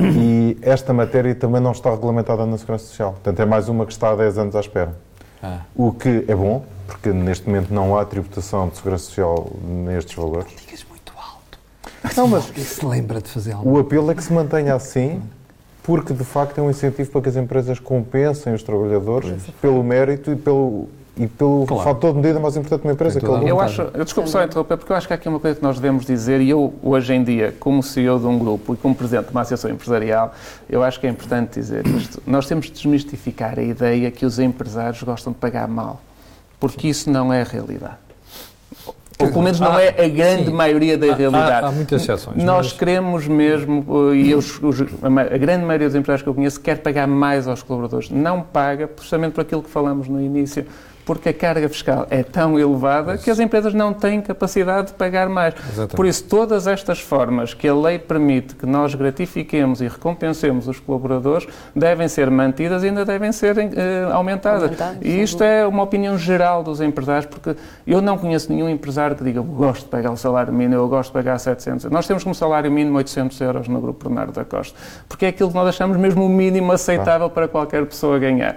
E 0.00 0.56
esta 0.62 0.92
matéria 0.92 1.34
também 1.34 1.60
não 1.60 1.72
está 1.72 1.90
regulamentada 1.90 2.46
na 2.46 2.56
Segurança 2.56 2.86
Social. 2.86 3.12
Portanto, 3.12 3.40
é 3.40 3.44
mais 3.44 3.68
uma 3.68 3.84
que 3.84 3.92
está 3.92 4.10
há 4.10 4.16
10 4.16 4.38
anos 4.38 4.56
à 4.56 4.60
espera. 4.60 4.94
Ah, 5.42 5.58
O 5.76 5.92
que 5.92 6.24
é 6.28 6.34
bom, 6.34 6.64
porque 6.86 7.10
neste 7.10 7.48
momento 7.48 7.72
não 7.74 7.96
há 7.98 8.04
tributação 8.04 8.68
de 8.68 8.76
Segurança 8.76 9.04
Social 9.04 9.50
nestes 9.64 10.14
valores. 10.14 10.50
digas 10.64 10.84
muito 10.88 11.12
alto. 11.16 11.58
Não, 12.16 12.26
mas 12.28 12.44
se 12.44 12.84
lembra 12.86 13.20
de 13.20 13.28
fazer 13.28 13.52
algo? 13.52 13.70
o 13.70 13.78
apelo 13.78 14.10
é 14.10 14.14
que 14.14 14.22
se 14.24 14.32
mantenha 14.32 14.74
assim, 14.74 15.20
porque 15.82 16.12
de 16.12 16.24
facto 16.24 16.58
é 16.58 16.62
um 16.62 16.70
incentivo 16.70 17.10
para 17.10 17.20
que 17.22 17.28
as 17.28 17.36
empresas 17.36 17.78
compensem 17.78 18.54
os 18.54 18.62
trabalhadores 18.62 19.32
pelo 19.60 19.82
mérito 19.84 20.30
e 20.32 20.36
pelo, 20.36 20.88
e 21.16 21.26
pelo 21.26 21.66
Claro. 21.66 21.82
fator 21.84 22.12
de 22.12 22.20
medida 22.20 22.40
mais 22.40 22.56
importante 22.56 22.80
de 22.82 22.86
uma 22.88 22.92
empresa, 22.94 23.20
que 23.20 23.26
é 23.26 23.28
o 23.28 23.46
Eu 23.46 23.60
acho, 23.60 23.82
eu 23.82 24.02
desculpe 24.04 24.30
só 24.30 24.42
interromper, 24.42 24.78
porque 24.78 24.92
eu 24.92 24.96
acho 24.96 25.06
que 25.06 25.12
há 25.12 25.16
aqui 25.16 25.28
uma 25.28 25.38
coisa 25.38 25.56
que 25.56 25.62
nós 25.62 25.76
devemos 25.76 26.06
dizer, 26.06 26.40
e 26.40 26.48
eu, 26.48 26.72
hoje 26.82 27.12
em 27.12 27.22
dia, 27.22 27.54
como 27.60 27.82
CEO 27.82 28.18
de 28.18 28.26
um 28.26 28.38
grupo 28.38 28.72
e 28.72 28.76
como 28.78 28.94
presidente 28.94 29.26
de 29.26 29.30
uma 29.30 29.42
associação 29.42 29.70
empresarial, 29.70 30.32
eu 30.70 30.82
acho 30.82 30.98
que 30.98 31.06
é 31.06 31.10
importante 31.10 31.60
dizer 31.60 31.86
isto. 31.86 32.22
Nós 32.26 32.46
temos 32.46 32.66
de 32.66 32.72
desmistificar 32.72 33.58
a 33.58 33.62
ideia 33.62 34.10
que 34.10 34.24
os 34.24 34.38
empresários 34.38 35.02
gostam 35.02 35.34
de 35.34 35.38
pagar 35.38 35.68
mal, 35.68 36.00
porque 36.58 36.88
isso 36.88 37.10
não 37.10 37.30
é 37.30 37.42
a 37.42 37.44
realidade. 37.44 37.96
Ou 39.18 39.28
pelo 39.28 39.42
menos 39.42 39.60
não 39.60 39.70
Ah, 39.76 39.82
é 39.82 40.04
a 40.04 40.08
grande 40.08 40.46
sim. 40.46 40.52
maioria 40.52 40.96
da 40.98 41.06
Há- 41.06 41.12
há- 41.12 41.14
realidade. 41.14 41.66
há 41.66 41.70
muitas 41.70 42.02
exceções, 42.02 42.42
Nós 42.42 42.68
mas- 42.68 42.72
queremos 42.72 43.28
mesmo, 43.28 43.84
uh, 43.86 44.14
e 44.14 44.34
os- 44.34 44.60
os- 44.60 44.80
a 44.80 45.36
grande 45.38 45.64
maioria 45.64 45.86
dos 45.88 45.94
empresários 45.94 46.22
que 46.22 46.28
eu 46.28 46.34
conheço 46.34 46.58
quer 46.58 46.78
pagar 46.78 47.06
mais 47.06 47.46
aos 47.46 47.62
colaboradores. 47.62 48.10
Não 48.10 48.40
paga, 48.42 48.90
justamente 49.00 49.34
por 49.34 49.42
aquilo 49.42 49.62
que 49.62 49.70
falamos 49.70 50.08
no 50.08 50.20
início, 50.20 50.66
porque 51.04 51.30
a 51.30 51.34
carga 51.34 51.68
fiscal 51.68 52.06
é 52.10 52.22
tão 52.22 52.58
elevada 52.58 53.18
que 53.18 53.30
as 53.30 53.38
empresas 53.40 53.74
não 53.74 53.92
têm 53.92 54.20
capacidade 54.20 54.88
de 54.88 54.94
pagar 54.94 55.28
mais. 55.28 55.54
Exatamente. 55.54 55.96
Por 55.96 56.06
isso, 56.06 56.24
todas 56.24 56.66
estas 56.66 57.00
formas 57.00 57.54
que 57.54 57.66
a 57.66 57.74
lei 57.74 57.98
permite 57.98 58.54
que 58.54 58.66
nós 58.66 58.94
gratifiquemos 58.94 59.80
e 59.80 59.88
recompensemos 59.88 60.68
os 60.68 60.78
colaboradores 60.78 61.46
devem 61.74 62.08
ser 62.08 62.30
mantidas 62.30 62.82
e 62.82 62.86
ainda 62.86 63.04
devem 63.04 63.32
ser 63.32 63.58
eh, 63.58 64.08
aumentadas. 64.12 64.70
E 65.00 65.22
isto 65.22 65.42
é 65.42 65.66
uma 65.66 65.82
opinião 65.82 66.16
geral 66.16 66.62
dos 66.62 66.80
empresários, 66.80 67.26
porque 67.26 67.56
eu 67.86 68.00
não 68.00 68.16
conheço 68.16 68.52
nenhum 68.52 68.68
empresário 68.68 69.16
que 69.16 69.24
diga 69.24 69.38
eu 69.38 69.44
gosto 69.44 69.84
de 69.84 69.88
pagar 69.88 70.12
o 70.12 70.16
salário 70.16 70.52
mínimo, 70.52 70.74
eu 70.74 70.88
gosto 70.88 71.08
de 71.10 71.14
pagar 71.14 71.38
700. 71.38 71.90
Nós 71.90 72.06
temos 72.06 72.22
como 72.22 72.34
salário 72.34 72.70
mínimo 72.70 72.98
800 72.98 73.40
euros 73.40 73.68
no 73.68 73.80
Grupo 73.80 74.08
Bernardo 74.08 74.32
da 74.32 74.44
Costa, 74.44 74.78
porque 75.08 75.26
é 75.26 75.28
aquilo 75.28 75.48
que 75.48 75.54
nós 75.54 75.68
achamos 75.68 75.96
mesmo 75.96 76.24
o 76.24 76.28
mínimo 76.28 76.70
aceitável 76.72 77.28
para 77.28 77.48
qualquer 77.48 77.84
pessoa 77.86 78.18
ganhar. 78.18 78.56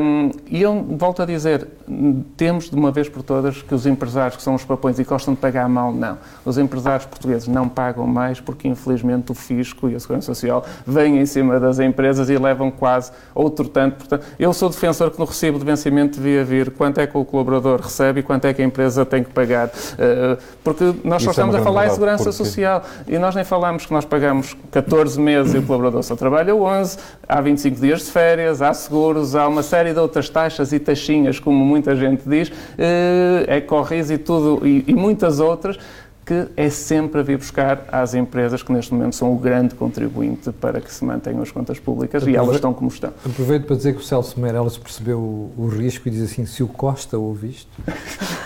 Hum, 0.00 0.30
e 0.48 0.62
eu 0.62 0.84
volto 0.90 1.22
a 1.22 1.26
dizer, 1.26 1.65
dizer, 1.66 2.24
temos 2.36 2.70
de 2.70 2.76
uma 2.76 2.90
vez 2.90 3.08
por 3.08 3.22
todas 3.22 3.62
que 3.62 3.74
os 3.74 3.86
empresários 3.86 4.36
que 4.36 4.42
são 4.42 4.54
os 4.54 4.64
papões 4.64 4.98
e 4.98 5.04
gostam 5.04 5.34
de 5.34 5.40
pagar 5.40 5.68
mal, 5.68 5.92
não. 5.92 6.18
Os 6.44 6.58
empresários 6.58 7.06
portugueses 7.06 7.48
não 7.48 7.68
pagam 7.68 8.06
mais 8.06 8.40
porque, 8.40 8.68
infelizmente, 8.68 9.30
o 9.32 9.34
fisco 9.34 9.88
e 9.88 9.94
a 9.94 10.00
Segurança 10.00 10.26
Social 10.26 10.64
vêm 10.86 11.18
em 11.18 11.26
cima 11.26 11.60
das 11.60 11.78
empresas 11.78 12.28
e 12.28 12.36
levam 12.36 12.70
quase 12.70 13.12
outro 13.34 13.68
tanto. 13.68 13.96
Portanto, 13.96 14.24
eu 14.38 14.52
sou 14.52 14.68
defensor 14.68 15.10
que 15.10 15.18
no 15.18 15.24
recibo 15.24 15.58
de 15.58 15.64
vencimento 15.64 16.18
devia 16.18 16.44
vir 16.44 16.70
quanto 16.70 17.00
é 17.00 17.06
que 17.06 17.16
o 17.16 17.24
colaborador 17.24 17.80
recebe 17.80 18.20
e 18.20 18.22
quanto 18.22 18.46
é 18.46 18.54
que 18.54 18.62
a 18.62 18.64
empresa 18.64 19.04
tem 19.04 19.22
que 19.22 19.30
pagar. 19.30 19.70
Eh, 19.98 20.38
porque 20.62 20.84
nós 21.04 21.22
só 21.22 21.30
Isso 21.30 21.40
é 21.40 21.42
estamos 21.42 21.54
é 21.54 21.58
a 21.58 21.62
falar 21.62 21.86
em 21.86 21.90
Segurança 21.90 22.24
porque... 22.24 22.36
Social 22.36 22.84
e 23.06 23.18
nós 23.18 23.34
nem 23.34 23.44
falamos 23.44 23.86
que 23.86 23.92
nós 23.92 24.04
pagamos 24.04 24.56
14 24.70 25.20
meses 25.20 25.54
e 25.54 25.58
o 25.58 25.62
colaborador 25.62 26.02
só 26.02 26.16
trabalha 26.16 26.54
11, 26.54 26.98
há 27.28 27.40
25 27.40 27.80
dias 27.80 28.00
de 28.00 28.10
férias, 28.10 28.60
há 28.60 28.72
seguros, 28.74 29.34
há 29.34 29.46
uma 29.46 29.62
série 29.62 29.92
de 29.92 29.98
outras 29.98 30.28
taxas 30.28 30.72
e 30.72 30.78
taxinhas, 30.78 31.38
como 31.38 31.55
muita 31.64 31.94
gente 31.96 32.28
diz, 32.28 32.52
eh, 32.78 33.44
é 33.46 33.60
corris 33.60 34.10
e 34.10 34.18
tudo, 34.18 34.66
e, 34.66 34.84
e 34.86 34.94
muitas 34.94 35.40
outras, 35.40 35.78
que 36.26 36.48
é 36.56 36.68
sempre 36.68 37.20
a 37.20 37.22
vir 37.22 37.38
buscar 37.38 37.84
às 37.92 38.12
empresas 38.12 38.60
que 38.60 38.72
neste 38.72 38.92
momento 38.92 39.14
são 39.14 39.32
o 39.32 39.38
grande 39.38 39.76
contribuinte 39.76 40.50
para 40.50 40.80
que 40.80 40.92
se 40.92 41.04
mantenham 41.04 41.40
as 41.40 41.52
contas 41.52 41.78
públicas 41.78 42.20
Aprove... 42.20 42.32
e 42.32 42.36
elas 42.36 42.56
estão 42.56 42.74
como 42.74 42.90
estão. 42.90 43.12
Aproveito 43.24 43.64
para 43.64 43.76
dizer 43.76 43.94
que 43.94 44.00
o 44.00 44.02
Celso 44.02 44.40
Meirelles 44.40 44.76
percebeu 44.76 45.20
o, 45.20 45.52
o 45.56 45.68
risco 45.68 46.08
e 46.08 46.10
diz 46.10 46.22
assim, 46.22 46.44
se 46.44 46.64
o 46.64 46.66
Costa 46.66 47.16
ouve 47.16 47.50
isto... 47.50 47.70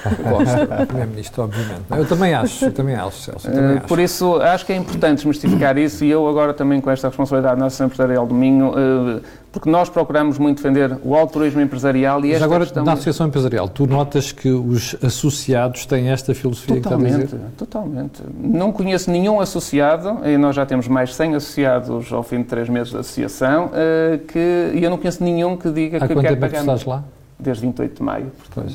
Costa, 0.01 0.67
Primeiro-Ministro, 0.87 1.45
obviamente. 1.45 1.85
Eu 1.91 2.07
também 2.07 2.35
acho, 2.35 2.67
eu 2.67 2.73
também 2.73 2.95
acho, 2.95 3.19
Celso. 3.23 3.51
Também 3.51 3.77
uh, 3.77 3.79
acho. 3.79 3.87
Por 3.87 3.99
isso, 3.99 4.37
acho 4.37 4.67
que 4.67 4.73
é 4.75 4.77
importante 4.77 5.17
desmistificar 5.17 5.79
isso 5.79 6.05
e 6.05 6.11
eu 6.11 6.29
agora 6.29 6.53
também 6.53 6.83
com 6.83 6.91
esta 6.91 7.09
responsabilidade 7.09 7.59
na 7.59 7.67
Associação 7.67 7.87
Empresarial 7.87 8.27
do 8.27 8.35
Minho, 8.35 8.73
uh, 8.73 9.23
porque 9.53 9.69
nós 9.69 9.89
procuramos 9.89 10.39
muito 10.39 10.59
defender 10.59 10.97
o 11.03 11.15
altruísmo 11.15 11.61
empresarial 11.61 12.25
e 12.25 12.33
esta 12.33 12.45
agora, 12.45 12.65
questão... 12.65 12.85
na 12.85 12.93
Associação 12.93 13.27
Empresarial, 13.27 13.69
tu 13.69 13.87
notas 13.87 14.31
que 14.31 14.49
os 14.51 14.97
associados 15.03 15.87
têm 15.87 16.09
esta 16.09 16.35
filosofia 16.35 16.77
totalmente, 16.77 17.17
que 17.17 17.25
está 17.25 17.37
a 17.37 17.41
dizer? 17.41 17.53
Totalmente. 17.57 18.23
Não 18.39 18.73
conheço 18.73 19.11
nenhum 19.11 19.41
associado, 19.41 20.21
e 20.25 20.37
nós 20.37 20.55
já 20.55 20.65
temos 20.65 20.87
mais 20.87 21.11
de 21.11 21.17
100 21.17 21.35
associados 21.35 22.13
ao 22.13 22.23
fim 22.23 22.39
de 22.39 22.45
três 22.45 22.69
meses 22.69 22.91
de 22.91 22.99
associação, 22.99 23.71
eh, 23.75 24.21
que, 24.29 24.73
e 24.75 24.85
eu 24.85 24.91
não 24.91 24.99
conheço 24.99 25.23
nenhum 25.23 25.57
que 25.57 25.69
diga 25.71 25.99
Há 25.99 26.07
que 26.07 26.15
quer 26.15 26.39
pagar... 26.39 26.59
Há 26.59 26.61
estás 26.61 26.85
lá? 26.85 27.05
Desde 27.41 27.63
28 27.67 27.97
de 27.97 28.03
maio. 28.03 28.33
Portanto, 28.39 28.75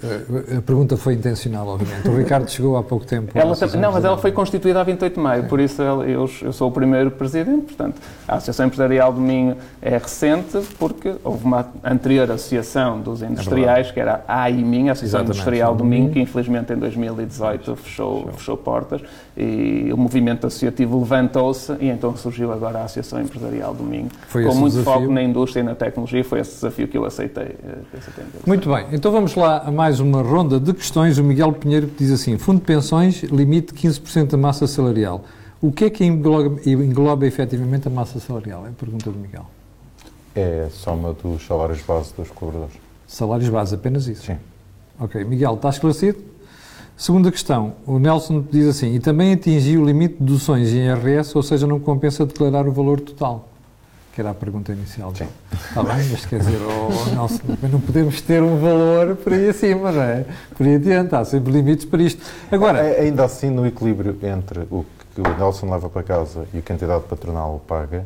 pois, 0.00 0.58
a 0.58 0.62
pergunta 0.62 0.96
foi 0.96 1.14
intencional, 1.14 1.66
obviamente. 1.68 2.08
O 2.08 2.16
Ricardo 2.16 2.48
chegou 2.48 2.76
há 2.76 2.82
pouco 2.82 3.06
tempo. 3.06 3.32
Ela 3.34 3.54
não, 3.78 3.92
mas 3.92 4.04
ela 4.04 4.18
foi 4.18 4.32
constituída 4.32 4.80
a 4.80 4.84
28 4.84 5.14
de 5.14 5.20
maio, 5.20 5.44
é. 5.44 5.46
por 5.46 5.60
isso 5.60 5.82
eu, 5.82 6.28
eu, 6.42 6.52
sou 6.52 6.68
o 6.68 6.72
primeiro 6.72 7.10
presidente. 7.10 7.66
Portanto, 7.66 8.00
a 8.26 8.36
Associação 8.36 8.66
Empresarial 8.66 9.12
do 9.12 9.20
Minho 9.20 9.56
é 9.80 9.96
recente, 9.96 10.58
porque 10.78 11.14
houve 11.24 11.44
uma 11.44 11.66
anterior 11.84 12.30
associação 12.30 13.00
dos 13.00 13.22
industriais, 13.22 13.88
é 13.88 13.92
que 13.92 14.00
era 14.00 14.24
a 14.26 14.42
AIMIN, 14.42 14.88
a 14.88 14.92
Associação 14.92 15.20
Exatamente. 15.20 15.38
Industrial 15.38 15.74
do 15.74 15.84
Minho, 15.84 16.10
que 16.10 16.20
infelizmente 16.20 16.72
em 16.72 16.76
2018 16.76 17.76
fechou, 17.76 18.28
fechou 18.36 18.56
portas, 18.56 19.02
e 19.36 19.92
o 19.92 19.96
movimento 19.96 20.46
associativo 20.46 20.98
levantou-se, 20.98 21.72
e 21.80 21.88
então 21.88 22.16
surgiu 22.16 22.52
agora 22.52 22.80
a 22.80 22.84
Associação 22.84 23.20
Empresarial 23.20 23.74
do 23.74 23.82
Minho, 23.82 24.08
foi 24.28 24.44
com 24.44 24.54
muito 24.54 24.74
desafio? 24.74 24.92
foco 25.02 25.12
na 25.12 25.22
indústria 25.22 25.60
e 25.60 25.64
na 25.64 25.74
tecnologia. 25.74 26.24
Foi 26.24 26.40
esse 26.40 26.54
desafio 26.54 26.88
que 26.88 26.98
eu 26.98 27.04
aceitei 27.04 27.56
eh, 27.64 27.78
muito 28.46 28.68
bem, 28.68 28.86
então 28.92 29.12
vamos 29.12 29.34
lá 29.34 29.58
a 29.58 29.70
mais 29.70 30.00
uma 30.00 30.22
ronda 30.22 30.58
de 30.58 30.72
questões. 30.72 31.18
O 31.18 31.24
Miguel 31.24 31.52
Pinheiro 31.52 31.90
diz 31.98 32.10
assim: 32.10 32.36
Fundo 32.38 32.60
de 32.60 32.66
pensões, 32.66 33.22
limite 33.22 33.72
15% 33.72 34.30
da 34.30 34.36
massa 34.36 34.66
salarial. 34.66 35.24
O 35.62 35.70
que 35.70 35.84
é 35.84 35.90
que 35.90 36.04
engloba, 36.04 36.58
engloba 36.66 37.26
efetivamente 37.26 37.86
a 37.86 37.90
massa 37.90 38.18
salarial? 38.18 38.64
É 38.66 38.70
a 38.70 38.72
pergunta 38.72 39.10
do 39.10 39.18
Miguel. 39.18 39.46
É 40.34 40.64
a 40.66 40.70
soma 40.70 41.12
dos 41.12 41.46
salários 41.46 41.82
base 41.82 42.14
dos 42.14 42.30
cobradores. 42.30 42.74
Salários 43.06 43.48
base, 43.48 43.74
apenas 43.74 44.06
isso? 44.06 44.24
Sim. 44.26 44.38
Ok, 44.98 45.22
Miguel, 45.24 45.54
está 45.54 45.68
esclarecido? 45.68 46.18
Segunda 47.00 47.32
questão, 47.32 47.72
o 47.86 47.98
Nelson 47.98 48.44
diz 48.52 48.68
assim, 48.68 48.94
e 48.94 49.00
também 49.00 49.32
atingiu 49.32 49.80
o 49.80 49.86
limite 49.86 50.16
de 50.16 50.20
deduções 50.20 50.68
em 50.68 50.84
IRS, 50.84 51.34
ou 51.34 51.42
seja, 51.42 51.66
não 51.66 51.80
compensa 51.80 52.26
declarar 52.26 52.68
o 52.68 52.72
valor 52.72 53.00
total 53.00 53.48
que 54.12 54.20
era 54.20 54.32
a 54.32 54.34
pergunta 54.34 54.70
inicial. 54.70 55.14
Sim. 55.14 55.26
Está 55.50 55.82
bem, 55.82 56.04
mas 56.10 56.26
quer 56.26 56.40
dizer, 56.40 56.58
oh, 56.60 57.14
Nelson, 57.14 57.40
não 57.72 57.80
podemos 57.80 58.20
ter 58.20 58.42
um 58.42 58.58
valor 58.58 59.16
por 59.16 59.32
aí 59.32 59.48
acima, 59.48 59.90
não 59.90 60.02
é? 60.02 60.26
Por 60.54 60.66
aí 60.66 60.74
adiante, 60.74 61.14
há 61.14 61.24
sempre 61.24 61.50
limites 61.50 61.86
para 61.86 62.02
isto. 62.02 62.22
Agora, 62.52 62.82
ainda 62.82 63.24
assim, 63.24 63.48
no 63.48 63.66
equilíbrio 63.66 64.18
entre 64.22 64.66
o 64.70 64.84
que 65.14 65.22
o 65.22 65.38
Nelson 65.38 65.70
leva 65.70 65.88
para 65.88 66.02
casa 66.02 66.44
e 66.52 66.58
o 66.58 66.62
que 66.62 66.70
a 66.70 66.74
entidade 66.74 67.04
patronal 67.04 67.62
paga, 67.66 68.04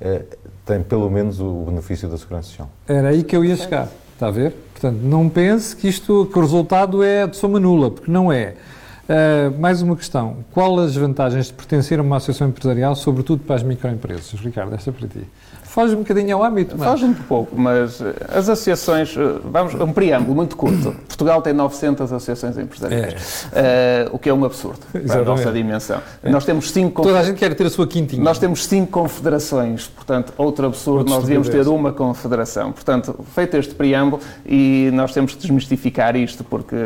é, 0.00 0.22
tem 0.64 0.82
pelo 0.82 1.10
menos 1.10 1.38
o 1.38 1.64
benefício 1.66 2.08
da 2.08 2.16
segurança 2.16 2.48
social. 2.48 2.70
Era 2.88 3.08
aí 3.08 3.24
que 3.24 3.36
eu 3.36 3.44
ia 3.44 3.56
chegar, 3.56 3.88
está 4.14 4.28
a 4.28 4.30
ver? 4.30 4.54
Portanto, 4.72 5.00
não 5.02 5.28
pense 5.28 5.76
que 5.76 5.88
isto, 5.88 6.28
que 6.32 6.38
o 6.38 6.42
resultado 6.42 7.02
é 7.02 7.26
de 7.26 7.36
soma 7.36 7.60
nula, 7.60 7.90
porque 7.90 8.10
não 8.10 8.32
é. 8.32 8.54
Uh, 9.02 9.60
mais 9.60 9.82
uma 9.82 9.96
questão. 9.96 10.38
Qual 10.52 10.78
as 10.78 10.94
vantagens 10.94 11.46
de 11.46 11.52
pertencer 11.52 11.98
a 11.98 12.02
uma 12.02 12.16
associação 12.16 12.48
empresarial, 12.48 12.94
sobretudo 12.94 13.42
para 13.44 13.56
as 13.56 13.62
microempresas? 13.62 14.32
Ricardo, 14.40 14.74
esta 14.74 14.90
é 14.90 14.92
para 14.92 15.08
ti. 15.08 15.26
Faz 15.72 15.90
um 15.94 15.98
bocadinho 15.98 16.36
ao 16.36 16.44
âmbito. 16.44 16.76
Mas... 16.76 16.86
Faz 16.86 17.02
um 17.02 17.14
pouco, 17.14 17.58
mas 17.58 17.98
eh, 17.98 18.12
as 18.28 18.46
associações, 18.46 19.16
eh, 19.16 19.40
vamos, 19.42 19.72
um 19.74 19.90
preâmbulo 19.90 20.34
muito 20.34 20.54
curto. 20.54 20.94
Portugal 21.08 21.40
tem 21.40 21.54
900 21.54 22.12
associações 22.12 22.58
empresariais, 22.58 23.48
é. 23.54 24.06
uh, 24.10 24.14
o 24.14 24.18
que 24.18 24.28
é 24.28 24.34
um 24.34 24.44
absurdo 24.44 24.80
para 24.92 25.20
a 25.20 25.24
nossa 25.24 25.50
dimensão. 25.50 26.02
É. 26.22 26.28
Nós 26.28 26.44
temos 26.44 26.70
cinco... 26.70 27.00
Toda 27.02 27.18
a 27.18 27.22
gente 27.22 27.38
quer 27.38 27.54
ter 27.54 27.66
a 27.66 27.70
sua 27.70 27.86
quintinha. 27.86 28.22
Nós 28.22 28.38
temos 28.38 28.66
cinco 28.66 28.92
confederações, 28.92 29.86
portanto, 29.86 30.34
outro 30.36 30.66
absurdo, 30.66 31.08
nós 31.08 31.22
devíamos 31.24 31.48
ter 31.48 31.66
uma 31.66 31.90
confederação. 31.90 32.70
Portanto, 32.70 33.24
feito 33.34 33.56
este 33.56 33.74
preâmbulo, 33.74 34.20
e 34.44 34.90
nós 34.92 35.14
temos 35.14 35.34
que 35.34 35.40
desmistificar 35.40 36.14
isto, 36.16 36.44
porque 36.44 36.76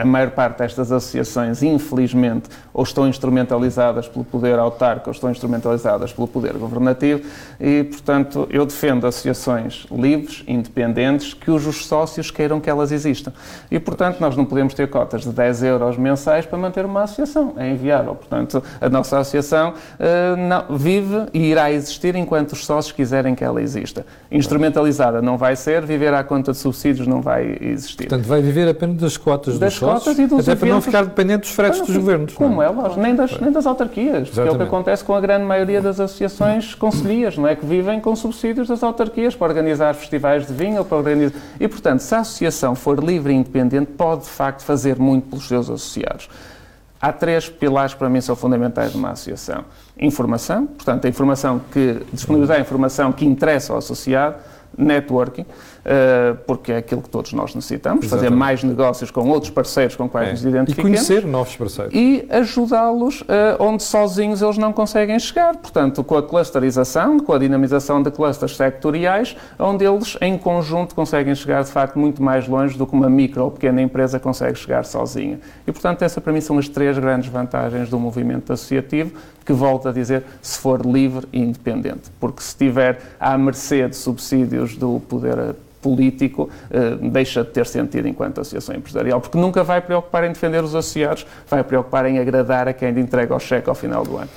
a 0.00 0.04
maior 0.04 0.30
parte 0.30 0.58
destas 0.58 0.90
associações, 0.90 1.62
infelizmente, 1.62 2.48
ou 2.72 2.82
estão 2.82 3.06
instrumentalizadas 3.08 4.08
pelo 4.08 4.24
poder 4.24 4.58
autárquico 4.58 5.10
ou 5.10 5.12
estão 5.12 5.30
instrumentalizadas 5.30 6.12
pelo 6.12 6.26
poder 6.26 6.54
governativo 6.54 7.22
e, 7.60 7.84
portanto, 7.84 8.48
eu 8.50 8.64
defendo 8.64 9.06
associações 9.06 9.86
livres, 9.90 10.42
independentes, 10.46 11.34
que 11.34 11.50
os 11.50 11.62
sócios 11.84 12.30
queiram 12.30 12.60
que 12.60 12.70
elas 12.70 12.92
existam. 12.92 13.32
E, 13.70 13.78
portanto, 13.78 14.20
nós 14.20 14.36
não 14.36 14.44
podemos 14.44 14.72
ter 14.74 14.88
cotas 14.88 15.22
de 15.22 15.30
10 15.30 15.62
euros 15.64 15.96
mensais 15.96 16.46
para 16.46 16.58
manter 16.58 16.84
uma 16.84 17.02
associação. 17.02 17.54
É 17.56 17.70
inviável. 17.70 18.14
Portanto, 18.14 18.62
a 18.80 18.88
nossa 18.88 19.18
associação 19.18 19.70
uh, 19.70 20.36
não, 20.36 20.76
vive 20.76 21.26
e 21.34 21.50
irá 21.50 21.70
existir 21.70 22.14
enquanto 22.14 22.52
os 22.52 22.64
sócios 22.64 22.92
quiserem 22.92 23.34
que 23.34 23.44
ela 23.44 23.60
exista. 23.60 24.06
Instrumentalizada 24.30 25.20
não 25.20 25.36
vai 25.36 25.56
ser, 25.56 25.82
viver 25.84 26.14
à 26.14 26.24
conta 26.24 26.52
de 26.52 26.58
subsídios 26.58 27.06
não 27.06 27.20
vai 27.20 27.58
existir. 27.60 28.08
Portanto, 28.08 28.26
vai 28.26 28.40
viver 28.40 28.68
apenas 28.68 28.96
das 28.96 29.16
cotas 29.16 29.58
das 29.58 29.72
dos 29.74 29.78
cotas 29.94 30.18
e 30.18 30.26
dos 30.26 30.48
Até 30.48 30.56
para 30.56 30.68
não 30.68 30.80
ficar 30.80 31.04
dependente 31.04 31.40
dos 31.40 31.50
fretes 31.50 31.80
dos 31.80 31.96
governos. 31.96 32.34
Como 32.34 32.62
é, 32.62 32.68
lógico, 32.68 33.00
nem 33.00 33.14
das, 33.14 33.38
nem 33.40 33.50
das 33.50 33.66
autarquias, 33.66 34.28
Exatamente. 34.28 34.34
que 34.34 34.40
é 34.40 34.52
o 34.52 34.56
que 34.56 34.62
acontece 34.62 35.04
com 35.04 35.14
a 35.14 35.20
grande 35.20 35.44
maioria 35.44 35.80
das 35.80 36.00
associações 36.00 36.74
conselhias, 36.74 37.36
não 37.36 37.46
é? 37.46 37.56
Que 37.56 37.64
vivem 37.64 38.00
com 38.00 38.14
subsídios 38.14 38.68
das 38.68 38.82
autarquias 38.82 39.34
para 39.34 39.48
organizar 39.48 39.94
festivais 39.94 40.46
de 40.46 40.52
vinho 40.52 40.78
ou 40.78 40.84
para 40.84 40.98
organizar... 40.98 41.38
E, 41.58 41.68
portanto, 41.68 42.00
se 42.00 42.14
a 42.14 42.20
associação 42.20 42.74
for 42.74 43.02
livre 43.02 43.32
e 43.32 43.36
independente, 43.36 43.90
pode, 43.92 44.22
de 44.22 44.30
facto, 44.30 44.62
fazer 44.62 44.98
muito 44.98 45.28
pelos 45.28 45.46
seus 45.46 45.68
associados. 45.68 46.28
Há 47.00 47.12
três 47.12 47.48
pilares 47.48 47.94
para 47.94 48.10
mim 48.10 48.20
são 48.20 48.36
fundamentais 48.36 48.94
numa 48.94 49.12
associação. 49.12 49.64
Informação, 49.98 50.66
portanto, 50.66 51.06
a 51.06 51.08
informação 51.08 51.60
que 51.72 52.02
disponibilizar 52.12 52.58
a 52.58 52.60
informação 52.60 53.10
que 53.10 53.24
interessa 53.24 53.72
ao 53.72 53.78
associado, 53.78 54.36
networking, 54.76 55.46
porque 56.46 56.72
é 56.72 56.76
aquilo 56.78 57.02
que 57.02 57.08
todos 57.08 57.32
nós 57.32 57.54
necessitamos, 57.54 58.04
Exatamente. 58.04 58.28
fazer 58.28 58.36
mais 58.36 58.62
negócios 58.62 59.10
com 59.10 59.28
outros 59.28 59.50
parceiros 59.50 59.96
com 59.96 60.08
quais 60.08 60.28
é. 60.28 60.32
nos 60.32 60.44
identificamos. 60.44 60.78
E 60.78 60.82
conhecer 60.82 61.26
novos 61.26 61.56
parceiros. 61.56 61.94
E 61.94 62.26
ajudá-los 62.30 63.22
uh, 63.22 63.26
onde 63.58 63.82
sozinhos 63.82 64.42
eles 64.42 64.58
não 64.58 64.72
conseguem 64.72 65.18
chegar. 65.18 65.56
Portanto, 65.56 66.02
com 66.04 66.16
a 66.16 66.22
clusterização, 66.22 67.18
com 67.18 67.32
a 67.32 67.38
dinamização 67.38 68.02
de 68.02 68.10
clusters 68.10 68.56
sectoriais, 68.56 69.36
onde 69.58 69.84
eles 69.84 70.16
em 70.20 70.36
conjunto 70.36 70.94
conseguem 70.94 71.34
chegar 71.34 71.64
de 71.64 71.70
facto 71.70 71.98
muito 71.98 72.22
mais 72.22 72.46
longe 72.46 72.76
do 72.76 72.86
que 72.86 72.94
uma 72.94 73.08
micro 73.08 73.44
ou 73.44 73.50
pequena 73.50 73.80
empresa 73.80 74.18
consegue 74.18 74.58
chegar 74.58 74.84
sozinha. 74.84 75.40
E 75.66 75.72
portanto, 75.72 76.02
essa 76.02 76.20
para 76.20 76.32
mim 76.32 76.40
são 76.40 76.58
as 76.58 76.68
três 76.68 76.98
grandes 76.98 77.30
vantagens 77.30 77.88
do 77.88 77.98
movimento 77.98 78.52
associativo, 78.52 79.12
que 79.50 79.52
volto 79.52 79.88
a 79.88 79.92
dizer, 79.92 80.22
se 80.40 80.60
for 80.60 80.86
livre 80.86 81.26
e 81.32 81.40
independente. 81.40 82.02
Porque 82.20 82.40
se 82.40 82.50
estiver 82.50 83.00
à 83.18 83.36
mercê 83.36 83.88
de 83.88 83.96
subsídios 83.96 84.76
do 84.76 85.00
poder 85.08 85.56
político 85.82 86.48
uh, 86.70 87.10
deixa 87.10 87.42
de 87.42 87.50
ter 87.50 87.66
sentido 87.66 88.06
enquanto 88.06 88.40
associação 88.40 88.76
empresarial, 88.76 89.20
porque 89.20 89.36
nunca 89.36 89.64
vai 89.64 89.80
preocupar 89.80 90.22
em 90.22 90.28
defender 90.28 90.62
os 90.62 90.72
associados, 90.72 91.26
vai 91.48 91.64
preocupar 91.64 92.06
em 92.06 92.20
agradar 92.20 92.68
a 92.68 92.72
quem 92.72 92.92
lhe 92.92 93.00
entrega 93.00 93.34
o 93.34 93.40
cheque 93.40 93.68
ao 93.68 93.74
final 93.74 94.04
do 94.04 94.18
ano. 94.18 94.28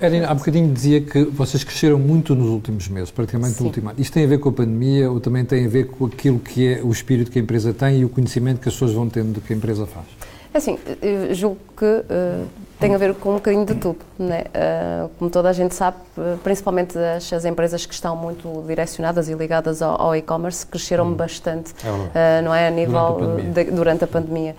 Erin, 0.00 0.20
há 0.20 0.32
bocadinho 0.32 0.72
dizia 0.72 1.00
que 1.00 1.24
vocês 1.24 1.64
cresceram 1.64 1.98
muito 1.98 2.34
nos 2.36 2.48
últimos 2.48 2.88
meses, 2.88 3.10
praticamente 3.10 3.54
Sim. 3.54 3.64
no 3.64 3.66
último 3.70 3.90
ano. 3.90 4.00
Isto 4.00 4.12
tem 4.12 4.24
a 4.24 4.28
ver 4.28 4.38
com 4.38 4.50
a 4.50 4.52
pandemia 4.52 5.10
ou 5.10 5.18
também 5.18 5.44
tem 5.44 5.66
a 5.66 5.68
ver 5.68 5.88
com 5.88 6.06
aquilo 6.06 6.38
que 6.38 6.74
é 6.74 6.80
o 6.80 6.92
espírito 6.92 7.30
que 7.30 7.40
a 7.40 7.42
empresa 7.42 7.74
tem 7.74 8.00
e 8.00 8.04
o 8.04 8.08
conhecimento 8.08 8.60
que 8.60 8.68
as 8.68 8.74
pessoas 8.74 8.92
vão 8.92 9.08
tendo 9.08 9.32
do 9.32 9.40
que 9.40 9.52
a 9.52 9.56
empresa 9.56 9.84
faz? 9.84 10.06
É 10.54 10.58
assim, 10.58 10.78
eu 11.02 11.34
julgo 11.34 11.58
que 11.76 11.84
uh, 11.84 12.46
tem 12.80 12.94
a 12.94 12.98
ver 12.98 13.14
com 13.14 13.32
um 13.32 13.34
bocadinho 13.34 13.66
de 13.66 13.74
tudo. 13.74 13.98
Né? 14.18 14.44
Uh, 14.48 15.10
como 15.18 15.30
toda 15.30 15.48
a 15.48 15.52
gente 15.52 15.74
sabe, 15.74 15.98
principalmente 16.42 16.98
as, 16.98 17.32
as, 17.32 17.44
empresas 17.44 17.86
que 17.86 17.94
estão 17.94 18.16
muito 18.16 18.64
direcionadas 18.66 19.28
e 19.28 19.34
ligadas 19.34 19.82
ao, 19.82 20.00
ao 20.00 20.16
e-commerce 20.16 20.66
cresceram 20.66 21.06
hum. 21.06 21.14
bastante, 21.14 21.74
é 22.14 22.40
uh, 22.40 22.44
não 22.44 22.54
é? 22.54 22.68
A 22.68 22.70
nível 22.70 23.18
durante 23.18 23.24
a 23.24 23.26
pandemia. 23.26 23.52
De, 23.52 23.64
durante 23.70 24.04
a 24.04 24.06
pandemia. 24.06 24.56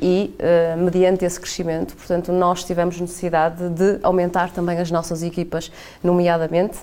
e, 0.00 0.34
mediante 0.78 1.24
esse 1.24 1.38
crescimento, 1.40 1.94
portanto, 1.94 2.32
nós 2.32 2.64
tivemos 2.64 3.00
necessidade 3.00 3.68
de 3.68 3.98
aumentar 4.02 4.50
também 4.50 4.78
as 4.78 4.90
nossas 4.90 5.22
equipas, 5.22 5.70
nomeadamente 6.02 6.78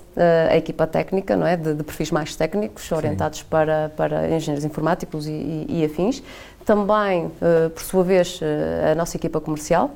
a 0.50 0.56
equipa 0.56 0.86
técnica, 0.86 1.36
não 1.36 1.46
é? 1.46 1.56
De, 1.56 1.74
de 1.74 1.82
perfis 1.82 2.10
mais 2.10 2.36
técnicos, 2.36 2.90
orientados 2.92 3.42
para, 3.42 3.90
para 3.96 4.28
engenheiros 4.30 4.64
informáticos 4.64 5.26
e, 5.26 5.32
e, 5.32 5.66
e 5.80 5.84
afins 5.84 6.22
também, 6.64 7.26
uh, 7.26 7.70
por 7.70 7.82
sua 7.82 8.02
vez, 8.02 8.40
uh, 8.40 8.92
a 8.92 8.94
nossa 8.94 9.16
equipa 9.16 9.40
comercial. 9.40 9.90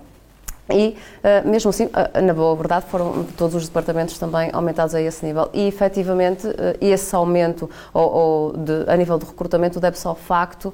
E, 0.71 0.97
uh, 1.25 1.49
mesmo 1.49 1.71
assim, 1.71 1.89
na 2.23 2.35
boa 2.35 2.55
verdade, 2.57 2.87
foram 2.89 3.25
todos 3.37 3.55
os 3.55 3.67
departamentos 3.67 4.19
também 4.19 4.51
aumentados 4.53 4.95
a 4.95 5.01
esse 5.01 5.25
nível. 5.25 5.49
E, 5.53 5.67
efetivamente, 5.67 6.47
esse 6.81 7.15
aumento 7.15 7.69
ou, 7.93 8.55
a 8.87 8.97
nível 8.97 9.19
de 9.19 9.25
recrutamento 9.25 9.81
deve-se 9.81 10.07
ao 10.07 10.15
facto 10.15 10.73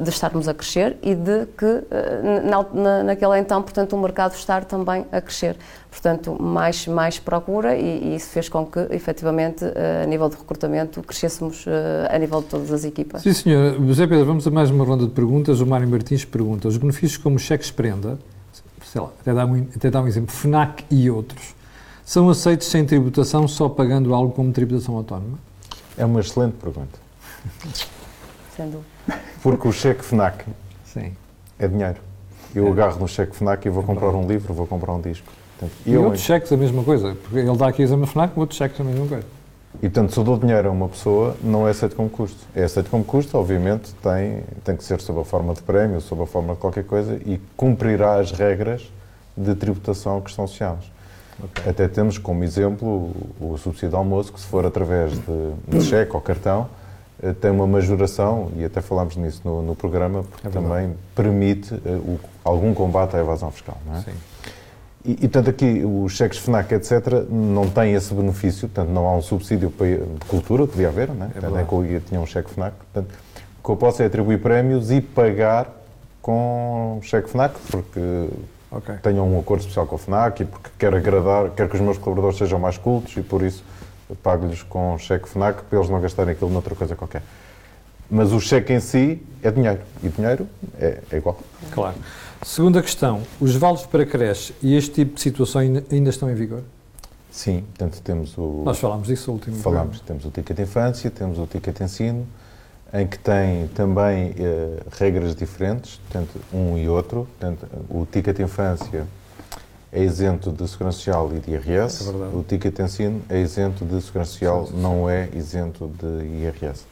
de 0.00 0.10
estarmos 0.10 0.48
a 0.48 0.54
crescer 0.54 0.96
e 1.02 1.14
de 1.14 1.46
que, 1.46 1.84
na, 2.44 2.64
na, 2.72 3.02
naquele 3.02 3.38
então, 3.38 3.62
portanto, 3.62 3.94
o 3.94 4.00
mercado 4.00 4.34
estar 4.34 4.64
também 4.64 5.06
a 5.12 5.20
crescer 5.20 5.56
portanto, 5.96 6.36
mais, 6.40 6.86
mais 6.86 7.18
procura 7.18 7.76
e, 7.76 8.14
isso 8.14 8.28
fez 8.28 8.48
com 8.48 8.66
que, 8.66 8.78
efetivamente, 8.90 9.64
eh, 9.64 10.02
a 10.04 10.06
nível 10.06 10.28
de 10.28 10.36
recrutamento, 10.36 11.02
crescêssemos 11.02 11.64
eh, 11.66 12.08
a 12.10 12.18
nível 12.18 12.42
de 12.42 12.48
todas 12.48 12.70
as 12.70 12.84
equipas. 12.84 13.22
Sim, 13.22 13.32
senhor. 13.32 13.74
José 13.86 14.06
Pedro, 14.06 14.26
vamos 14.26 14.46
a 14.46 14.50
mais 14.50 14.70
uma 14.70 14.84
ronda 14.84 15.06
de 15.06 15.12
perguntas. 15.12 15.60
O 15.60 15.66
Mário 15.66 15.88
Martins 15.88 16.24
pergunta, 16.24 16.68
os 16.68 16.76
benefícios 16.76 17.16
como 17.16 17.38
cheques 17.38 17.70
prenda, 17.70 18.18
sei 18.96 19.02
lá, 19.02 19.10
até 19.20 19.34
dá, 19.34 19.44
um, 19.44 19.66
até 19.76 19.90
dá 19.90 20.00
um 20.00 20.06
exemplo, 20.06 20.34
FNAC 20.34 20.84
e 20.90 21.10
outros, 21.10 21.54
são 22.04 22.30
aceitos 22.30 22.66
sem 22.68 22.86
tributação, 22.86 23.46
só 23.46 23.68
pagando 23.68 24.14
algo 24.14 24.32
como 24.32 24.50
tributação 24.52 24.96
autónoma? 24.96 25.38
É 25.98 26.04
uma 26.04 26.20
excelente 26.20 26.54
pergunta. 26.54 26.98
Sem 28.56 28.70
dúvida. 28.70 29.20
Porque 29.42 29.68
o 29.68 29.72
cheque 29.72 30.02
FNAC 30.02 30.46
Sim. 30.84 31.12
é 31.58 31.68
dinheiro. 31.68 31.98
Eu 32.54 32.68
é. 32.68 32.70
agarro 32.70 33.00
no 33.00 33.08
cheque 33.08 33.36
FNAC 33.36 33.66
e 33.66 33.70
vou 33.70 33.82
é 33.82 33.86
comprar 33.86 34.10
um 34.10 34.26
livro, 34.26 34.54
vou 34.54 34.66
comprar 34.66 34.94
um 34.94 35.00
disco. 35.00 35.26
Portanto, 35.58 35.76
e 35.84 35.96
outros 35.96 36.22
cheques 36.22 36.50
a 36.52 36.56
mesma 36.56 36.82
coisa, 36.82 37.16
porque 37.22 37.38
ele 37.38 37.56
dá 37.56 37.68
aqui 37.68 37.82
exame 37.82 38.06
FNAC, 38.06 38.38
outros 38.38 38.56
cheques 38.56 38.80
a 38.80 38.84
mesma 38.84 39.06
coisa. 39.06 39.26
E, 39.82 39.88
portanto, 39.88 40.12
se 40.12 40.18
eu 40.18 40.24
dou 40.24 40.38
dinheiro 40.38 40.68
a 40.68 40.70
uma 40.70 40.88
pessoa, 40.88 41.36
não 41.42 41.66
é 41.66 41.70
aceito 41.70 41.94
como 41.94 42.08
custo. 42.08 42.38
É 42.54 42.64
aceito 42.64 42.90
como 42.90 43.04
custo, 43.04 43.36
obviamente, 43.36 43.94
tem, 44.02 44.42
tem 44.64 44.76
que 44.76 44.84
ser 44.84 45.00
sob 45.00 45.20
a 45.20 45.24
forma 45.24 45.54
de 45.54 45.62
prémio, 45.62 46.00
sob 46.00 46.22
a 46.22 46.26
forma 46.26 46.54
de 46.54 46.60
qualquer 46.60 46.84
coisa 46.84 47.20
e 47.26 47.40
cumprirá 47.56 48.18
as 48.18 48.32
regras 48.32 48.90
de 49.36 49.54
tributação 49.54 50.20
que 50.20 50.30
estão 50.30 50.44
associadas. 50.46 50.90
Okay. 51.42 51.70
Até 51.70 51.86
temos 51.86 52.16
como 52.16 52.42
exemplo 52.42 53.12
o, 53.38 53.58
subsídio 53.58 53.90
de 53.90 53.96
almoço, 53.96 54.32
que 54.32 54.40
se 54.40 54.46
for 54.46 54.64
através 54.64 55.12
de, 55.12 55.52
de 55.68 55.82
cheque 55.84 56.14
ou 56.14 56.20
cartão, 56.20 56.68
eh, 57.22 57.34
tem 57.34 57.50
uma 57.50 57.66
majoração, 57.66 58.50
e 58.56 58.64
até 58.64 58.80
falámos 58.80 59.16
nisso 59.16 59.42
no, 59.44 59.62
no 59.62 59.74
programa, 59.74 60.22
porque 60.22 60.46
é 60.46 60.50
também 60.50 60.94
permite 61.14 61.74
uh, 61.74 61.78
o, 61.88 62.20
algum 62.42 62.72
combate 62.72 63.16
à 63.16 63.20
evasão 63.20 63.50
fiscal. 63.50 63.76
Não 63.86 63.96
é? 63.96 64.00
Sim. 64.00 64.12
E, 65.06 65.12
e, 65.12 65.16
portanto, 65.28 65.50
aqui 65.50 65.84
os 65.84 66.12
cheques 66.12 66.38
FNAC, 66.38 66.74
etc., 66.74 67.28
não 67.30 67.70
têm 67.70 67.94
esse 67.94 68.12
benefício, 68.12 68.68
portanto, 68.68 68.92
não 68.92 69.06
há 69.06 69.16
um 69.16 69.22
subsídio 69.22 69.68
de 69.70 70.26
cultura, 70.26 70.66
podia 70.66 70.88
haver, 70.88 71.08
não 71.08 71.26
é? 71.26 71.60
é 71.60 71.64
que 71.64 71.72
eu 71.72 72.00
tinha 72.00 72.20
um 72.20 72.26
cheque 72.26 72.50
FNAC. 72.50 72.74
Portanto, 72.74 73.14
o 73.60 73.64
que 73.64 73.70
eu 73.70 73.76
posso 73.76 74.02
é 74.02 74.06
atribuir 74.06 74.40
prémios 74.40 74.90
e 74.90 75.00
pagar 75.00 75.70
com 76.20 76.98
cheque 77.02 77.30
FNAC, 77.30 77.54
porque 77.70 78.00
okay. 78.68 78.96
tenho 79.00 79.22
um 79.22 79.38
acordo 79.38 79.60
especial 79.60 79.86
com 79.86 79.94
a 79.94 79.98
FNAC 79.98 80.42
e 80.42 80.44
porque 80.44 80.70
quero 80.76 80.96
agradar, 80.96 81.50
quero 81.50 81.68
que 81.68 81.76
os 81.76 81.80
meus 81.80 81.98
colaboradores 81.98 82.36
sejam 82.36 82.58
mais 82.58 82.76
cultos 82.76 83.16
e 83.16 83.22
por 83.22 83.42
isso 83.42 83.62
pago-lhes 84.24 84.64
com 84.64 84.98
cheque 84.98 85.28
FNAC 85.28 85.62
para 85.62 85.78
eles 85.78 85.88
não 85.88 86.00
gastarem 86.00 86.32
aquilo 86.32 86.50
noutra 86.50 86.74
coisa 86.74 86.96
qualquer. 86.96 87.22
Mas 88.10 88.32
o 88.32 88.40
cheque 88.40 88.72
em 88.72 88.80
si 88.80 89.22
é 89.42 89.50
dinheiro. 89.50 89.80
E 90.02 90.08
dinheiro 90.08 90.48
é, 90.78 91.00
é 91.10 91.16
igual. 91.16 91.38
Claro. 91.72 91.96
Segunda 92.42 92.82
questão, 92.82 93.22
os 93.40 93.56
vales 93.56 93.82
para 93.82 94.04
creche 94.06 94.54
e 94.62 94.76
este 94.76 94.92
tipo 94.92 95.14
de 95.14 95.20
situação 95.20 95.60
ainda 95.60 96.10
estão 96.10 96.30
em 96.30 96.34
vigor? 96.34 96.62
Sim, 97.30 97.64
portanto 97.76 98.00
temos 98.02 98.36
o... 98.38 98.62
Nós 98.64 98.78
falámos 98.78 99.08
disso 99.08 99.30
no 99.30 99.34
último 99.34 99.56
Falámos, 99.56 100.00
temos 100.00 100.24
o 100.24 100.30
ticket 100.30 100.56
de 100.56 100.62
infância, 100.62 101.10
temos 101.10 101.38
o 101.38 101.46
ticket 101.46 101.76
de 101.76 101.84
ensino, 101.84 102.26
em 102.94 103.06
que 103.06 103.18
tem 103.18 103.68
também 103.74 104.34
eh, 104.38 104.82
regras 104.98 105.34
diferentes, 105.34 105.96
portanto, 105.96 106.40
um 106.52 106.78
e 106.78 106.88
outro. 106.88 107.28
Portanto, 107.38 107.66
o 107.90 108.06
ticket 108.06 108.36
de 108.36 108.42
infância 108.42 109.06
é 109.92 110.02
isento 110.02 110.50
de 110.50 110.68
segurança 110.68 110.98
social 110.98 111.30
e 111.34 111.40
de 111.40 111.50
IRS, 111.50 112.08
é 112.08 112.36
o 112.36 112.42
ticket 112.42 112.74
de 112.74 112.82
ensino 112.82 113.22
é 113.28 113.40
isento 113.40 113.84
de 113.84 114.00
segurança 114.00 114.32
social, 114.32 114.68
não 114.72 115.08
é 115.08 115.28
isento 115.34 115.90
de 115.98 116.24
IRS. 116.24 116.84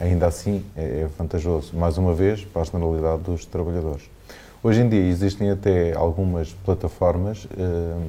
Ainda 0.00 0.26
assim, 0.26 0.64
é, 0.76 1.02
é 1.02 1.08
vantajoso, 1.18 1.76
mais 1.76 1.98
uma 1.98 2.14
vez, 2.14 2.44
para 2.44 2.62
a 2.62 2.64
generalidade 2.64 3.22
dos 3.22 3.44
trabalhadores. 3.44 4.02
Hoje 4.62 4.80
em 4.80 4.88
dia 4.88 5.00
existem 5.00 5.50
até 5.50 5.92
algumas 5.94 6.52
plataformas 6.64 7.44
uh, 7.44 8.02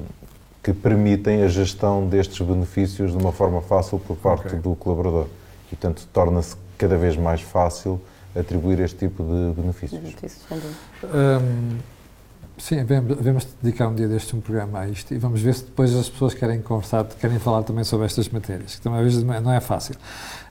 que 0.62 0.72
permitem 0.72 1.42
a 1.42 1.48
gestão 1.48 2.06
destes 2.06 2.44
benefícios 2.46 3.10
de 3.10 3.18
uma 3.18 3.32
forma 3.32 3.60
fácil 3.60 3.98
por 3.98 4.16
parte 4.16 4.46
okay. 4.46 4.58
do 4.58 4.74
colaborador. 4.76 5.26
E, 5.66 5.76
portanto, 5.76 6.06
torna-se 6.12 6.56
cada 6.78 6.96
vez 6.96 7.16
mais 7.16 7.40
fácil 7.40 8.00
atribuir 8.36 8.80
este 8.80 8.98
tipo 8.98 9.22
de 9.22 9.60
benefícios. 9.60 10.00
benefícios 10.00 10.42
sim, 12.58 12.76
vamos 12.84 13.46
dedicar 13.60 13.88
um 13.88 13.94
dia 13.94 14.06
deste 14.06 14.34
um 14.34 14.40
programa 14.40 14.80
a 14.80 14.88
isto 14.88 15.12
e 15.12 15.18
vamos 15.18 15.40
ver 15.40 15.54
se 15.54 15.64
depois 15.64 15.94
as 15.94 16.08
pessoas 16.08 16.34
querem 16.34 16.62
conversar, 16.62 17.04
querem 17.04 17.38
falar 17.38 17.62
também 17.62 17.84
sobre 17.84 18.06
estas 18.06 18.28
matérias, 18.28 18.76
que 18.76 18.80
também 18.80 19.00
às 19.00 19.04
vezes 19.04 19.22
não 19.22 19.52
é 19.52 19.60
fácil. 19.60 19.96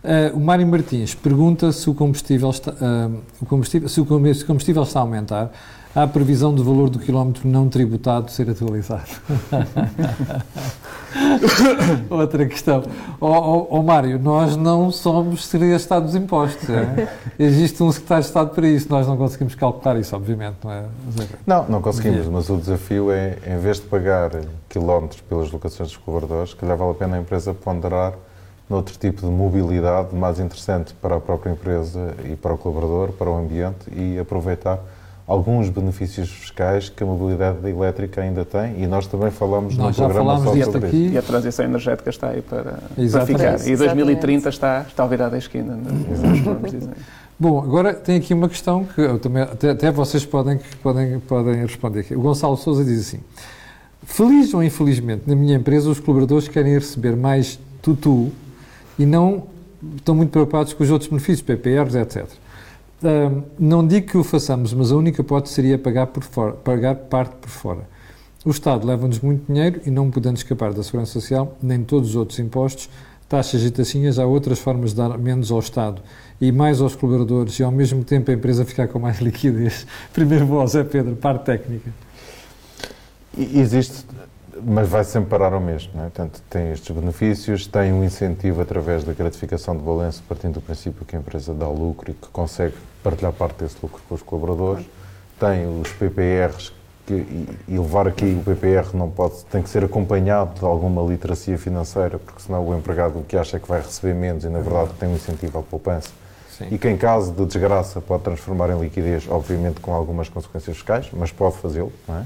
Uh, 0.04 0.36
o 0.36 0.40
Mário 0.40 0.68
Martins 0.68 1.16
pergunta 1.16 1.72
se 1.72 1.90
o 1.90 1.94
combustível 1.94 2.50
está, 2.50 2.72
uh, 2.72 3.22
o 3.42 3.46
combustível, 3.46 3.88
se 3.88 4.02
o 4.02 4.06
combustível 4.06 4.84
está 4.84 5.00
a 5.00 5.04
aumentar 5.04 5.52
há 5.96 6.08
previsão 6.08 6.54
do 6.54 6.64
valor 6.64 6.90
do 6.90 7.00
quilómetro 7.00 7.48
não 7.48 7.70
tributado 7.70 8.30
ser 8.32 8.50
atualizado. 8.50 9.10
Outra 12.10 12.46
questão. 12.48 12.84
Ó 13.22 13.30
oh, 13.30 13.68
oh, 13.70 13.78
oh, 13.78 13.84
Mário, 13.84 14.20
nós 14.20 14.58
não 14.58 14.92
somos 14.92 15.46
Secretaria 15.46 16.02
dos 16.02 16.16
Impostos. 16.16 16.68
É? 16.70 17.08
Existe 17.38 17.84
um 17.84 17.92
secretário 17.92 18.24
de 18.24 18.28
Estado 18.28 18.50
para 18.50 18.68
isso. 18.68 18.88
Nós 18.90 19.08
não 19.08 19.16
conseguimos 19.16 19.56
calcular 19.56 20.00
isso, 20.00 20.16
obviamente, 20.16 20.58
não 20.64 20.72
é? 20.72 20.86
Não, 21.46 21.68
não 21.68 21.82
conseguimos, 21.82 22.28
mas 22.28 22.50
o 22.50 22.58
desafio 22.58 23.12
é, 23.12 23.38
em 23.46 23.60
vez 23.60 23.80
de 23.80 23.86
pagar 23.86 24.32
quilómetros 24.68 25.22
pelas 25.22 25.52
locações 25.52 25.90
dos 25.90 25.98
colaboradores, 25.98 26.54
que 26.54 26.66
lhe 26.66 26.76
vale 26.76 26.92
a 26.92 26.96
pena 26.96 27.18
a 27.18 27.20
empresa 27.20 27.54
ponderar 27.54 28.14
noutro 28.70 28.98
tipo 28.98 29.22
de 29.22 29.32
mobilidade 29.32 30.16
mais 30.16 30.40
interessante 30.40 30.94
para 30.94 31.18
a 31.18 31.20
própria 31.20 31.52
empresa 31.52 32.16
e 32.26 32.36
para 32.36 32.54
o 32.54 32.58
colaborador, 32.58 33.12
para 33.14 33.30
o 33.30 33.38
ambiente 33.38 33.90
e 33.92 34.18
aproveitar 34.18 34.80
alguns 35.28 35.70
benefícios 35.70 36.30
fiscais 36.30 36.90
que 36.90 37.02
a 37.02 37.06
mobilidade 37.06 37.68
elétrica 37.68 38.22
ainda 38.22 38.44
tem 38.44 38.82
e 38.82 38.88
nós 38.88 39.08
também 39.08 39.32
falamos 39.32 39.78
nós 39.78 39.98
no 39.98 40.06
programa 40.06 40.38
só 40.38 40.64
sobre 40.66 40.88
aqui. 40.88 41.06
isso. 41.06 41.16
E 41.16 41.18
a 41.18 41.22
transição 41.22 41.66
energética 41.66 42.10
está 42.10 42.30
aí 42.30 42.42
para, 42.42 42.80
para 43.12 43.26
ficar. 43.26 43.68
E 43.68 43.76
2030 43.76 44.50
está, 44.50 44.86
está 44.88 45.08
virada 45.08 45.36
à 45.36 45.40
esquina, 45.40 45.78
é? 45.78 47.24
Bom, 47.40 47.60
agora 47.60 47.94
tem 47.94 48.18
aqui 48.18 48.34
uma 48.34 48.48
questão 48.48 48.86
que 48.86 49.02
eu 49.02 49.18
também, 49.18 49.44
até, 49.44 49.72
até 49.72 49.92
vocês 49.92 50.26
podem, 50.26 50.60
podem, 50.82 51.20
podem 51.20 51.56
responder. 51.56 52.06
O 52.12 52.22
Gonçalo 52.22 52.56
Souza 52.56 52.86
diz 52.86 53.08
assim, 53.08 53.20
feliz 54.04 54.54
ou 54.54 54.64
infelizmente, 54.64 55.24
na 55.26 55.36
minha 55.36 55.56
empresa 55.56 55.90
os 55.90 56.00
colaboradores 56.00 56.48
querem 56.48 56.74
receber 56.74 57.16
mais 57.16 57.60
tutu 57.82 58.32
e 58.98 59.06
não 59.06 59.48
estão 59.96 60.16
muito 60.16 60.30
preocupados 60.30 60.74
com 60.74 60.84
os 60.84 60.90
outros 60.90 61.10
benefícios, 61.10 61.42
PPRs, 61.42 61.96
etc 61.96 62.44
não 63.60 63.86
digo 63.86 64.08
que 64.08 64.18
o 64.18 64.24
façamos, 64.24 64.74
mas 64.74 64.92
a 64.92 64.96
única 64.96 65.22
hipótese 65.22 65.54
seria 65.54 65.78
pagar, 65.78 66.08
por 66.08 66.24
fora, 66.24 66.54
pagar 66.54 66.96
parte 66.96 67.36
por 67.36 67.50
fora. 67.50 67.90
O 68.46 68.50
Estado 68.50 68.86
leva-nos 68.86 69.20
muito 69.20 69.52
dinheiro 69.52 69.82
e 69.86 69.92
não 69.92 70.10
podendo 70.10 70.38
escapar 70.38 70.74
da 70.74 70.84
Segurança 70.84 71.14
Social, 71.14 71.58
nem 71.62 71.84
todos 71.84 72.10
os 72.10 72.16
outros 72.16 72.40
impostos, 72.40 72.90
taxas 73.28 73.64
e 73.64 73.72
taxinhas, 73.72 74.20
há 74.20 74.26
outras 74.26 74.60
formas 74.60 74.92
de 74.92 74.98
dar 74.98 75.18
menos 75.18 75.52
ao 75.52 75.60
Estado 75.60 76.02
e 76.40 76.52
mais 76.52 76.82
aos 76.82 76.96
colaboradores 76.96 77.58
e 77.60 77.64
ao 77.64 77.72
mesmo 77.72 78.04
tempo 78.04 78.32
a 78.32 78.34
empresa 78.34 78.66
ficar 78.66 78.88
com 78.88 79.00
mais 79.00 79.20
liquidez. 79.22 79.86
Primeiro 80.14 80.46
vou 80.46 80.60
ao 80.60 80.68
Zé 80.68 80.84
Pedro, 80.84 81.16
parte 81.16 81.46
técnica. 81.46 81.92
Existe 83.38 84.06
mas 84.62 84.88
vai 84.88 85.04
sempre 85.04 85.30
parar 85.30 85.54
ao 85.54 85.60
mesmo. 85.60 85.92
Não 85.94 86.02
é? 86.02 86.10
Portanto, 86.10 86.42
tem 86.50 86.72
estes 86.72 86.96
benefícios, 86.96 87.68
tem 87.68 87.94
um 87.94 88.04
incentivo 88.04 88.62
através 88.62 89.04
da 89.04 89.14
gratificação 89.14 89.76
de 89.76 89.84
balanço, 89.84 90.24
partindo 90.28 90.56
do 90.56 90.62
princípio 90.62 91.06
que 91.06 91.16
a 91.16 91.20
empresa 91.20 91.54
dá 91.54 91.68
lucro 91.68 92.12
e 92.12 92.14
que 92.14 92.28
consegue 92.28 92.76
partilhar 93.04 93.34
parte 93.34 93.64
desse 93.64 93.78
lucro 93.82 94.02
com 94.08 94.16
os 94.16 94.22
colaboradores. 94.22 94.86
Tem 95.40 95.66
os 95.68 95.92
PPRs, 95.94 96.72
que, 97.06 97.14
e 97.68 97.78
levar 97.78 98.08
aqui 98.08 98.26
o 98.26 98.44
PPR 98.44 98.96
não 98.96 99.10
pode, 99.10 99.44
tem 99.46 99.62
que 99.62 99.70
ser 99.70 99.84
acompanhado 99.84 100.60
de 100.60 100.66
alguma 100.66 101.02
literacia 101.02 101.58
financeira, 101.58 102.18
porque 102.18 102.42
senão 102.42 102.66
o 102.66 102.78
empregado 102.78 103.20
o 103.20 103.24
que 103.24 103.36
acha 103.36 103.58
é 103.58 103.60
que 103.60 103.68
vai 103.68 103.82
receber 103.82 104.14
menos 104.14 104.44
e, 104.44 104.50
na 104.50 104.60
verdade, 104.60 104.92
tem 105.00 105.10
um 105.10 105.16
incentivo 105.16 105.60
à 105.60 105.62
poupança. 105.62 106.10
Sim. 106.58 106.68
e 106.70 106.78
que 106.78 106.88
em 106.88 106.96
caso 106.96 107.32
de 107.32 107.44
desgraça 107.46 108.00
pode 108.00 108.22
transformar 108.22 108.70
em 108.70 108.80
liquidez, 108.80 109.28
obviamente 109.28 109.80
com 109.80 109.92
algumas 109.92 110.30
consequências 110.30 110.78
fiscais, 110.78 111.10
mas 111.12 111.32
pode 111.32 111.58
fazê-lo, 111.58 111.92
não 112.08 112.20
é? 112.20 112.26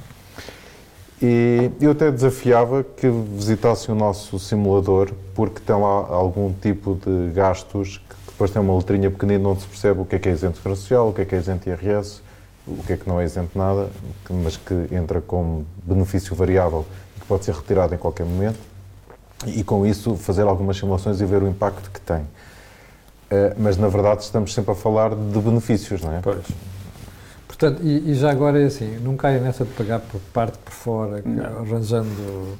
E 1.21 1.71
eu 1.81 1.91
até 1.91 2.11
desafiava 2.11 2.83
que 2.83 3.09
visitassem 3.09 3.93
o 3.93 3.97
nosso 3.97 4.37
simulador, 4.37 5.11
porque 5.33 5.59
tem 5.59 5.75
lá 5.75 6.05
algum 6.09 6.53
tipo 6.53 6.95
de 6.95 7.33
gastos 7.33 7.97
que 7.97 8.15
depois 8.27 8.51
tem 8.51 8.61
uma 8.61 8.75
letrinha 8.77 9.09
pequenina 9.09 9.49
onde 9.49 9.61
se 9.61 9.67
percebe 9.67 10.01
o 10.01 10.05
que 10.05 10.15
é 10.15 10.19
que 10.19 10.29
é 10.29 10.31
isento 10.31 10.59
social, 10.59 11.09
o 11.09 11.13
que 11.13 11.21
é 11.21 11.25
que 11.25 11.33
é 11.33 11.39
isento 11.39 11.67
IRS, 11.67 12.21
o 12.67 12.83
que 12.83 12.93
é 12.93 12.97
que 12.97 13.07
não 13.07 13.19
é 13.19 13.25
isento 13.25 13.57
nada, 13.57 13.89
mas 14.29 14.57
que 14.57 14.73
entra 14.91 15.19
como 15.19 15.65
benefício 15.83 16.35
variável 16.35 16.85
e 17.15 17.19
que 17.21 17.25
pode 17.25 17.45
ser 17.45 17.55
retirado 17.55 17.95
em 17.95 17.97
qualquer 17.97 18.25
momento. 18.25 18.59
E 19.47 19.63
com 19.63 19.85
isso 19.85 20.15
fazer 20.15 20.43
algumas 20.43 20.77
simulações 20.77 21.19
e 21.19 21.25
ver 21.25 21.41
o 21.41 21.47
impacto 21.47 21.89
que 21.89 22.01
tem. 22.01 22.21
Uh, 22.21 23.53
mas 23.57 23.75
na 23.75 23.87
verdade 23.87 24.21
estamos 24.21 24.53
sempre 24.53 24.71
a 24.71 24.75
falar 24.75 25.15
de 25.15 25.39
benefícios, 25.39 26.01
não 26.01 26.13
é? 26.13 26.19
Pois. 26.21 26.45
Portanto, 27.47 27.81
e, 27.81 28.11
e, 28.11 28.13
já 28.13 28.29
agora 28.29 28.61
é 28.61 28.65
assim, 28.65 28.99
não 28.99 29.15
caia 29.15 29.39
nessa 29.39 29.63
de 29.63 29.71
pagar 29.71 29.99
por 29.99 30.19
parte 30.33 30.57
por 30.57 30.71
fora, 30.71 31.23
arranjando. 31.59 32.57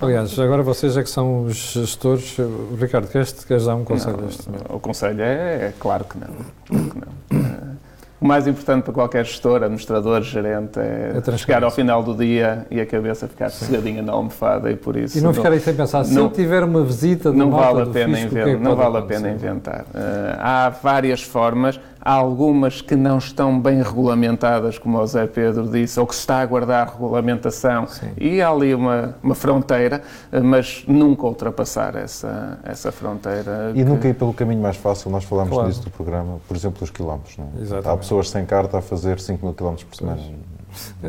Aliás, 0.00 0.38
agora 0.38 0.62
vocês 0.62 0.96
é 0.96 1.02
que 1.02 1.10
são 1.10 1.44
os 1.44 1.56
gestores. 1.56 2.36
Ricardo, 2.78 3.08
queres, 3.08 3.32
queres 3.44 3.64
dar 3.64 3.74
um 3.74 3.84
conselho 3.84 4.18
não, 4.18 4.28
este? 4.28 4.48
O 4.68 4.78
conselho 4.78 5.20
é, 5.20 5.66
é, 5.66 5.74
claro 5.78 6.04
que 6.04 6.18
não. 6.18 6.28
Claro 6.66 6.90
que 6.90 6.98
não. 6.98 7.78
O 8.20 8.26
mais 8.26 8.48
importante 8.48 8.82
para 8.82 8.92
qualquer 8.92 9.24
gestor, 9.24 9.62
administrador, 9.62 10.22
gerente 10.22 10.80
é, 10.80 11.22
é 11.24 11.36
chegar 11.36 11.62
ao 11.62 11.70
final 11.70 12.02
do 12.02 12.16
dia 12.16 12.66
e 12.68 12.80
a 12.80 12.86
cabeça 12.86 13.28
ficar 13.28 13.48
sossegadinha 13.48 14.02
na 14.02 14.12
almofada 14.12 14.72
e 14.72 14.76
por 14.76 14.96
isso... 14.96 15.16
E 15.16 15.20
não, 15.20 15.28
não 15.28 15.34
ficar 15.34 15.52
aí 15.52 15.60
sem 15.60 15.72
pensar, 15.72 16.02
se 16.04 16.12
não, 16.14 16.24
eu 16.24 16.30
tiver 16.30 16.64
uma 16.64 16.82
visita 16.82 17.32
não 17.32 17.48
vale 17.52 17.82
a 17.82 17.86
pena 17.86 18.16
fisco, 18.16 18.34
inventar, 18.34 18.48
é 18.48 18.56
Não 18.56 18.74
vale 18.74 18.96
a 18.96 19.02
pena 19.02 19.30
inventar. 19.30 19.82
Uh, 19.82 20.36
há 20.40 20.68
várias 20.70 21.22
formas, 21.22 21.78
há 22.00 22.12
algumas 22.12 22.80
que 22.80 22.96
não 22.96 23.18
estão 23.18 23.60
bem 23.60 23.82
regulamentadas, 23.82 24.78
como 24.78 24.98
o 24.98 25.06
Zé 25.06 25.26
Pedro 25.26 25.68
disse, 25.68 25.98
ou 26.00 26.06
que 26.06 26.14
se 26.14 26.20
está 26.20 26.36
a 26.36 26.40
aguardar 26.40 26.92
regulamentação 26.92 27.86
Sim. 27.86 28.10
e 28.16 28.40
há 28.40 28.50
ali 28.50 28.74
uma, 28.74 29.14
uma 29.22 29.34
fronteira, 29.34 30.02
uh, 30.32 30.42
mas 30.42 30.84
nunca 30.86 31.26
ultrapassar 31.26 31.96
essa, 31.96 32.58
essa 32.64 32.90
fronteira. 32.90 33.72
E 33.74 33.78
que... 33.78 33.84
nunca 33.84 34.08
ir 34.08 34.14
pelo 34.14 34.32
caminho 34.32 34.62
mais 34.62 34.76
fácil, 34.76 35.10
nós 35.10 35.24
falámos 35.24 35.52
claro. 35.52 35.68
disso 35.68 35.82
do 35.82 35.90
programa, 35.90 36.38
por 36.46 36.56
exemplo, 36.56 36.82
os 36.82 36.90
quilómetros. 36.90 37.36
Não 37.36 37.46
é? 37.56 37.62
Exatamente 37.62 37.98
pessoas 37.98 38.30
sem 38.30 38.46
carta 38.46 38.78
a 38.78 38.82
fazer 38.82 39.20
5 39.20 39.44
mil 39.44 39.54
km 39.54 39.74
por 39.84 39.96
semana. 39.96 40.22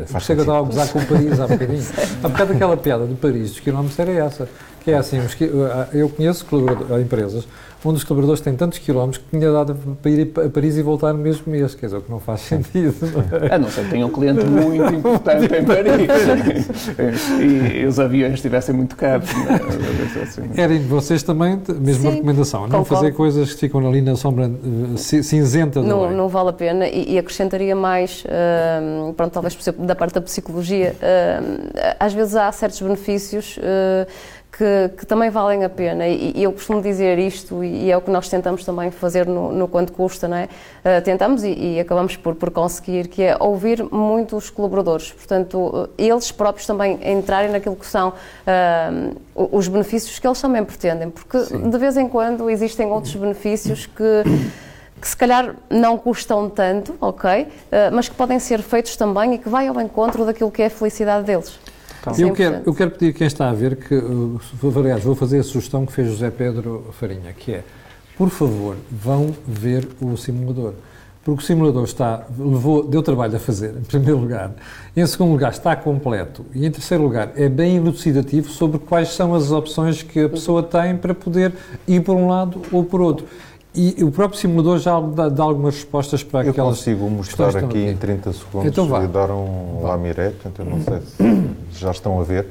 Faz 0.06 0.24
Chega 0.24 0.42
a 0.42 0.62
gozar 0.62 0.88
com 0.88 1.04
Paris 1.04 1.38
há 1.38 1.46
bocadinho. 1.48 1.84
há 2.22 2.28
bocado 2.28 2.52
aquela 2.52 2.76
piada 2.76 3.06
de 3.06 3.14
Paris, 3.14 3.52
os 3.52 3.60
quilómetros 3.60 3.98
era 3.98 4.10
essa. 4.12 4.48
Que 4.80 4.92
é 4.92 4.96
assim, 4.96 5.18
eu 5.92 6.08
conheço 6.08 6.46
empresas 7.00 7.46
um 7.88 7.92
dos 7.94 8.04
colaboradores 8.04 8.42
tem 8.42 8.54
tantos 8.54 8.78
quilómetros 8.78 9.22
que 9.24 9.38
tinha 9.38 9.50
dado 9.50 9.74
para 10.02 10.10
ir 10.10 10.30
a 10.44 10.50
Paris 10.50 10.76
e 10.76 10.82
voltar 10.82 11.14
no 11.14 11.18
mesmo 11.18 11.50
mês, 11.50 11.74
quer 11.74 11.86
dizer, 11.86 11.98
o 11.98 12.02
que 12.02 12.10
não 12.10 12.20
faz 12.20 12.40
sentido. 12.42 12.94
Não 13.00 13.48
é? 13.48 13.54
A 13.54 13.58
não 13.58 13.70
ser 13.70 13.84
que 13.84 13.90
tenha 13.90 14.06
um 14.06 14.10
cliente 14.10 14.44
muito 14.44 14.94
importante 14.94 15.46
em 15.54 15.64
Paris 15.64 16.10
e, 17.40 17.78
e, 17.78 17.86
os 17.86 17.98
aviões 17.98 18.34
estivessem 18.34 18.74
muito 18.74 18.96
caros. 18.96 19.30
É? 20.56 20.78
Vocês 20.80 21.22
também, 21.22 21.60
mesma 21.80 22.10
Sim, 22.10 22.16
recomendação, 22.16 22.68
não 22.68 22.84
fazer 22.84 23.12
coisas 23.12 23.54
que 23.54 23.60
ficam 23.60 23.86
ali 23.86 24.02
na 24.02 24.14
sombra 24.14 24.48
uh, 24.48 24.98
cinzenta 24.98 25.80
do 25.80 25.86
não, 25.86 26.10
não 26.10 26.28
vale 26.28 26.50
a 26.50 26.52
pena 26.52 26.86
e, 26.86 27.14
e 27.14 27.18
acrescentaria 27.18 27.74
mais, 27.74 28.24
uh, 28.24 29.12
pronto, 29.14 29.32
talvez 29.32 29.54
por 29.54 29.62
exemplo, 29.62 29.86
da 29.86 29.94
parte 29.94 30.14
da 30.14 30.20
psicologia, 30.20 30.94
uh, 30.96 31.94
às 31.98 32.12
vezes 32.12 32.36
há 32.36 32.50
certos 32.52 32.80
benefícios 32.82 33.58
que, 34.50 34.90
que, 34.96 35.06
também 35.06 35.30
valem 35.30 35.64
a 35.64 35.68
pena. 35.68 36.06
E, 36.06 36.32
e, 36.36 36.42
eu 36.42 36.52
costumo 36.52 36.82
dizer 36.82 37.18
isto, 37.18 37.62
e 37.62 37.90
é 37.90 37.96
o 37.96 38.00
que 38.00 38.10
nós 38.10 38.28
tentamos 38.28 38.64
também 38.64 38.90
fazer 38.90 39.26
no, 39.26 39.52
no 39.52 39.68
Quanto 39.68 39.92
Custa, 39.92 40.26
não 40.26 40.36
é? 40.36 40.44
Uh, 40.44 41.02
tentamos 41.02 41.44
e, 41.44 41.52
e, 41.52 41.80
acabamos 41.80 42.16
por, 42.16 42.34
por 42.34 42.50
conseguir, 42.50 43.08
que 43.08 43.22
é 43.22 43.36
ouvir 43.38 43.82
muito 43.84 44.36
os 44.36 44.50
colaboradores. 44.50 45.12
Portanto, 45.12 45.88
eles 45.96 46.32
próprios 46.32 46.66
também 46.66 46.98
entrarem 47.02 47.50
naquilo 47.50 47.76
que 47.76 47.86
são 47.86 48.10
uh, 48.10 49.56
os 49.56 49.68
benefícios 49.68 50.18
que 50.18 50.26
eles 50.26 50.40
também 50.40 50.64
pretendem, 50.64 51.10
porque 51.10 51.38
Sim. 51.44 51.70
de 51.70 51.78
vez 51.78 51.96
em 51.96 52.08
quando 52.08 52.50
existem 52.50 52.86
outros 52.86 53.14
benefícios 53.14 53.86
que 53.86 54.04
que 55.00 55.08
se 55.08 55.16
calhar 55.16 55.54
não 55.70 55.96
custam 55.96 56.50
tanto, 56.50 56.94
ok, 57.00 57.48
mas 57.90 58.06
que 58.10 58.14
podem 58.14 58.38
ser 58.38 58.60
feitos 58.60 58.96
também 58.96 59.32
e 59.32 59.38
que 59.38 59.48
vai 59.48 59.66
ao 59.66 59.80
encontro 59.80 60.26
daquilo 60.26 60.50
que 60.50 60.60
é 60.60 60.66
a 60.66 60.70
felicidade 60.70 61.24
deles. 61.24 61.58
Eu 62.18 62.32
quero, 62.32 62.62
eu 62.64 62.74
quero 62.74 62.90
pedir 62.92 63.10
a 63.10 63.12
quem 63.12 63.26
está 63.26 63.50
a 63.50 63.52
ver 63.52 63.76
que, 63.76 63.94
uh, 63.94 64.40
aliás, 64.76 65.04
vou 65.04 65.14
fazer 65.14 65.38
a 65.38 65.42
sugestão 65.42 65.84
que 65.84 65.92
fez 65.92 66.08
José 66.08 66.30
Pedro 66.30 66.86
Farinha, 66.98 67.32
que 67.32 67.52
é, 67.52 67.64
por 68.16 68.30
favor, 68.30 68.76
vão 68.90 69.34
ver 69.46 69.86
o 70.00 70.16
simulador. 70.16 70.74
Porque 71.22 71.42
o 71.42 71.46
simulador 71.46 71.84
está, 71.84 72.24
levou, 72.38 72.82
deu 72.82 73.02
trabalho 73.02 73.36
a 73.36 73.38
fazer, 73.38 73.76
em 73.76 73.82
primeiro 73.82 74.16
lugar. 74.16 74.52
Em 74.96 75.06
segundo 75.06 75.32
lugar, 75.32 75.52
está 75.52 75.76
completo. 75.76 76.46
E 76.54 76.64
em 76.64 76.70
terceiro 76.70 77.04
lugar, 77.04 77.32
é 77.36 77.46
bem 77.46 77.76
elucidativo 77.76 78.48
sobre 78.48 78.78
quais 78.78 79.08
são 79.10 79.34
as 79.34 79.50
opções 79.50 80.02
que 80.02 80.20
a 80.20 80.28
pessoa 80.30 80.62
tem 80.62 80.96
para 80.96 81.14
poder 81.14 81.52
ir 81.86 82.00
por 82.02 82.16
um 82.16 82.28
lado 82.28 82.62
ou 82.72 82.82
por 82.82 83.02
outro. 83.02 83.26
E 83.74 84.02
o 84.02 84.10
próprio 84.10 84.38
simulador 84.38 84.78
já 84.78 84.98
dá, 85.00 85.28
dá 85.28 85.44
algumas 85.44 85.76
respostas 85.76 86.24
para 86.24 86.44
eu 86.44 86.50
aquelas. 86.50 86.86
Eu 86.86 86.96
consigo 86.96 87.10
mostrar 87.10 87.56
aqui 87.56 87.78
em 87.78 87.96
30 87.96 88.32
segundos 88.32 88.66
então, 88.66 89.04
e 89.04 89.06
dar 89.06 89.30
um 89.30 89.82
lamiré, 89.82 90.30
portanto, 90.30 90.58
eu 90.60 90.64
não 90.64 90.82
sei 90.82 91.00
se 91.72 91.80
já 91.80 91.90
estão 91.92 92.20
a 92.20 92.24
ver. 92.24 92.46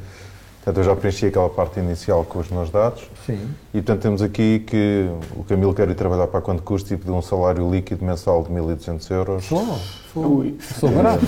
Portanto, 0.63 0.77
eu 0.77 0.83
já 0.83 0.95
preenchi 0.95 1.25
aquela 1.25 1.49
parte 1.49 1.79
inicial 1.79 2.23
com 2.23 2.39
os 2.39 2.49
meus 2.49 2.69
dados. 2.69 3.03
Sim. 3.25 3.39
E, 3.73 3.77
portanto, 3.81 4.01
temos 4.01 4.21
aqui 4.21 4.59
que 4.59 5.09
o 5.35 5.43
Camilo 5.43 5.73
quer 5.73 5.89
ir 5.89 5.95
trabalhar 5.95 6.27
para 6.27 6.41
quanto 6.41 6.63
custa 6.63 6.93
e 6.93 6.97
pediu 6.97 7.15
um 7.15 7.21
salário 7.21 7.69
líquido 7.69 8.05
mensal 8.05 8.43
de 8.43 8.49
1.200 8.49 9.11
euros. 9.11 9.45
Sou, 9.45 9.65
sou 10.13 10.91
barato. 10.91 11.25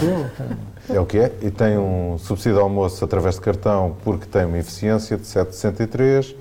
É 0.89 0.99
o 0.99 1.05
que 1.05 1.17
é. 1.17 1.31
E 1.41 1.49
tem 1.49 1.77
um 1.77 2.17
subsídio 2.17 2.55
de 2.55 2.61
almoço 2.61 3.03
através 3.03 3.35
de 3.35 3.41
cartão 3.41 3.95
porque 4.03 4.25
tem 4.25 4.45
uma 4.45 4.57
eficiência 4.57 5.17
de 5.17 5.23
7,63 5.23 6.35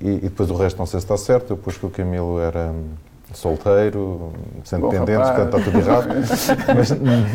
e, 0.00 0.16
e, 0.16 0.20
depois 0.20 0.50
o 0.50 0.54
resto 0.54 0.78
não 0.78 0.86
sei 0.86 1.00
se 1.00 1.04
está 1.04 1.16
certo. 1.16 1.52
Eu 1.52 1.56
pus 1.56 1.76
que 1.76 1.86
o 1.86 1.90
Camilo 1.90 2.38
era 2.40 2.70
hum, 2.70 2.90
solteiro, 3.34 4.32
sendo 4.64 4.88
dependente, 4.88 5.22
portanto 5.22 5.58
está 5.58 5.60
tudo 5.60 5.78
errado. 5.78 6.08
Mas 6.74 6.90
hum, 6.90 7.26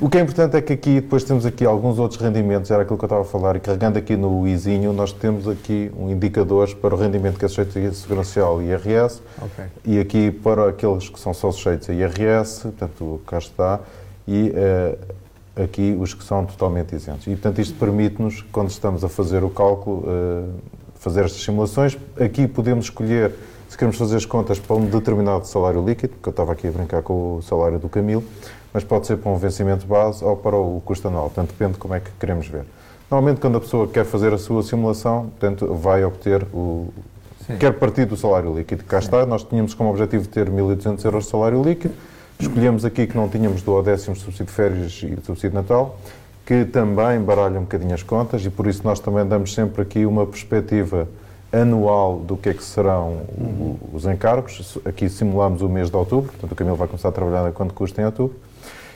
o 0.00 0.08
que 0.08 0.18
é 0.18 0.20
importante 0.20 0.56
é 0.56 0.60
que 0.60 0.72
aqui 0.72 1.00
depois 1.00 1.24
temos 1.24 1.46
aqui 1.46 1.64
alguns 1.64 1.98
outros 1.98 2.20
rendimentos, 2.20 2.70
era 2.70 2.82
aquilo 2.82 2.98
que 2.98 3.04
eu 3.04 3.06
estava 3.06 3.22
a 3.22 3.24
falar, 3.24 3.56
e 3.56 3.60
carregando 3.60 3.98
aqui 3.98 4.16
no 4.16 4.46
izinho, 4.46 4.92
nós 4.92 5.12
temos 5.12 5.48
aqui 5.48 5.90
um 5.96 6.10
indicadores 6.10 6.74
para 6.74 6.94
o 6.94 6.98
rendimento 6.98 7.38
que 7.38 7.44
é 7.44 7.48
sujeito 7.48 7.78
a 7.78 7.92
Segurança 7.92 8.28
Social 8.28 8.62
e 8.62 8.66
IRS, 8.66 9.22
okay. 9.40 9.64
e 9.84 9.98
aqui 9.98 10.30
para 10.30 10.68
aqueles 10.68 11.08
que 11.08 11.18
são 11.18 11.32
só 11.32 11.50
sujeitos 11.50 11.88
a 11.88 11.92
IRS, 11.94 12.62
portanto 12.62 13.20
cá 13.26 13.38
está, 13.38 13.80
e 14.28 14.50
uh, 14.50 15.62
aqui 15.62 15.96
os 15.98 16.14
que 16.14 16.22
são 16.22 16.44
totalmente 16.44 16.94
isentos. 16.94 17.26
E 17.26 17.30
portanto 17.30 17.60
isto 17.60 17.78
permite-nos, 17.78 18.42
quando 18.52 18.70
estamos 18.70 19.02
a 19.04 19.08
fazer 19.08 19.42
o 19.42 19.50
cálculo, 19.50 20.04
uh, 20.06 20.48
fazer 21.00 21.24
estas 21.24 21.42
simulações. 21.42 21.98
Aqui 22.18 22.46
podemos 22.46 22.84
escolher 22.84 23.32
se 23.68 23.76
queremos 23.76 23.96
fazer 23.96 24.16
as 24.16 24.24
contas 24.24 24.58
para 24.58 24.76
um 24.76 24.84
determinado 24.84 25.46
salário 25.46 25.84
líquido, 25.84 26.14
porque 26.14 26.28
eu 26.28 26.32
estava 26.32 26.52
aqui 26.52 26.68
a 26.68 26.70
brincar 26.70 27.02
com 27.02 27.36
o 27.36 27.42
salário 27.42 27.78
do 27.78 27.88
Camilo, 27.88 28.22
mas 28.72 28.84
pode 28.84 29.06
ser 29.06 29.16
para 29.16 29.30
um 29.30 29.36
vencimento 29.36 29.86
base 29.86 30.24
ou 30.24 30.36
para 30.36 30.56
o 30.56 30.82
custo 30.84 31.08
anual, 31.08 31.24
portanto 31.24 31.50
depende 31.50 31.72
de 31.72 31.78
como 31.78 31.94
é 31.94 32.00
que 32.00 32.10
queremos 32.18 32.46
ver. 32.46 32.64
Normalmente, 33.10 33.40
quando 33.40 33.58
a 33.58 33.60
pessoa 33.60 33.88
quer 33.88 34.04
fazer 34.04 34.32
a 34.32 34.38
sua 34.38 34.62
simulação, 34.62 35.30
portanto, 35.30 35.72
vai 35.74 36.04
obter 36.04 36.44
o. 36.52 36.88
Sim. 37.46 37.56
quer 37.56 37.72
partir 37.72 38.04
do 38.04 38.16
salário 38.16 38.54
líquido. 38.54 38.84
Cá 38.84 39.00
Sim. 39.00 39.06
está, 39.06 39.26
nós 39.26 39.42
tínhamos 39.42 39.74
como 39.74 39.90
objetivo 39.90 40.28
ter 40.28 40.48
1.800 40.48 41.04
euros 41.04 41.24
de 41.24 41.30
salário 41.30 41.62
líquido, 41.62 41.94
escolhemos 42.38 42.84
aqui 42.84 43.06
que 43.06 43.16
não 43.16 43.28
tínhamos 43.28 43.62
do 43.62 43.82
décimo 43.82 44.14
subsídio 44.14 44.46
de 44.46 44.52
férias 44.52 44.92
e 45.02 45.16
subsídio 45.24 45.50
de 45.50 45.56
Natal, 45.56 45.98
que 46.44 46.64
também 46.64 47.20
baralha 47.20 47.58
um 47.58 47.62
bocadinho 47.62 47.94
as 47.94 48.02
contas 48.02 48.44
e 48.44 48.50
por 48.50 48.66
isso 48.66 48.82
nós 48.84 48.98
também 49.00 49.24
damos 49.26 49.54
sempre 49.54 49.82
aqui 49.82 50.04
uma 50.04 50.26
perspectiva 50.26 51.08
anual 51.52 52.18
do 52.18 52.36
que 52.36 52.48
é 52.48 52.54
que 52.54 52.62
serão 52.62 53.22
uhum. 53.36 53.76
os 53.92 54.06
encargos. 54.06 54.78
Aqui 54.84 55.08
simulamos 55.08 55.62
o 55.62 55.68
mês 55.68 55.90
de 55.90 55.96
outubro, 55.96 56.30
portanto 56.30 56.52
o 56.52 56.54
Camilo 56.54 56.76
vai 56.76 56.86
começar 56.86 57.08
a 57.08 57.12
trabalhar 57.12 57.46
a 57.46 57.52
quanto 57.52 57.74
custa 57.74 58.00
em 58.00 58.04
outubro. 58.04 58.36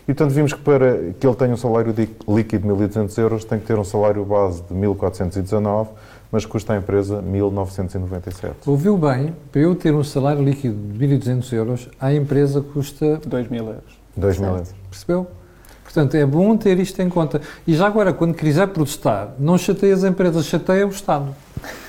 E 0.02 0.12
portanto 0.12 0.30
vimos 0.32 0.52
que 0.52 0.60
para 0.60 1.12
que 1.18 1.26
ele 1.26 1.34
tenha 1.34 1.54
um 1.54 1.56
salário 1.56 1.94
líquido 2.28 2.76
de 2.76 2.84
1.200 2.86 3.18
euros 3.18 3.44
tem 3.44 3.58
que 3.58 3.66
ter 3.66 3.78
um 3.78 3.84
salário 3.84 4.22
base 4.24 4.62
de 4.62 4.74
1.419, 4.74 5.88
mas 6.30 6.44
custa 6.44 6.74
à 6.74 6.76
empresa 6.76 7.22
1.997. 7.22 8.52
Ouviu 8.66 8.98
bem, 8.98 9.34
para 9.50 9.62
eu 9.62 9.74
ter 9.74 9.94
um 9.94 10.04
salário 10.04 10.42
líquido 10.42 10.74
de 10.74 11.06
1.200 11.06 11.52
euros, 11.54 11.88
à 11.98 12.12
empresa 12.12 12.60
custa... 12.60 13.18
2.000 13.26 13.58
euros. 13.60 13.98
2.000 14.18 14.46
euros. 14.46 14.74
Percebeu? 14.90 15.26
Portanto, 15.94 16.16
é 16.16 16.26
bom 16.26 16.56
ter 16.56 16.80
isto 16.80 17.00
em 17.00 17.08
conta. 17.08 17.40
E 17.64 17.72
já 17.72 17.86
agora, 17.86 18.12
quando 18.12 18.34
quiser 18.34 18.66
protestar, 18.66 19.28
não 19.38 19.56
chateia 19.56 19.94
as 19.94 20.02
empresas, 20.02 20.44
chateia 20.44 20.84
o 20.84 20.90
Estado. 20.90 21.32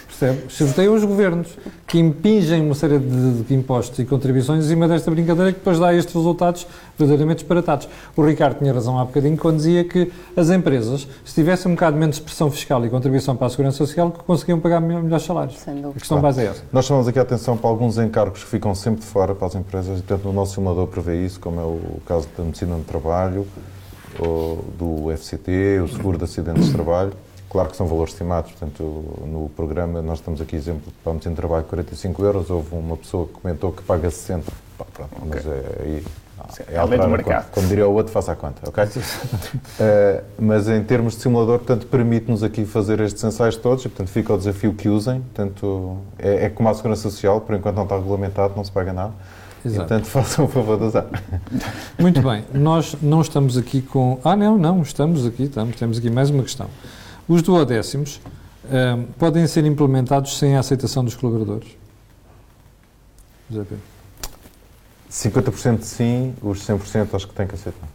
Percebe? 0.06 0.44
Chateiam 0.48 0.94
os 0.94 1.04
governos, 1.04 1.58
que 1.88 2.00
impingem 2.00 2.62
uma 2.62 2.76
série 2.76 3.00
de, 3.00 3.44
de 3.44 3.54
impostos 3.54 3.98
e 4.00 4.06
contribuições 4.06 4.64
em 4.64 4.68
cima 4.70 4.88
desta 4.88 5.10
brincadeira 5.10 5.52
que 5.52 5.58
depois 5.58 5.78
dá 5.78 5.94
estes 5.94 6.14
resultados 6.14 6.66
verdadeiramente 6.98 7.40
disparatados. 7.40 7.90
O 8.16 8.24
Ricardo 8.24 8.60
tinha 8.60 8.72
razão 8.72 8.98
há 8.98 9.04
bocadinho 9.04 9.36
quando 9.36 9.58
dizia 9.58 9.84
que 9.84 10.10
as 10.38 10.50
empresas, 10.52 11.06
se 11.26 11.34
tivessem 11.34 11.70
um 11.70 11.76
bocado 11.76 11.98
menos 11.98 12.20
pressão 12.20 12.50
fiscal 12.50 12.86
e 12.86 12.90
contribuição 12.90 13.36
para 13.36 13.48
a 13.48 13.50
segurança 13.50 13.78
social, 13.78 14.10
conseguiam 14.26 14.60
pagar 14.60 14.80
melhores 14.80 15.26
salários. 15.26 15.58
Sem 15.58 15.74
dúvida. 15.74 15.98
A 15.98 16.00
questão 16.00 16.22
base 16.22 16.42
é 16.42 16.46
essa. 16.46 16.64
Nós 16.72 16.86
chamamos 16.86 17.08
aqui 17.08 17.20
a 17.20 17.24
atenção 17.24 17.58
para 17.58 17.70
alguns 17.70 17.98
encargos 17.98 18.44
que 18.44 18.50
ficam 18.50 18.74
sempre 18.74 19.02
de 19.02 19.08
fora 19.08 19.36
para 19.36 19.48
as 19.48 19.56
empresas, 19.56 20.00
e 20.00 20.02
portanto 20.04 20.30
o 20.30 20.34
nosso 20.34 20.54
simulador 20.54 20.88
prevê 20.88 21.26
isso, 21.26 21.40
como 21.40 21.60
é 21.60 21.64
o 21.64 22.00
caso 22.06 22.30
da 22.38 22.44
medicina 22.44 22.76
do 22.76 22.84
trabalho, 22.84 23.46
do 24.24 25.12
FCT, 25.16 25.80
o 25.84 25.88
seguro 25.88 26.18
de 26.18 26.24
acidentes 26.24 26.66
de 26.66 26.72
trabalho. 26.74 27.14
Claro 27.50 27.70
que 27.70 27.78
são 27.78 27.88
valores 27.88 28.14
estimados, 28.14 28.52
portanto, 28.52 28.84
no 29.26 29.50
programa 29.56 30.02
nós 30.02 30.20
estamos 30.20 30.42
aqui, 30.42 30.56
exemplo, 30.56 30.92
para 31.04 31.14
medicina 31.14 31.36
de 31.36 31.40
trabalho 31.40 31.64
45 31.64 32.24
euros, 32.24 32.50
houve 32.50 32.76
uma 32.76 32.98
pessoa 32.98 33.28
que 33.28 33.34
comentou 33.34 33.72
que 33.72 33.82
paga 33.84 34.10
60. 34.10 34.52
Pá, 34.78 34.86
pronto, 34.94 35.16
mas 35.26 35.46
é 35.46 35.82
aí 35.82 36.04
é 36.68 36.78
a 36.78 36.84
lei 36.84 37.00
do 37.00 37.08
mercado. 37.08 37.50
Como 37.52 37.68
diria 37.68 37.88
o 37.88 37.94
outro, 37.94 38.12
faça 38.12 38.32
a 38.32 38.36
conta, 38.36 38.68
ok? 38.68 38.84
Uh, 38.84 40.24
mas 40.38 40.68
em 40.68 40.84
termos 40.84 41.16
de 41.16 41.22
simulador, 41.22 41.60
portanto, 41.60 41.88
permite-nos 41.88 42.44
aqui 42.44 42.66
fazer 42.66 43.00
estes 43.00 43.24
ensaios 43.24 43.56
todos 43.56 43.86
e, 43.86 43.90
portanto, 43.90 44.10
fica 44.10 44.34
o 44.34 44.38
desafio 44.38 44.74
que 44.74 44.90
usem. 44.90 45.22
Portanto, 45.22 45.98
é, 46.20 46.46
é 46.46 46.50
como 46.50 46.70
a 46.70 46.74
Segurança 46.74 47.04
Social, 47.04 47.42
por 47.42 47.56
enquanto 47.56 47.76
não 47.76 47.84
está 47.84 47.96
regulamentado, 47.96 48.54
não 48.56 48.64
se 48.64 48.72
paga 48.72 48.94
nada. 48.94 49.14
E, 49.66 49.68
Exato. 49.68 49.88
portanto, 49.88 50.06
façam 50.08 50.46
o 50.46 50.48
favor 50.48 50.78
de 50.78 50.86
usar. 50.86 51.08
Muito 52.00 52.22
bem, 52.22 52.46
nós 52.54 52.96
não 53.02 53.22
estamos 53.22 53.58
aqui 53.58 53.82
com. 53.82 54.20
Ah, 54.24 54.36
não, 54.36 54.58
não, 54.58 54.82
estamos 54.84 55.26
aqui, 55.26 55.44
estamos, 55.44 55.76
temos 55.76 55.98
aqui 55.98 56.10
mais 56.10 56.30
uma 56.30 56.44
questão. 56.44 56.70
Os 57.28 57.42
duodécimos 57.42 58.22
ahm, 58.72 59.06
podem 59.18 59.46
ser 59.48 59.66
implementados 59.66 60.38
sem 60.38 60.56
a 60.56 60.60
aceitação 60.60 61.04
dos 61.04 61.16
colaboradores? 61.16 61.68
José 63.50 63.64
Pedro. 63.64 63.84
50% 65.12 65.82
sim, 65.82 66.36
os 66.42 66.60
100% 66.60 67.08
acho 67.14 67.28
que 67.28 67.34
tem 67.34 67.48
que 67.48 67.56
aceitar. 67.56 67.88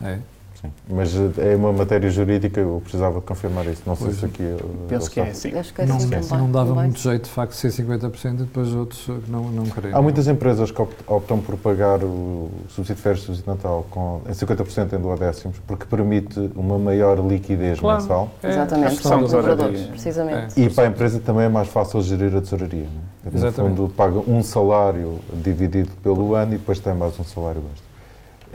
É. 0.00 0.18
Sim. 0.60 0.72
Mas 0.90 1.14
uh, 1.14 1.32
é 1.38 1.54
uma 1.54 1.72
matéria 1.72 2.10
jurídica, 2.10 2.58
eu 2.60 2.80
precisava 2.82 3.20
de 3.20 3.26
confirmar 3.26 3.64
isso. 3.66 3.82
Não 3.86 3.94
sei 3.94 4.06
Pois. 4.08 4.18
se 4.18 4.24
aqui. 4.26 4.56
Penso 4.88 5.10
que 5.10 5.20
é 5.20 5.30
assim. 5.30 5.54
Acho 5.56 5.72
que 5.72 5.82
é 5.82 5.86
Não, 5.86 5.96
assim 5.96 6.06
sim, 6.06 6.10
também. 6.20 6.38
não 6.38 6.50
dava 6.50 6.74
muito 6.74 6.98
jeito, 6.98 7.24
de 7.24 7.30
facto, 7.30 7.52
ser 7.52 7.68
50% 7.68 8.34
e 8.34 8.36
depois 8.38 8.74
outros 8.74 9.00
que 9.04 9.30
não, 9.30 9.44
não 9.50 9.64
querem. 9.66 9.92
Há 9.94 10.02
muitas 10.02 10.26
empresas 10.26 10.70
que 10.72 10.82
opt- 10.82 11.04
optam 11.06 11.38
por 11.38 11.56
pagar 11.58 12.02
o 12.02 12.50
subsídio 12.68 12.96
de 12.96 13.02
férias 13.02 13.22
e 13.22 13.26
subsídio 13.26 13.52
de 13.52 13.56
Natal 13.56 13.86
com, 13.90 14.20
em 14.28 14.32
50% 14.32 14.92
em 14.94 14.98
duodécimos, 15.00 15.58
porque 15.66 15.84
permite 15.86 16.50
uma 16.56 16.76
maior 16.78 17.18
liquidez 17.24 17.78
Claro. 17.78 18.02
mensal. 18.02 18.30
É, 18.42 18.48
Exatamente, 18.50 19.02
são 19.02 19.16
os 19.18 19.30
dos 19.30 19.34
operadores, 19.34 19.60
horarios. 19.80 19.86
precisamente. 19.90 20.60
E 20.60 20.70
para 20.70 20.84
a 20.84 20.86
empresa 20.88 21.20
também 21.20 21.44
é 21.44 21.48
mais 21.48 21.68
fácil 21.68 22.02
gerir 22.02 22.34
a 22.34 22.40
tesouraria. 22.40 22.80
Não 23.24 23.30
é? 23.30 23.30
No 23.30 23.38
Exatamente. 23.38 23.76
fundo, 23.76 23.92
paga 23.94 24.18
um 24.28 24.42
salário 24.42 25.18
dividido 25.32 25.90
pelo 26.02 26.34
ano 26.34 26.54
e 26.54 26.58
depois 26.58 26.80
tem 26.80 26.94
mais 26.94 27.18
um 27.20 27.24
salário 27.24 27.62
extra. 27.72 27.87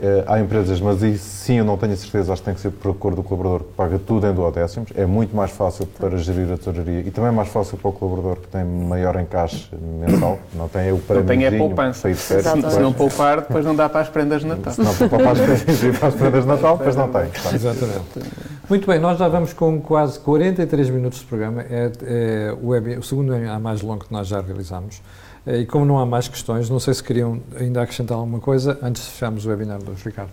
Eh, 0.00 0.24
há 0.26 0.40
empresas, 0.40 0.80
mas 0.80 1.00
isso 1.02 1.24
sim 1.24 1.58
eu 1.58 1.64
não 1.64 1.76
tenho 1.76 1.92
a 1.92 1.96
certeza, 1.96 2.32
acho 2.32 2.42
que 2.42 2.46
tem 2.46 2.54
que 2.54 2.60
ser 2.60 2.70
por 2.70 2.90
acordo 2.90 3.16
do 3.16 3.22
colaborador 3.22 3.60
que 3.60 3.72
paga 3.74 3.98
tudo 3.98 4.26
em 4.26 4.32
duodécimos. 4.34 4.90
É 4.96 5.06
muito 5.06 5.36
mais 5.36 5.52
fácil 5.52 5.86
para 5.86 6.16
gerir 6.18 6.52
a 6.52 6.56
tesouraria 6.56 7.00
e 7.00 7.10
também 7.12 7.28
é 7.28 7.32
mais 7.32 7.48
fácil 7.48 7.78
para 7.78 7.90
o 7.90 7.92
colaborador 7.92 8.36
que 8.42 8.48
tem 8.48 8.64
maior 8.64 9.18
encaixe 9.20 9.68
mensal, 10.00 10.38
não 10.52 10.68
tem 10.68 10.90
o 10.90 10.94
Não 10.96 11.00
tem 11.00 11.16
é 11.16 11.22
prémiozinho 11.22 11.58
poupança. 11.58 12.12
férias. 12.12 12.72
Se 12.72 12.80
não 12.80 12.92
poupar, 12.92 13.42
depois 13.42 13.64
não 13.64 13.74
dá 13.76 13.88
para 13.88 14.00
as 14.00 14.08
prendas 14.08 14.40
de 14.42 14.48
Natal. 14.48 14.72
Se 14.72 14.80
não 14.80 14.94
poupa 14.94 15.16
para 15.16 15.30
as 15.30 15.38
prendas 15.38 15.64
para 15.98 16.08
as 16.08 16.14
prendas 16.14 16.42
de 16.42 16.48
Natal, 16.48 16.76
depois 16.76 16.96
não 16.96 17.08
tem. 17.08 17.26
claro. 17.30 17.56
Exatamente. 17.56 18.00
Muito 18.68 18.86
bem, 18.86 18.98
nós 18.98 19.18
já 19.18 19.28
vamos 19.28 19.52
com 19.52 19.80
quase 19.80 20.18
43 20.20 20.90
minutos 20.90 21.20
de 21.20 21.26
programa. 21.26 21.62
É, 21.62 21.92
é 22.02 22.56
o, 22.60 22.68
web, 22.68 22.96
o 22.96 23.02
segundo 23.02 23.30
webinar 23.30 23.60
mais 23.60 23.80
longo 23.80 24.04
que 24.04 24.12
nós 24.12 24.26
já 24.26 24.40
realizamos. 24.40 25.00
Eh, 25.46 25.60
E 25.60 25.66
como 25.66 25.84
não 25.84 25.98
há 25.98 26.06
mais 26.06 26.28
questões, 26.28 26.68
não 26.70 26.80
sei 26.80 26.94
se 26.94 27.02
queriam 27.02 27.40
ainda 27.58 27.82
acrescentar 27.82 28.16
alguma 28.16 28.40
coisa 28.40 28.78
antes 28.82 29.04
de 29.04 29.10
fecharmos 29.10 29.44
o 29.46 29.48
webinar 29.50 29.78
do 29.82 29.92
Ricardo. 29.92 30.30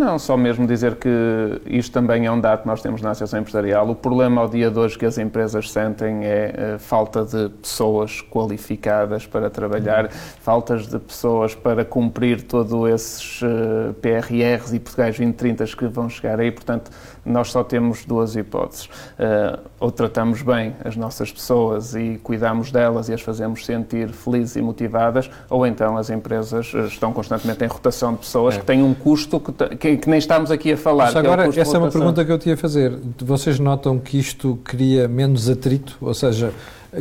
Não, 0.00 0.18
só 0.18 0.34
mesmo 0.34 0.66
dizer 0.66 0.94
que 0.96 1.60
isto 1.66 1.92
também 1.92 2.24
é 2.24 2.32
um 2.32 2.40
dado 2.40 2.62
que 2.62 2.66
nós 2.66 2.80
temos 2.80 3.02
na 3.02 3.10
Associação 3.10 3.38
Empresarial. 3.40 3.86
O 3.90 3.94
problema 3.94 4.40
ao 4.40 4.48
dia 4.48 4.70
de 4.70 4.78
hoje 4.78 4.96
que 4.98 5.04
as 5.04 5.18
empresas 5.18 5.70
sentem 5.70 6.24
é 6.24 6.72
a 6.76 6.78
falta 6.78 7.22
de 7.22 7.50
pessoas 7.60 8.22
qualificadas 8.22 9.26
para 9.26 9.50
trabalhar, 9.50 10.08
faltas 10.10 10.86
de 10.86 10.98
pessoas 10.98 11.54
para 11.54 11.84
cumprir 11.84 12.40
todos 12.40 12.88
esses 12.88 13.42
eh, 13.42 13.92
PRRs 14.00 14.72
e 14.72 14.80
Portugais 14.80 15.18
2030 15.18 15.66
que 15.76 15.86
vão 15.88 16.08
chegar 16.08 16.40
aí. 16.40 16.50
Portanto, 16.50 16.90
nós 17.22 17.50
só 17.50 17.62
temos 17.62 18.06
duas 18.06 18.34
hipóteses. 18.36 18.88
Eh, 19.18 19.58
ou 19.78 19.90
tratamos 19.90 20.40
bem 20.40 20.74
as 20.82 20.96
nossas 20.96 21.30
pessoas 21.30 21.94
e 21.94 22.18
cuidamos 22.22 22.72
delas 22.72 23.10
e 23.10 23.12
as 23.12 23.20
fazemos 23.20 23.66
sentir 23.66 24.08
felizes 24.08 24.56
e 24.56 24.62
motivadas, 24.62 25.28
ou 25.50 25.66
então 25.66 25.98
as 25.98 26.08
empresas 26.08 26.72
eh, 26.74 26.86
estão 26.86 27.12
constantemente 27.12 27.62
em 27.62 27.66
rotação 27.68 28.12
de 28.14 28.20
pessoas 28.20 28.54
É. 28.54 28.60
que 28.60 28.64
têm 28.64 28.82
um 28.82 28.94
custo 28.94 29.38
que, 29.38 29.52
te- 29.52 29.76
que- 29.96 30.02
que 30.02 30.10
nem 30.10 30.18
estamos 30.18 30.50
aqui 30.50 30.72
a 30.72 30.76
falar. 30.76 31.06
Mas 31.06 31.16
é 31.16 31.18
agora, 31.18 31.48
de 31.48 31.60
essa 31.60 31.76
é 31.76 31.78
uma 31.78 31.90
pergunta 31.90 32.24
que 32.24 32.32
eu 32.32 32.38
tinha 32.38 32.54
a 32.54 32.58
fazer. 32.58 32.92
Vocês 33.18 33.58
notam 33.58 33.98
que 33.98 34.18
isto 34.18 34.58
cria 34.64 35.06
menos 35.08 35.48
atrito? 35.48 35.96
Ou 36.00 36.14
seja, 36.14 36.52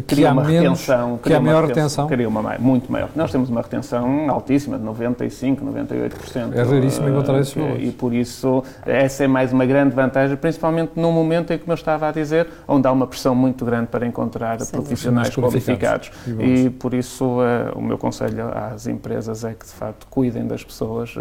Cria 0.06 0.32
uma 0.32 0.44
menos, 0.44 0.80
retenção, 0.82 1.18
cria 1.18 1.40
uma 1.40 1.46
maior 1.52 1.66
retenção? 1.66 2.08
Cria 2.08 2.28
uma 2.28 2.58
muito 2.60 2.92
maior. 2.92 3.10
Nós 3.16 3.32
temos 3.32 3.50
uma 3.50 3.62
retenção 3.62 4.30
altíssima, 4.30 4.78
de 4.78 4.86
95%, 4.86 5.62
98%. 5.62 6.54
É 6.54 6.62
raríssimo 6.62 7.08
Eh, 7.08 7.12
encontrar 7.12 7.40
esses 7.40 7.54
valores. 7.54 7.88
E 7.88 7.92
por 7.92 8.14
isso, 8.14 8.64
essa 8.86 9.24
é 9.24 9.28
mais 9.28 9.52
uma 9.52 9.66
grande 9.66 9.96
vantagem, 9.96 10.38
principalmente 10.38 10.92
num 10.96 11.12
momento 11.12 11.52
em 11.52 11.58
que, 11.58 11.64
como 11.64 11.72
eu 11.74 11.76
estava 11.76 12.08
a 12.08 12.12
dizer, 12.12 12.48
onde 12.68 12.88
há 12.88 12.92
uma 12.92 13.08
pressão 13.08 13.34
muito 13.34 13.66
grande 13.66 13.88
para 13.88 14.06
encontrar 14.06 14.60
Sim. 14.62 14.74
profissionais 14.74 15.30
Qualificados. 15.36 16.10
qualificados. 16.10 16.46
E. 16.46 16.66
E 16.66 16.70
por 16.70 16.94
isso, 16.94 17.40
eh, 17.42 17.72
o 17.76 17.82
meu 17.82 17.98
conselho 17.98 18.48
às 18.54 18.86
empresas 18.86 19.44
é 19.44 19.54
que, 19.54 19.66
de 19.66 19.72
facto, 19.72 20.06
cuidem 20.10 20.46
das 20.46 20.64
pessoas 20.64 21.16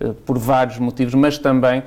eh, 0.00 0.12
por 0.26 0.38
vários 0.38 0.78
motivos, 0.78 1.14
mas 1.14 1.38
também 1.38 1.82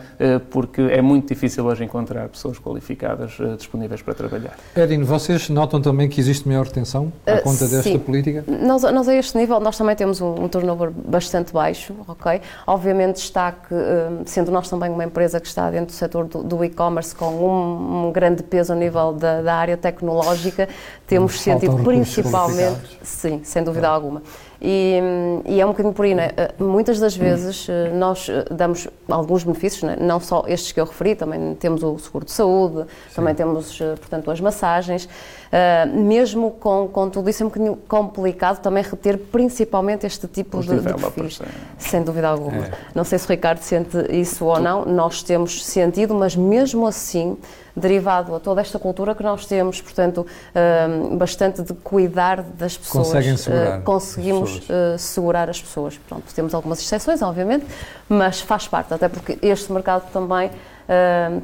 porque 0.49 0.82
é 0.82 1.01
muito 1.01 1.27
difícil 1.27 1.65
hoje 1.65 1.84
encontrar 1.84 2.27
pessoas 2.29 2.57
qualificadas 2.59 3.38
disponíveis 3.57 4.01
para 4.01 4.13
trabalhar. 4.13 4.53
Erin, 4.75 5.03
vocês 5.03 5.49
notam 5.49 5.82
também 5.82 6.07
que 6.07 6.20
existe 6.22 6.47
maior 6.47 6.65
retenção 6.65 7.11
à 7.26 7.32
Uh, 7.34 7.43
conta 7.43 7.67
desta 7.67 7.84
sim. 7.84 7.99
política? 7.99 8.43
Nós, 8.47 8.84
nós 8.84 9.07
a 9.07 9.15
este 9.15 9.38
nível, 9.38 9.59
nós 9.59 9.78
também 9.78 9.95
temos 9.95 10.22
um, 10.22 10.43
um 10.43 10.47
turnover 10.47 10.91
bastante 10.91 11.51
baixo, 11.51 11.93
ok? 12.07 12.41
Obviamente 12.65 13.17
está 13.17 13.51
que, 13.51 13.74
hum, 13.74 14.24
sendo 14.26 14.51
nós 14.51 14.69
também 14.69 14.89
uma 14.89 15.03
empresa 15.03 15.39
que 15.39 15.47
está 15.47 15.69
dentro 15.69 15.88
do 15.88 15.91
setor 15.91 16.26
do, 16.26 16.43
do 16.43 16.63
e-commerce 16.63 17.15
com 17.15 17.32
um, 17.32 18.07
um 18.07 18.11
grande 18.11 18.43
peso 18.43 18.74
a 18.74 18.76
nível 18.76 19.13
da, 19.13 19.41
da 19.41 19.55
área 19.55 19.78
tecnológica, 19.78 20.69
temos 21.07 21.34
Nos 21.34 21.41
sentido 21.41 21.76
principalmente, 21.84 22.99
sim, 23.03 23.41
sem 23.43 23.63
dúvida 23.63 23.88
alguma. 23.88 24.22
E, 24.61 24.99
hum, 25.01 25.41
e 25.45 25.59
é 25.59 25.65
um 25.65 25.69
bocadinho 25.69 25.93
por 25.93 26.05
aí, 26.05 26.13
né? 26.13 26.30
Uh, 26.59 26.63
Muitas 26.63 26.99
das 26.99 27.15
vezes 27.15 27.67
uh, 27.67 27.72
nós 27.95 28.30
damos 28.51 28.88
alguns 29.09 29.43
benefícios, 29.43 29.82
né? 29.82 29.97
não 29.99 30.19
só 30.19 30.43
estes 30.47 30.72
que 30.72 30.80
eu 30.80 30.86
referi, 30.86 31.15
também 31.15 31.55
temos 31.55 31.82
o 31.82 31.97
seguro 31.97 32.26
de 32.26 32.32
saúde, 32.32 32.86
também 33.15 33.34
temos, 33.34 33.80
portanto, 33.99 34.30
as 34.30 34.39
massagens. 34.39 35.09
Uh, 35.52 35.99
mesmo 35.99 36.52
com, 36.52 36.88
com 36.88 37.10
tudo 37.10 37.30
isso 37.30 37.43
é 37.43 37.45
um 37.45 37.49
bocadinho 37.49 37.76
complicado 37.86 38.62
também 38.62 38.82
reter 38.82 39.18
principalmente 39.18 40.06
este 40.06 40.26
tipo 40.26 40.60
Os 40.60 40.66
de, 40.66 40.80
de 40.80 40.93
perfis. 40.93 41.41
é. 41.41 41.45
Sem 41.78 42.04
dúvida 42.04 42.30
alguma. 42.30 42.68
É. 42.68 42.72
Não 42.95 43.04
sei 43.04 43.20
se 43.20 43.26
o 43.26 43.30
Ricardo 43.30 43.60
sente 43.60 43.97
isso 44.12 44.45
ou 44.45 44.60
não, 44.62 44.86
nós 44.86 45.22
temos 45.22 45.66
sentido, 45.66 46.14
mas 46.16 46.38
mesmo 46.38 46.88
assim, 46.88 47.38
derivado 47.76 48.34
a 48.34 48.39
toda 48.39 48.62
esta 48.62 48.80
cultura 48.80 49.14
que 49.14 49.24
nós 49.24 49.45
temos, 49.45 49.82
portanto, 49.82 50.26
hum, 50.56 51.18
bastante 51.18 51.62
de 51.62 51.74
cuidar 51.74 52.41
das 52.41 52.78
pessoas, 52.78 53.08
Conseguem 53.08 53.36
segurar 53.36 53.78
eh, 53.78 53.82
conseguimos 53.82 54.49
as 54.52 54.60
pessoas. 54.60 55.02
segurar 55.02 55.49
as 55.49 55.62
pessoas. 55.62 55.97
Pronto, 56.08 56.24
temos 56.34 56.54
algumas 56.54 56.80
exceções, 56.80 57.22
obviamente, 57.22 57.66
mas 58.08 58.39
faz 58.39 58.70
parte, 58.70 58.93
até 58.93 59.10
porque 59.10 59.38
este 59.41 59.72
mercado 59.72 60.10
também 60.14 60.49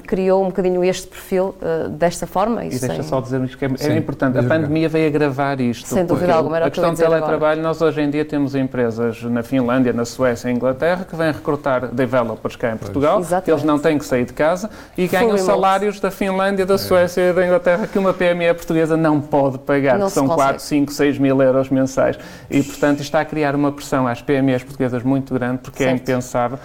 criou 0.06 0.44
um 0.44 0.48
bocadinho 0.48 0.84
este 0.84 1.08
perfil 1.08 1.56
eh, 1.62 1.88
desta 1.90 2.28
forma. 2.28 2.66
E 2.66 2.70
deixa 2.70 2.88
sem- 2.88 3.04
só 3.04 3.22
dizer 3.22 3.42
isto 3.44 3.58
que 3.58 3.66
é, 3.66 3.70
é 3.80 3.98
importante. 3.98 4.38
A 4.38 4.44
pandemia 4.44 4.90
veio 4.90 5.08
agravar 5.08 5.60
isto. 5.62 5.88
Sem 5.88 6.06
dúvida 6.06 6.34
alguma, 6.34 6.58
era 6.58 6.66
A 6.68 6.70
questão 6.70 6.90
do 6.90 6.94
dizer 6.94 7.06
agora. 7.06 7.22
teletrabalho, 7.22 7.62
nós 7.62 7.82
hoje 7.82 8.02
em 8.02 8.10
dia 8.10 8.26
temos 8.26 8.56
empresas 8.56 9.22
na 9.24 9.44
Finlândia, 9.44 9.94
na 9.94 10.06
Suécia 10.06 10.50
e 10.50 10.54
Inglaterra 10.54 11.06
que 11.10 11.16
vêm 11.16 11.32
recrutar 11.32 11.88
developers 11.88 12.56
cá 12.56 12.72
em 12.74 12.78
Portugal. 12.78 13.20
Exatamente. 13.20 13.52
Eles 13.52 13.64
não 13.64 13.80
têm 13.80 13.98
que 13.98 14.06
sair 14.06 14.26
de 14.26 14.34
casa 14.34 14.70
e 14.98 15.08
ganham 15.08 15.28
remote. 15.28 15.44
salários 15.44 16.00
da 16.00 16.12
Finlândia, 16.12 16.66
da 16.66 16.78
Suécia 16.78 17.30
e 17.30 17.34
da 17.34 17.46
Inglaterra 17.46 17.88
que 17.88 17.98
uma 17.98 18.14
PME 18.14 18.54
portuguesa 18.54 18.98
não 18.98 19.20
pode 19.22 19.60
pagar, 19.60 19.98
Não 19.98 20.10
são 20.10 20.28
consegue. 20.28 20.44
4, 20.50 20.64
5, 20.64 20.92
6 20.92 21.18
mil 21.18 21.42
euros 21.42 21.70
mensais. 21.70 22.18
E, 22.50 22.62
portanto, 22.64 22.96
isto 23.00 23.04
está 23.04 23.22
a 23.22 23.26
criar 23.26 23.56
uma 23.56 23.72
pressão 23.72 24.08
às 24.08 24.22
PMEs 24.22 24.64
portuguesas 24.64 25.04
muito 25.04 25.34
grande 25.34 25.60
porque 25.60 25.84
é 25.84 25.88
Certo. 25.88 26.02
impensável 26.02 26.60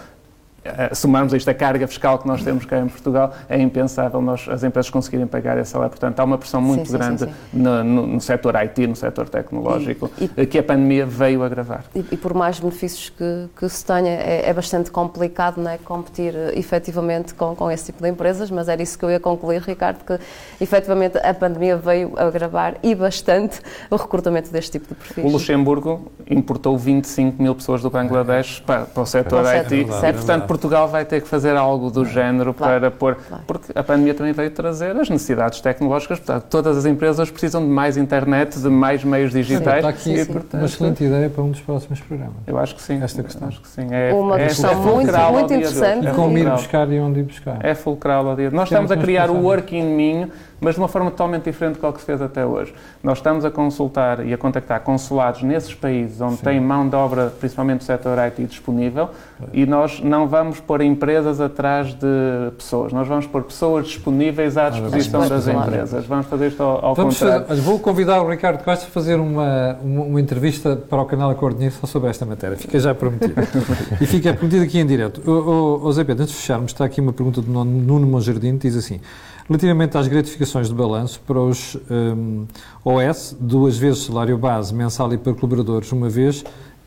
uh, 0.64 0.94
somarmos 0.94 1.32
isto, 1.32 1.48
a 1.48 1.54
carga 1.54 1.86
fiscal 1.86 2.18
que 2.18 2.26
nós 2.26 2.42
temos 2.42 2.64
cá 2.64 2.78
em 2.78 2.88
Portugal, 2.88 3.32
é 3.48 3.60
impensável 3.60 4.20
nós, 4.20 4.46
as 4.48 4.62
empresas 4.64 4.90
conseguirem 4.90 5.26
pagar 5.26 5.58
esse 5.58 5.70
salário. 5.70 5.90
Portanto, 5.90 6.18
há 6.20 6.24
uma 6.24 6.38
pressão 6.38 6.60
muito 6.60 6.86
Sim, 6.86 6.92
grande 6.92 7.18
sim, 7.20 7.26
sim. 7.26 7.58
No, 7.58 7.84
no, 7.84 8.06
no 8.06 8.20
setor 8.20 8.54
IT, 8.56 8.86
no 8.86 8.96
setor 8.96 9.28
tecnológico, 9.28 10.10
E- 10.18 10.30
e- 10.36 10.46
que 10.46 10.58
a 10.58 10.62
pandemia 10.62 11.06
veio 11.06 11.42
agravar. 11.42 11.84
E, 11.94 12.04
e 12.12 12.16
por 12.16 12.34
mais 12.34 12.58
benefícios 12.60 13.10
que, 13.10 13.48
que 13.56 13.68
se 13.68 13.84
tenha, 13.84 14.10
é, 14.10 14.48
é 14.48 14.52
bastante 14.52 14.90
complicado 14.90 15.60
não 15.60 15.70
é, 15.70 15.78
competir 15.78 16.34
eh, 16.34 16.52
efetivamente 16.58 17.34
com, 17.34 17.54
com 17.54 17.70
esse 17.70 17.86
tipo 17.86 18.02
de 18.02 18.08
empresas, 18.08 18.50
mas 18.50 18.68
era 18.68 18.82
isso 18.82 18.98
que 18.98 19.04
eu 19.04 19.10
ia 19.10 19.20
concluir, 19.20 19.62
Ricardo, 19.62 20.04
que 20.04 20.18
efetivamente 20.60 21.18
a 21.18 21.34
pandemia 21.34 21.76
veio 21.76 22.12
agravar 22.16 22.76
e 22.82 22.94
bastante 22.94 23.60
o 23.90 23.96
recrutamento 23.96 24.50
deste 24.50 24.72
tipo 24.72 24.88
de 24.88 24.94
perfis. 24.94 25.24
O 25.24 25.28
Luxemburgo 25.28 26.10
importou 26.28 26.76
25 26.76 27.42
mil 27.42 27.54
pessoas 27.54 27.82
do 27.82 27.90
Bangladesh 27.90 28.60
para, 28.60 28.84
para 28.86 29.02
o 29.02 29.06
setor 29.06 29.44
o 29.44 29.48
IT. 29.48 29.74
e, 29.74 29.92
certo. 29.92 30.16
portanto, 30.16 30.46
Portugal 30.52 30.86
vai 30.88 31.04
ter 31.04 31.22
que 31.22 31.28
fazer 31.28 31.56
algo 31.56 31.90
do 31.90 32.04
género 32.04 32.52
Claro, 32.52 32.80
para 32.80 32.90
pôr. 32.90 33.14
claro. 33.16 33.44
Porque 33.46 33.72
a 33.74 33.82
pandemia 33.82 34.12
também 34.12 34.32
veio 34.32 34.50
trazer 34.50 34.94
as 34.96 35.08
necessidades 35.08 35.60
tecnológicas. 35.60 36.18
Portanto, 36.18 36.44
todas 36.50 36.76
as 36.76 36.84
empresas 36.84 37.30
precisam 37.30 37.62
de 37.62 37.68
mais 37.68 37.96
internet, 37.96 38.58
de 38.58 38.68
mais 38.68 39.02
meios 39.02 39.32
digitais. 39.32 39.76
Está 39.78 39.88
aqui 39.88 40.10
e, 40.10 40.16
uma 40.22 40.26
portanto, 40.26 40.64
excelente 40.64 41.04
ideia 41.04 41.30
para 41.30 41.42
um 41.42 41.50
dos 41.50 41.60
próximos 41.60 42.00
programas. 42.00 42.34
Eu 42.46 42.58
acho 42.58 42.74
que 42.74 42.82
sim. 42.82 43.02
Esta 43.02 43.22
questão. 43.22 43.48
Acho 43.48 43.60
que 43.62 43.68
sim. 43.68 43.86
É, 43.90 44.12
Uma 44.12 44.38
é, 44.40 44.46
questão 44.46 44.70
é 44.70 44.74
muito- 44.74 45.12
muito 45.32 45.54
interessante. 45.54 46.04
E 46.04 46.08
É 46.08 46.12
como 46.12 46.36
ir 46.36 46.50
buscar 46.50 46.90
e 46.92 47.00
onde 47.00 47.20
ir 47.20 47.24
buscar. 47.24 47.58
É 47.64 47.74
fulcral 47.74 48.28
ao 48.28 48.36
dia. 48.36 48.50
Nós 48.50 48.68
Temos 48.68 48.84
estamos 48.84 48.92
a 48.92 48.96
criar 48.96 49.30
o. 49.30 49.42
Working 49.42 49.82
Minho, 49.94 50.30
mas 50.62 50.76
de 50.76 50.80
uma 50.80 50.88
forma 50.88 51.10
totalmente 51.10 51.44
diferente 51.44 51.78
do 51.78 51.92
que 51.92 52.00
se 52.00 52.06
fez 52.06 52.22
até 52.22 52.46
hoje. 52.46 52.72
Nós 53.02 53.18
estamos 53.18 53.44
a 53.44 53.50
consultar 53.50 54.24
e 54.24 54.32
a 54.32 54.38
contactar 54.38 54.80
consulados 54.80 55.42
nesses 55.42 55.74
países 55.74 56.20
onde 56.20 56.36
Sim. 56.36 56.44
tem 56.44 56.60
mão 56.60 56.88
de 56.88 56.94
obra, 56.94 57.32
principalmente 57.38 57.78
do 57.78 57.84
setor 57.84 58.16
IT, 58.18 58.44
disponível, 58.44 59.10
e 59.52 59.66
nós 59.66 60.00
não 60.00 60.28
vamos 60.28 60.60
pôr 60.60 60.80
empresas 60.82 61.40
atrás 61.40 61.92
de 61.94 62.52
pessoas. 62.56 62.92
Nós 62.92 63.08
vamos 63.08 63.26
pôr 63.26 63.42
pessoas 63.42 63.86
disponíveis 63.86 64.56
à 64.56 64.70
disposição 64.70 65.20
Claro. 65.26 65.34
das 65.34 65.48
empresas. 65.48 66.06
Vamos 66.06 66.26
fazer 66.26 66.48
isto 66.48 66.62
ao, 66.62 66.84
ao 66.84 66.94
Vamos 66.94 67.18
contrário. 67.18 67.46
fazer, 67.46 67.60
vou 67.60 67.78
convidar 67.78 68.22
o 68.22 68.30
Ricardo 68.30 68.62
Costa 68.62 68.86
a 68.86 68.88
fazer 68.88 69.16
uma, 69.16 69.76
uma, 69.82 70.04
uma 70.04 70.20
entrevista 70.20 70.76
para 70.76 71.02
o 71.02 71.04
canal 71.06 71.30
Acordo 71.30 71.56
Dinheiro 71.56 71.74
só 71.80 71.86
sobre 71.86 72.08
esta 72.08 72.24
matéria. 72.24 72.56
Fica 72.56 72.78
já 72.78 72.94
prometido. 72.94 73.34
e 74.00 74.06
fica 74.06 74.32
prometido 74.32 74.62
aqui 74.62 74.78
em 74.78 74.86
direto. 74.86 75.20
O, 75.28 75.80
o, 75.82 75.86
o 75.86 75.92
Zé 75.92 76.04
Pedro, 76.04 76.22
antes 76.22 76.34
de 76.34 76.40
fecharmos, 76.40 76.70
está 76.70 76.84
aqui 76.84 77.00
uma 77.00 77.12
pergunta 77.12 77.42
do 77.42 77.50
Nuno 77.50 78.06
Monjardim, 78.06 78.56
que 78.58 78.68
diz 78.68 78.76
assim, 78.76 79.00
relativamente 79.48 79.96
às 79.96 80.06
gratificações 80.08 80.68
de 80.68 80.74
balanço 80.74 81.20
para 81.26 81.38
os 81.38 81.76
hum, 81.90 82.46
OS, 82.84 83.36
duas 83.38 83.76
vezes 83.76 84.04
salário 84.04 84.36
base 84.38 84.74
mensal 84.74 85.12
e 85.12 85.18
para 85.18 85.34
colaboradores 85.34 85.90
uma 85.92 86.08
vez, 86.08 86.44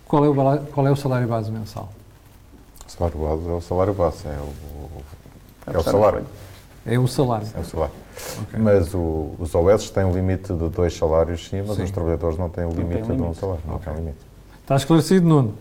qual 0.07 0.23
é 0.25 0.29
o, 0.29 0.35
qual 0.73 0.87
é 0.87 0.91
o 0.91 0.95
salário 0.95 1.27
base 1.27 1.51
mensal? 1.51 1.89
O 2.87 2.91
salário 2.91 3.17
base 3.19 3.47
é 3.49 3.51
o 3.51 3.61
salário 3.61 3.93
base, 3.93 4.27
é 4.27 4.29
o, 4.39 4.89
é 5.67 5.77
o 5.77 5.79
Está 5.79 5.91
salário. 5.91 6.25
É 6.85 6.99
um 6.99 7.07
salário. 7.07 7.47
É 7.55 7.59
o 7.59 7.65
salário. 7.65 7.93
Ok. 8.43 8.59
Mas 8.59 8.93
o- 8.93 9.31
os 9.39 9.53
OS 9.55 9.89
têm 9.89 10.05
um 10.05 10.11
limite 10.13 10.53
de 10.53 10.69
dois 10.69 10.95
salários, 10.95 11.47
sim, 11.49 11.63
mas 11.65 11.75
Sim. 11.77 11.83
os 11.83 11.91
trabalhadores 11.91 12.37
não 12.37 12.47
têm 12.47 12.63
o 12.65 12.69
têm 12.69 12.77
limite 12.83 13.01
de 13.07 13.11
um 13.11 13.15
limite. 13.15 13.39
salário. 13.39 13.61
Não 13.67 13.75
Ok. 13.75 13.85
têm 13.91 14.01
limite. 14.01 14.17
Está 14.61 14.75
esclarecido, 14.75 15.27
Nuno? 15.27 15.53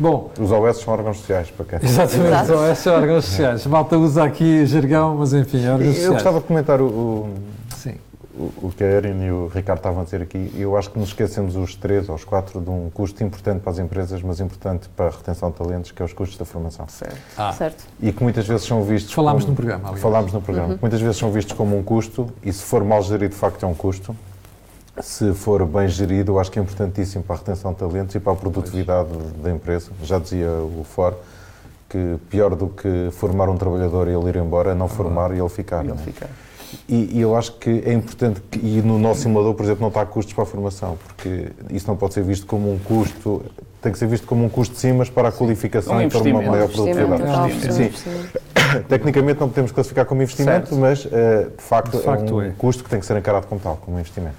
Bom, 0.00 0.30
Os 0.40 0.50
OS 0.50 0.78
são 0.78 0.94
órgãos 0.94 1.18
sociais, 1.18 1.50
para 1.50 1.78
quem. 1.78 1.88
exatamente, 1.88 2.26
Exato. 2.28 2.46
são 2.46 2.72
esses 2.72 2.86
órgãos 2.86 3.24
sociais. 3.26 3.66
Malta 3.66 3.98
usa 3.98 4.24
aqui 4.24 4.64
jargão, 4.66 5.16
mas 5.16 5.34
enfim, 5.34 5.58
órgãos 5.68 5.82
Eu 5.88 5.92
sociais. 5.92 6.12
gostava 6.14 6.40
de 6.40 6.46
comentar 6.46 6.80
o, 6.80 6.86
o, 6.86 7.34
Sim. 7.76 7.94
o- 8.34 8.68
o 8.68 8.72
que 8.74 8.82
a 8.82 8.86
Erin 8.86 9.22
e 9.26 9.30
o 9.30 9.48
Ricardo 9.54 9.80
estavam 9.80 10.00
a 10.00 10.04
dizer 10.04 10.22
aqui. 10.22 10.50
Eu 10.56 10.74
acho 10.74 10.90
que 10.90 10.98
nos 10.98 11.08
esquecemos 11.10 11.54
os 11.54 11.74
três 11.74 12.08
ou 12.08 12.14
os 12.14 12.24
quatro 12.24 12.62
de 12.62 12.70
um 12.70 12.88
custo 12.94 13.22
importante 13.22 13.60
para 13.60 13.72
as 13.72 13.78
empresas, 13.78 14.22
mas 14.22 14.40
importante 14.40 14.88
para 14.96 15.08
a 15.08 15.10
retenção 15.10 15.50
de 15.50 15.56
talentos, 15.56 15.90
que 15.92 16.00
é 16.00 16.04
os 16.04 16.14
custos 16.14 16.38
da 16.38 16.46
formação. 16.46 16.86
Certo. 16.88 17.16
Ah, 17.36 17.52
Certo. 17.52 17.84
E 18.00 18.10
que 18.10 18.22
muitas 18.22 18.46
vezes 18.46 18.66
são 18.66 18.82
vistos. 18.82 19.12
Falámos 19.12 19.42
como, 19.44 19.50
no 19.52 19.56
programa, 19.56 19.82
aliás. 19.84 20.00
Falámos 20.00 20.32
no 20.32 20.40
programa. 20.40 20.74
que 20.76 20.80
Muitas 20.80 21.00
vezes 21.02 21.18
são 21.18 21.30
vistos 21.30 21.54
como 21.54 21.76
um 21.76 21.82
custo 21.82 22.26
e 22.42 22.50
se 22.50 22.62
for 22.62 22.82
mal 22.82 23.02
gerido, 23.02 23.34
de 23.34 23.38
facto 23.38 23.62
é 23.64 23.68
um 23.68 23.74
custo. 23.74 24.16
Se 25.02 25.32
for 25.34 25.64
bem 25.66 25.88
gerido, 25.88 26.32
eu 26.32 26.38
acho 26.40 26.50
que 26.50 26.58
é 26.58 26.62
importantíssimo 26.62 27.22
para 27.22 27.36
a 27.36 27.38
retenção 27.38 27.72
de 27.72 27.78
talentos 27.78 28.14
e 28.14 28.20
para 28.20 28.32
a 28.32 28.36
produtividade 28.36 29.08
da 29.42 29.50
empresa. 29.50 29.90
Já 30.02 30.18
dizia 30.18 30.48
o 30.50 30.84
For 30.84 31.14
que 31.88 32.16
pior 32.28 32.54
do 32.54 32.68
que 32.68 33.08
formar 33.12 33.48
um 33.48 33.56
trabalhador 33.56 34.06
e 34.08 34.12
ele 34.12 34.28
ir 34.28 34.36
embora 34.36 34.70
é 34.70 34.74
não 34.74 34.88
formar 34.88 35.32
e 35.34 35.38
ele 35.40 35.48
ficar. 35.48 35.84
E 35.84 35.88
ele 35.88 35.98
é? 35.98 36.02
fica. 36.02 36.28
E, 36.88 37.18
e 37.18 37.20
eu 37.20 37.36
acho 37.36 37.52
que 37.56 37.82
é 37.84 37.92
importante, 37.92 38.40
que, 38.48 38.58
e 38.64 38.80
no 38.80 38.96
nosso 38.96 39.22
simulador, 39.22 39.54
por 39.54 39.64
exemplo, 39.64 39.80
não 39.82 39.88
está 39.88 40.06
custos 40.06 40.32
para 40.32 40.44
a 40.44 40.46
formação, 40.46 40.96
porque 41.04 41.48
isso 41.68 41.88
não 41.88 41.96
pode 41.96 42.14
ser 42.14 42.22
visto 42.22 42.46
como 42.46 42.72
um 42.72 42.78
custo, 42.78 43.42
tem 43.82 43.90
que 43.90 43.98
ser 43.98 44.06
visto 44.06 44.24
como 44.24 44.44
um 44.44 44.48
custo 44.48 44.74
de 44.74 44.80
sim, 44.80 44.92
mas 44.92 45.10
para 45.10 45.30
a 45.30 45.32
qualificação 45.32 45.96
Um 45.96 46.02
e 46.02 46.08
para 46.08 46.20
uma 46.20 46.42
maior 46.42 46.68
produtividade. 46.68 47.52
investimento, 47.52 47.98
Sim. 47.98 48.82
Tecnicamente 48.88 49.40
não 49.40 49.48
podemos 49.48 49.72
classificar 49.72 50.04
como 50.04 50.22
investimento, 50.22 50.68
Certo. 50.68 50.76
mas 50.80 51.08
eh, 51.10 51.48
de, 51.56 51.62
facto 51.62 51.96
De 51.96 52.04
facto 52.04 52.30
é 52.30 52.34
um 52.34 52.42
é. 52.42 52.54
custo 52.56 52.84
que 52.84 52.90
tem 52.90 53.00
que 53.00 53.06
ser 53.06 53.16
encarado 53.16 53.48
como 53.48 53.60
tal, 53.60 53.76
como 53.84 53.98
investimento. 53.98 54.36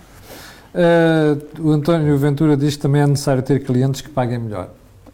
Uh, 0.74 1.68
o 1.68 1.72
António 1.72 2.18
Ventura 2.18 2.56
diz 2.56 2.76
que 2.76 2.82
também 2.82 3.02
é 3.02 3.08
necessário 3.08 3.44
ter 3.44 3.64
clientes 3.64 4.02
que 4.02 4.10
paguem 4.10 4.40
melhor. 4.40 4.70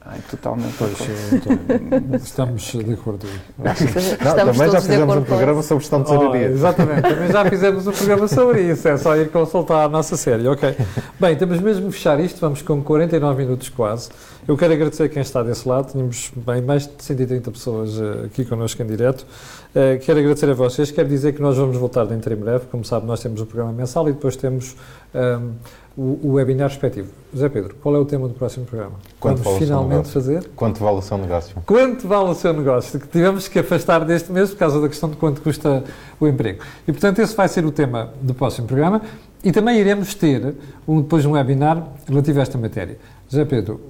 Ai, 0.09 0.19
totalmente. 0.31 0.73
Pois, 0.77 0.93
acordo. 0.93 1.61
António, 1.61 2.15
estamos 2.23 2.61
de 2.63 2.93
acordo. 2.93 3.27
Não, 3.57 3.71
Estamos 3.73 4.57
também 4.57 4.71
já 4.71 4.81
fizemos 4.81 5.15
um 5.15 5.23
programa 5.23 5.63
sobre 5.63 5.83
gestão 5.83 6.03
de 6.03 6.11
Oh, 6.11 6.35
exatamente, 6.35 7.01
também 7.01 7.31
já 7.31 7.45
fizemos 7.49 7.87
um 7.87 7.91
programa 7.91 8.27
sobre 8.27 8.61
isso, 8.71 8.87
é 8.87 8.97
só 8.97 9.17
ir 9.17 9.29
consultar 9.29 9.85
a 9.85 9.89
nossa 9.89 10.15
série, 10.15 10.47
ok. 10.47 10.75
Bem, 11.19 11.35
temos 11.35 11.59
mesmo 11.59 11.87
que 11.87 11.93
fechar 11.93 12.19
isto, 12.21 12.39
vamos 12.39 12.61
com 12.61 12.81
49 12.81 13.43
minutos 13.43 13.67
quase. 13.67 14.09
Eu 14.47 14.55
quero 14.55 14.73
agradecer 14.73 15.03
a 15.03 15.09
quem 15.09 15.21
está 15.21 15.43
desse 15.43 15.67
lado, 15.67 15.91
tínhamos 15.91 16.31
bem 16.35 16.61
mais 16.61 16.87
de 16.87 17.03
130 17.03 17.51
pessoas 17.51 17.99
eh, 17.99 18.27
aqui 18.27 18.45
connosco 18.45 18.81
em 18.81 18.87
direto. 18.87 19.27
Eh, 19.75 19.97
quero 19.97 20.19
agradecer 20.19 20.49
a 20.49 20.53
vocês, 20.53 20.89
quero 20.89 21.09
dizer 21.09 21.33
que 21.33 21.41
nós 21.41 21.57
vamos 21.57 21.75
voltar 21.75 22.05
dentro 22.05 22.33
em 22.33 22.37
breve, 22.37 22.65
como 22.71 22.85
sabe 22.85 23.05
nós 23.05 23.19
temos 23.19 23.41
o 23.41 23.45
programa 23.45 23.73
mensal 23.73 24.07
e 24.07 24.13
depois 24.13 24.37
temos 24.37 24.73
ahm, 25.13 25.51
o, 25.97 26.19
o 26.23 26.33
webinar 26.33 26.69
respectivo. 26.69 27.09
José 27.33 27.49
Pedro, 27.49 27.75
qual 27.81 27.95
é 27.95 27.97
o 27.97 28.05
tema 28.05 28.27
do 28.27 28.35
próximo 28.35 28.65
programa? 28.65 28.93
Quanto 29.19 29.41
vamos 29.41 29.57
finalmente 29.59 29.93
negócio? 29.93 30.13
fazer? 30.13 30.47
Quanto 30.55 30.79
vale 30.79 30.97
o 30.97 31.01
seu 31.01 31.17
negócio? 31.17 31.55
Quanto 31.65 32.07
vale 32.07 32.29
o 32.29 32.35
seu 32.35 32.53
negócio? 32.53 32.99
Que 32.99 33.07
tivemos 33.07 33.47
que 33.47 33.57
afastar 33.57 34.05
deste 34.05 34.31
mês 34.31 34.51
por 34.51 34.59
causa 34.59 34.79
da 34.79 34.87
questão 34.87 35.09
de 35.09 35.15
quanto 35.15 35.41
custa 35.41 35.83
o 36.19 36.27
emprego. 36.27 36.63
E, 36.87 36.91
portanto, 36.91 37.17
esse 37.19 37.35
vai 37.35 37.47
ser 37.47 37.65
o 37.65 37.71
tema 37.71 38.13
do 38.21 38.35
próximo 38.35 38.67
programa. 38.67 39.01
E 39.43 39.51
também 39.51 39.79
iremos 39.79 40.13
ter 40.13 40.53
um, 40.87 41.01
depois 41.01 41.25
um 41.25 41.31
webinar 41.31 41.83
relativo 42.07 42.37
a 42.39 42.43
esta 42.43 42.59
matéria. 42.59 42.99
José 43.27 43.43
Pedro, 43.45 43.81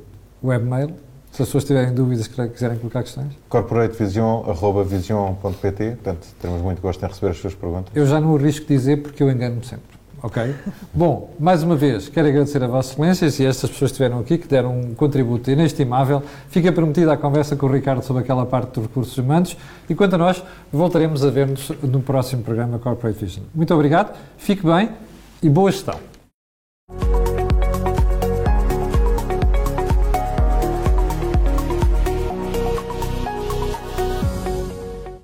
webmail, 0.43 0.91
se 1.31 1.41
as 1.41 1.47
pessoas 1.49 1.65
tiverem 1.65 1.93
dúvidas, 1.93 2.27
quiserem 2.27 2.77
colocar 2.77 3.03
questões. 3.03 3.33
corporatevision.pt, 3.49 5.91
portanto, 5.91 6.27
teremos 6.39 6.61
muito 6.61 6.81
gosto 6.81 7.03
em 7.03 7.07
receber 7.07 7.31
as 7.31 7.37
suas 7.37 7.53
perguntas. 7.53 7.91
Eu 7.93 8.05
já 8.05 8.21
não 8.21 8.33
arrisco 8.35 8.65
dizer 8.65 8.97
porque 8.97 9.21
eu 9.21 9.29
engano-me 9.29 9.65
sempre. 9.65 9.96
Ok? 10.21 10.55
Bom, 10.93 11.31
mais 11.39 11.61
uma 11.61 11.75
vez, 11.75 12.09
quero 12.09 12.27
agradecer 12.27 12.63
a 12.63 12.67
Vossa 12.67 12.93
Excelência 12.93 13.43
e 13.43 13.45
estas 13.45 13.69
pessoas 13.69 13.91
que 13.91 13.95
estiveram 13.95 14.19
aqui, 14.19 14.37
que 14.37 14.47
deram 14.47 14.79
um 14.79 14.95
contributo 14.95 15.51
inestimável. 15.51 16.23
Fica 16.49 16.71
prometida 16.71 17.13
a 17.13 17.17
conversa 17.17 17.55
com 17.55 17.67
o 17.67 17.71
Ricardo 17.71 18.03
sobre 18.03 18.23
aquela 18.23 18.45
parte 18.45 18.73
dos 18.73 18.83
recursos 18.85 19.17
humanos 19.17 19.55
e, 19.87 19.93
quanto 19.93 20.15
a 20.15 20.17
nós, 20.17 20.43
voltaremos 20.71 21.23
a 21.23 21.29
ver-nos 21.29 21.71
no 21.83 22.01
próximo 22.01 22.41
programa 22.41 22.79
Corporate 22.79 23.23
Vision. 23.23 23.45
Muito 23.53 23.73
obrigado, 23.73 24.17
fique 24.37 24.65
bem 24.65 24.89
e 25.41 25.49
boa 25.49 25.71
gestão. 25.71 26.16